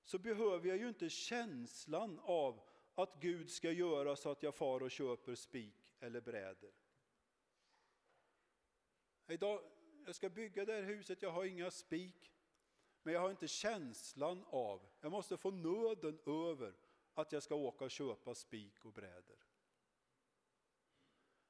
så 0.06 0.18
behöver 0.18 0.68
jag 0.68 0.78
ju 0.78 0.88
inte 0.88 1.10
känslan 1.10 2.20
av 2.22 2.60
att 2.94 3.20
Gud 3.20 3.50
ska 3.50 3.70
göra 3.70 4.16
så 4.16 4.30
att 4.30 4.42
jag 4.42 4.54
far 4.54 4.82
och 4.82 4.90
köper 4.90 5.34
spik 5.34 5.94
eller 6.00 6.20
bräder. 6.20 6.70
Idag, 9.26 9.60
jag 10.06 10.14
ska 10.14 10.28
bygga 10.28 10.64
det 10.64 10.72
här 10.72 10.82
huset, 10.82 11.22
jag 11.22 11.30
har 11.30 11.44
inga 11.44 11.70
spik, 11.70 12.32
men 13.02 13.14
jag 13.14 13.20
har 13.20 13.30
inte 13.30 13.48
känslan 13.48 14.44
av, 14.46 14.86
jag 15.00 15.12
måste 15.12 15.36
få 15.36 15.50
nöden 15.50 16.18
över 16.26 16.74
att 17.14 17.32
jag 17.32 17.42
ska 17.42 17.54
åka 17.54 17.84
och 17.84 17.90
köpa 17.90 18.34
spik 18.34 18.84
och 18.84 18.92
bräder. 18.92 19.36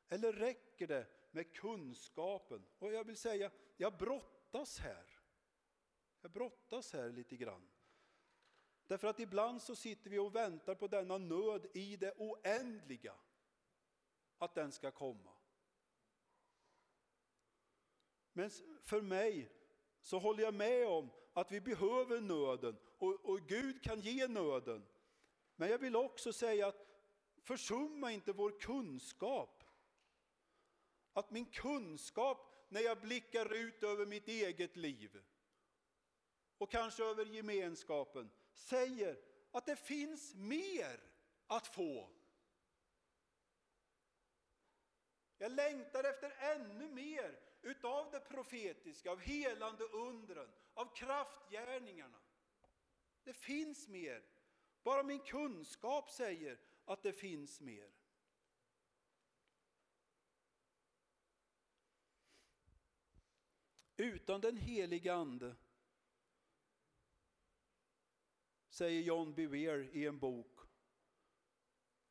Eller 0.08 0.32
räcker 0.32 0.86
det 0.86 1.06
med 1.30 1.52
kunskapen? 1.52 2.66
Och 2.78 2.92
jag 2.92 3.04
vill 3.04 3.16
säga, 3.16 3.50
jag 3.76 3.96
brottas 3.96 4.78
här. 4.78 5.06
Jag 6.20 6.30
brottas 6.30 6.92
här 6.92 7.10
lite 7.12 7.36
grann. 7.36 7.68
Därför 8.86 9.08
att 9.08 9.20
ibland 9.20 9.62
så 9.62 9.76
sitter 9.76 10.10
vi 10.10 10.18
och 10.18 10.34
väntar 10.34 10.74
på 10.74 10.86
denna 10.86 11.18
nöd 11.18 11.66
i 11.74 11.96
det 11.96 12.14
oändliga, 12.16 13.14
att 14.38 14.54
den 14.54 14.72
ska 14.72 14.90
komma. 14.90 15.32
Men 18.32 18.50
för 18.80 19.00
mig 19.00 19.52
så 20.00 20.18
håller 20.18 20.42
jag 20.42 20.54
med 20.54 20.88
om 20.88 21.10
att 21.32 21.52
vi 21.52 21.60
behöver 21.60 22.20
nöden 22.20 22.76
och, 22.98 23.24
och 23.24 23.40
Gud 23.40 23.82
kan 23.82 24.00
ge 24.00 24.28
nöden. 24.28 24.86
Men 25.56 25.70
jag 25.70 25.78
vill 25.78 25.96
också 25.96 26.32
säga 26.32 26.66
att 26.66 26.86
försumma 27.42 28.12
inte 28.12 28.32
vår 28.32 28.60
kunskap. 28.60 29.64
Att 31.12 31.30
min 31.30 31.46
kunskap 31.46 32.54
när 32.68 32.80
jag 32.80 33.00
blickar 33.00 33.52
ut 33.52 33.82
över 33.82 34.06
mitt 34.06 34.28
eget 34.28 34.76
liv 34.76 35.22
och 36.58 36.70
kanske 36.70 37.04
över 37.04 37.24
gemenskapen 37.24 38.30
säger 38.56 39.18
att 39.50 39.66
det 39.66 39.76
finns 39.76 40.34
mer 40.34 41.00
att 41.46 41.66
få. 41.66 42.10
Jag 45.38 45.52
längtar 45.52 46.04
efter 46.04 46.30
ännu 46.38 46.88
mer 46.88 47.40
utav 47.62 48.10
det 48.10 48.20
profetiska, 48.20 49.10
av 49.10 49.20
helande 49.20 49.84
undren, 49.84 50.52
av 50.74 50.94
kraftgärningarna. 50.94 52.18
Det 53.24 53.32
finns 53.32 53.88
mer. 53.88 54.22
Bara 54.82 55.02
min 55.02 55.20
kunskap 55.20 56.10
säger 56.10 56.58
att 56.84 57.02
det 57.02 57.12
finns 57.12 57.60
mer. 57.60 57.90
Utan 63.96 64.40
den 64.40 64.56
heliga 64.56 65.14
Ande, 65.14 65.56
säger 68.76 69.02
John 69.02 69.34
Bevere 69.34 69.88
i 69.92 70.06
en 70.06 70.18
bok, 70.18 70.60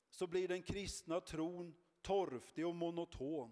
så 0.10 0.28
blir 0.28 0.48
den 0.48 0.64
kristna 0.64 1.20
tron 1.20 1.76
torftig 2.02 2.68
och 2.68 2.76
monoton. 2.76 3.52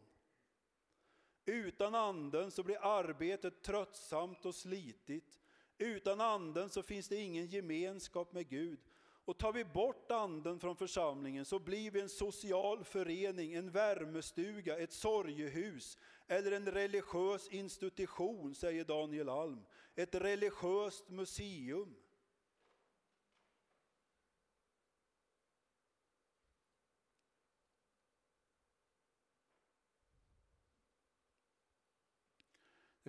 Utan 1.45 1.95
anden 1.95 2.51
så 2.51 2.63
blir 2.63 2.77
arbetet 2.81 3.63
tröttsamt 3.63 4.45
och 4.45 4.55
slitigt. 4.55 5.39
Utan 5.77 6.21
anden 6.21 6.69
så 6.69 6.83
finns 6.83 7.07
det 7.07 7.15
ingen 7.15 7.45
gemenskap 7.45 8.33
med 8.33 8.49
Gud. 8.49 8.79
Och 9.25 9.37
tar 9.37 9.53
vi 9.53 9.65
bort 9.65 10.11
anden 10.11 10.59
från 10.59 10.75
församlingen 10.75 11.45
så 11.45 11.59
blir 11.59 11.91
vi 11.91 12.01
en 12.01 12.09
social 12.09 12.83
förening, 12.83 13.53
en 13.53 13.71
värmestuga, 13.71 14.77
ett 14.77 14.93
sorgehus 14.93 15.97
eller 16.27 16.51
en 16.51 16.71
religiös 16.71 17.47
institution, 17.47 18.55
säger 18.55 18.85
Daniel 18.85 19.29
Alm. 19.29 19.65
Ett 19.95 20.15
religiöst 20.15 21.09
museum. 21.09 21.95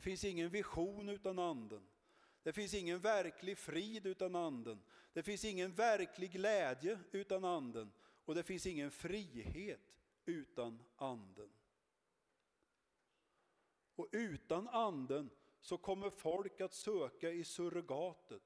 Finns 0.04 0.24
ingen 0.24 0.48
vision 0.48 1.08
utan 1.08 1.38
anden. 1.38 1.88
Det 2.42 2.52
finns 2.52 2.74
ingen 2.74 2.98
verklig 2.98 3.58
frid 3.58 4.06
utan 4.06 4.36
anden. 4.36 4.82
Det 5.12 5.22
finns 5.22 5.44
ingen 5.44 5.72
verklig 5.74 6.32
glädje 6.32 6.98
utan 7.12 7.44
anden. 7.44 7.92
Och 8.24 8.34
det 8.34 8.42
finns 8.42 8.66
ingen 8.66 8.90
frihet 8.90 9.80
utan 10.24 10.82
anden. 10.96 11.52
Och 13.96 14.08
utan 14.12 14.68
anden 14.68 15.30
så 15.60 15.78
kommer 15.78 16.10
folk 16.10 16.60
att 16.60 16.74
söka 16.74 17.30
i 17.30 17.44
surrogatet. 17.44 18.42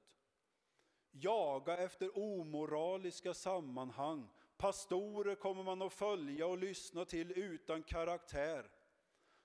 Jaga 1.11 1.77
efter 1.77 2.17
omoraliska 2.17 3.33
sammanhang. 3.33 4.27
Pastorer 4.57 5.35
kommer 5.35 5.63
man 5.63 5.81
att 5.81 5.93
följa 5.93 6.47
och 6.47 6.57
lyssna 6.57 7.05
till 7.05 7.31
utan 7.31 7.83
karaktär. 7.83 8.69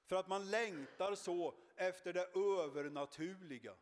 För 0.04 0.16
att 0.16 0.28
man 0.28 0.50
längtar 0.50 1.14
så 1.14 1.54
efter 1.76 2.12
det 2.12 2.26
övernaturliga. 2.34 3.76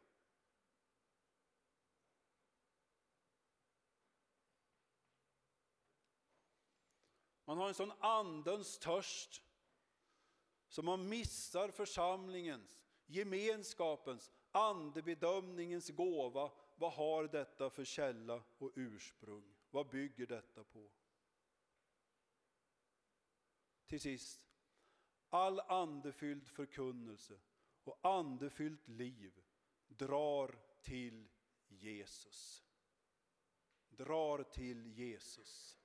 Man 7.45 7.59
har 7.59 7.69
en 7.69 7.75
sån 7.75 7.93
andens 8.01 8.79
törst 8.79 9.43
så 10.69 10.83
man 10.83 11.09
missar 11.09 11.71
församlingens, 11.71 12.79
gemenskapens, 13.07 14.31
andebedömningens 14.51 15.91
gåva. 15.91 16.51
Vad 16.77 16.93
har 16.93 17.25
detta 17.25 17.71
för 17.71 17.85
källa 17.85 18.43
och 18.59 18.73
ursprung? 18.75 19.55
Vad 19.71 19.89
bygger 19.89 20.27
detta 20.27 20.65
på? 20.65 20.91
Till 23.87 24.01
sist, 24.01 24.52
all 25.33 25.61
andefylld 25.61 26.49
förkunnelse 26.49 27.41
och 27.85 27.99
andefyllt 28.03 28.89
liv 28.89 29.43
drar 29.89 30.59
till 30.83 31.29
Jesus. 31.69 32.65
Drar 33.89 34.43
till 34.43 34.87
Jesus 34.87 35.79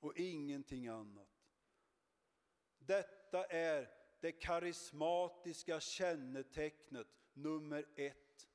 och 0.00 0.16
ingenting 0.16 0.88
annat. 0.88 1.46
Detta 2.78 3.44
är 3.44 3.90
det 4.20 4.32
karismatiska 4.32 5.80
kännetecknet 5.80 7.08
nummer 7.32 7.86
ett. 7.96 8.48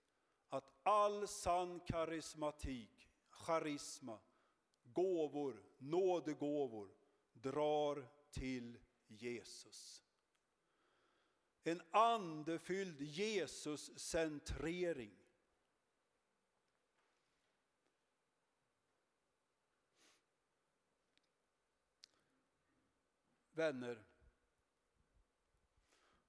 Att 0.50 0.80
all 0.84 1.28
sann 1.28 1.80
karismatik, 1.80 3.10
charisma, 3.30 4.20
gåvor, 4.84 5.64
nådegåvor 5.78 6.96
drar 7.34 8.08
till 8.32 8.80
Jesus. 9.22 10.06
En 11.64 11.82
andefylld 11.92 13.02
Jesus-centrering. 13.02 15.12
Vänner, 23.52 24.06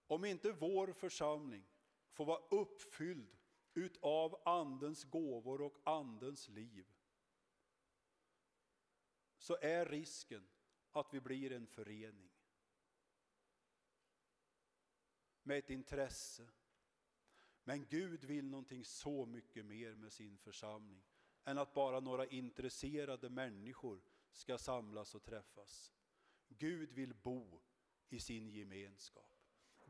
om 0.07 0.25
inte 0.25 0.53
vår 0.53 0.93
församling 0.93 1.65
får 2.11 2.25
vara 2.25 2.43
uppfylld 2.51 3.37
utav 3.75 4.43
Andens 4.45 5.05
gåvor 5.05 5.61
och 5.61 5.79
Andens 5.85 6.49
liv 6.49 6.87
så 9.39 9.57
är 9.61 9.87
risken 9.87 10.49
att 10.93 11.15
vi 11.15 11.21
blir 11.21 11.53
en 11.53 11.67
förening 11.67 12.31
med 15.47 15.59
ett 15.59 15.71
intresse. 15.71 16.49
Men 17.65 17.87
Gud 17.87 18.25
vill 18.25 18.51
någonting 18.51 18.85
så 18.85 19.27
mycket 19.27 19.67
mer 19.67 19.95
med 19.95 20.13
sin 20.13 20.39
församling 20.39 21.03
än 21.45 21.59
att 21.59 21.75
bara 21.75 22.01
några 22.01 22.27
intresserade 22.27 23.31
människor 23.31 24.01
ska 24.33 24.59
samlas 24.59 25.15
och 25.15 25.23
träffas. 25.23 25.93
Gud 26.49 26.93
vill 26.93 27.15
bo 27.15 27.61
i 28.09 28.21
sin 28.21 28.49
gemenskap. 28.49 29.31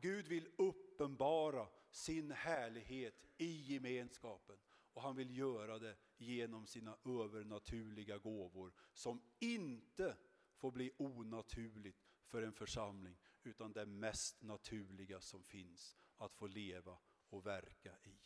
Gud 0.01 0.29
vill 0.29 0.49
uppenbara 0.57 1.69
sin 1.91 2.31
härlighet 2.31 3.15
i 3.37 3.73
gemenskapen 3.73 4.57
och 4.93 5.03
han 5.03 5.17
vill 5.17 5.39
göra 5.39 5.79
det 5.79 5.97
genom 6.17 6.67
sina 6.67 6.97
övernaturliga 7.05 8.19
gåvor 8.19 8.73
som 8.93 9.23
inte 9.39 10.17
får 10.57 10.71
bli 10.71 10.93
onaturligt 10.97 12.07
för 12.27 12.43
en 12.43 12.53
församling 12.53 13.17
utan 13.47 13.73
det 13.73 13.87
mest 13.87 14.43
naturliga 14.43 15.21
som 15.21 15.45
finns 15.45 15.97
att 16.17 16.35
få 16.35 16.47
leva 16.47 16.99
och 17.29 17.47
verka 17.47 17.99
i. 18.03 18.19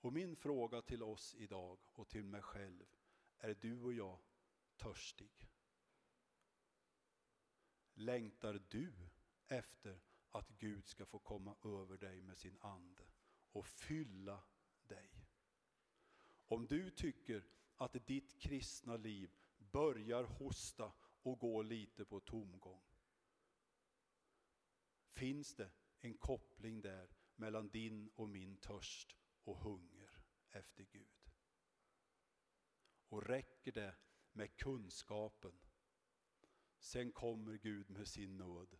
Och 0.00 0.12
min 0.12 0.36
fråga 0.36 0.82
till 0.82 1.02
oss 1.02 1.34
idag 1.34 1.78
och 1.94 2.08
till 2.08 2.24
mig 2.24 2.42
själv, 2.42 2.86
är 3.38 3.54
du 3.54 3.80
och 3.80 3.92
jag 3.92 4.18
törstig? 4.76 5.50
Längtar 7.94 8.62
du 8.68 8.92
efter 9.46 10.00
att 10.30 10.48
Gud 10.48 10.86
ska 10.86 11.06
få 11.06 11.18
komma 11.18 11.56
över 11.64 11.98
dig 11.98 12.22
med 12.22 12.38
sin 12.38 12.58
ande 12.60 13.04
och 13.52 13.66
fylla 13.66 14.42
dig? 14.82 15.10
Om 16.46 16.66
du 16.66 16.90
tycker 16.90 17.44
att 17.76 18.06
ditt 18.06 18.38
kristna 18.38 18.96
liv 18.96 19.30
börjar 19.58 20.24
hosta 20.24 20.92
och 21.22 21.38
gå 21.38 21.62
lite 21.62 22.04
på 22.04 22.20
tomgång. 22.20 22.87
Finns 25.18 25.54
det 25.54 25.70
en 26.00 26.14
koppling 26.14 26.80
där 26.80 27.08
mellan 27.36 27.68
din 27.68 28.08
och 28.14 28.28
min 28.28 28.56
törst 28.56 29.16
och 29.44 29.56
hunger 29.56 30.10
efter 30.50 30.84
Gud? 30.84 31.30
Och 33.08 33.22
räcker 33.26 33.72
det 33.72 33.96
med 34.32 34.56
kunskapen 34.56 35.60
Sen 36.78 37.12
kommer 37.12 37.54
Gud 37.54 37.90
med 37.90 38.08
sin 38.08 38.36
nåd. 38.36 38.78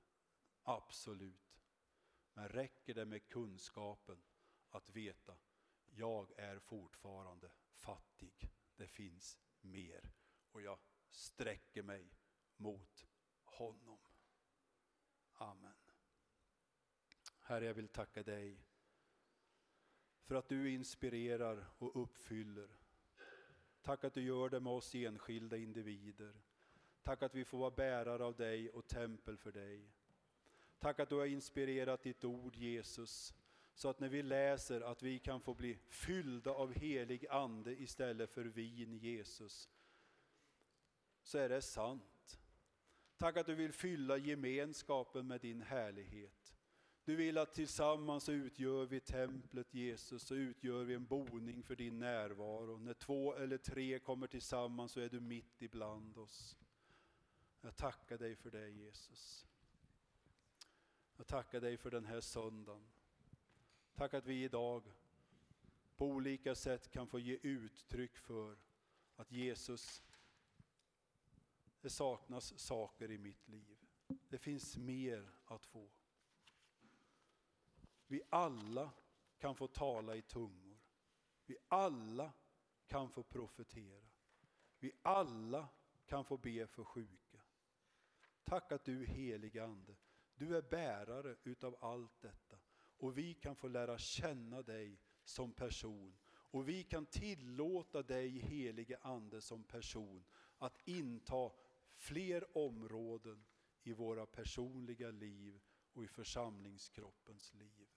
Absolut. 0.63 1.63
Men 2.33 2.49
räcker 2.49 2.95
det 2.95 3.05
med 3.05 3.29
kunskapen 3.29 4.23
att 4.69 4.91
veta, 4.91 5.39
jag 5.87 6.39
är 6.39 6.59
fortfarande 6.59 7.51
fattig. 7.73 8.51
Det 8.77 8.87
finns 8.87 9.39
mer. 9.61 10.13
Och 10.51 10.63
jag 10.63 10.79
sträcker 11.11 11.83
mig 11.83 12.11
mot 12.57 13.07
honom. 13.45 14.08
Herre, 17.49 17.65
jag 17.65 17.75
vill 17.75 17.89
tacka 17.89 18.23
dig 18.23 18.57
för 20.25 20.35
att 20.35 20.49
du 20.49 20.71
inspirerar 20.71 21.65
och 21.79 22.03
uppfyller. 22.03 22.69
Tack 23.83 24.05
att 24.05 24.15
du 24.15 24.23
gör 24.23 24.49
det 24.49 24.61
med 24.61 24.73
oss 24.73 24.95
enskilda 24.95 25.57
individer. 25.57 26.33
Tack 27.03 27.23
att 27.23 27.35
vi 27.35 27.45
får 27.45 27.59
vara 27.59 27.71
bärare 27.71 28.25
av 28.25 28.37
dig 28.37 28.71
och 28.71 28.89
tempel 28.89 29.37
för 29.37 29.53
dig. 29.53 29.91
Tack 30.79 31.01
att 31.01 31.09
du 31.09 31.15
har 31.15 31.27
inspirerat 31.27 32.03
ditt 32.03 32.25
ord 32.25 32.57
Jesus, 32.57 33.35
så 33.75 33.89
att 33.89 34.01
när 34.01 34.09
vi 34.09 34.23
läser 34.23 34.81
att 34.81 35.03
vi 35.03 35.19
kan 35.19 35.41
få 35.41 35.55
bli 35.55 35.79
fyllda 35.89 36.51
av 36.51 36.73
helig 36.73 37.27
ande 37.31 37.83
istället 37.83 38.31
för 38.31 38.45
vin 38.45 38.97
Jesus, 38.97 39.69
så 41.23 41.39
är 41.39 41.49
det 41.49 41.63
sant. 41.63 42.41
Tack 43.17 43.37
att 43.37 43.47
du 43.47 43.55
vill 43.55 43.73
fylla 43.73 44.17
gemenskapen 44.17 45.27
med 45.27 45.41
din 45.41 45.63
härlighet. 45.63 46.38
Du 47.09 47.17
vill 47.17 47.39
att 47.39 47.55
tillsammans 47.55 48.25
så 48.25 48.33
utgör 48.33 48.87
vi 48.87 49.01
templet 49.01 49.75
Jesus, 49.75 50.23
så 50.23 50.35
utgör 50.35 50.85
vi 50.85 50.95
en 50.95 51.07
boning 51.07 51.63
för 51.63 51.77
din 51.77 51.99
närvaro. 51.99 52.77
När 52.77 52.95
två 52.95 53.35
eller 53.35 53.59
tre 53.59 53.99
kommer 53.99 54.27
tillsammans 54.27 54.93
så 54.93 55.01
är 55.01 55.09
du 55.09 55.21
mitt 55.21 55.63
ibland 55.63 56.19
oss. 56.19 56.59
Jag 57.61 57.77
tackar 57.77 58.19
dig 58.19 58.37
för 58.37 58.51
det 58.51 58.69
Jesus. 58.69 59.47
Jag 61.17 61.27
tackar 61.27 61.61
dig 61.61 61.77
för 61.77 61.91
den 61.91 62.05
här 62.05 62.21
söndagen. 62.21 62.87
Tack 63.95 64.15
att 64.15 64.27
vi 64.27 64.45
idag 64.45 64.83
på 65.97 66.07
olika 66.07 66.55
sätt 66.55 66.91
kan 66.91 67.07
få 67.07 67.19
ge 67.19 67.39
uttryck 67.43 68.17
för 68.17 68.57
att 69.17 69.33
Jesus, 69.33 70.03
det 71.81 71.91
saknas 71.91 72.59
saker 72.59 73.11
i 73.11 73.19
mitt 73.19 73.49
liv. 73.49 73.79
Det 74.29 74.39
finns 74.39 74.77
mer 74.77 75.31
att 75.47 75.65
få. 75.65 75.89
Vi 78.09 78.23
alla 78.29 78.91
kan 79.39 79.55
få 79.55 79.67
tala 79.67 80.17
i 80.17 80.23
tungor. 80.23 80.79
Vi 81.47 81.57
alla 81.69 82.33
kan 82.87 83.11
få 83.11 83.23
profetera. 83.23 84.09
Vi 84.79 84.93
alla 85.03 85.69
kan 86.07 86.25
få 86.25 86.37
be 86.37 86.67
för 86.67 86.85
sjuka. 86.85 87.41
Tack 88.45 88.73
att 88.73 88.85
du 88.85 89.05
helige 89.05 89.65
Ande, 89.65 89.97
du 90.35 90.57
är 90.57 90.63
bärare 90.63 91.37
utav 91.45 91.77
allt 91.81 92.21
detta. 92.21 92.59
Och 92.99 93.19
vi 93.19 93.35
kan 93.35 93.57
få 93.57 93.69
lära 93.69 93.99
känna 93.99 94.63
dig 94.63 94.99
som 95.25 95.53
person. 95.53 96.19
Och 96.29 96.69
vi 96.69 96.85
kan 96.85 97.07
tillåta 97.07 98.03
dig 98.03 98.29
helige 98.29 98.99
Ande 99.03 99.41
som 99.41 99.65
person 99.65 100.25
att 100.59 100.79
inta 100.85 101.51
fler 101.97 102.57
områden 102.57 103.45
i 103.83 103.93
våra 103.93 104.27
personliga 104.27 105.11
liv 105.11 105.61
och 105.93 106.05
i 106.05 106.09
församlingskroppens 106.09 107.55
liv. 107.55 107.89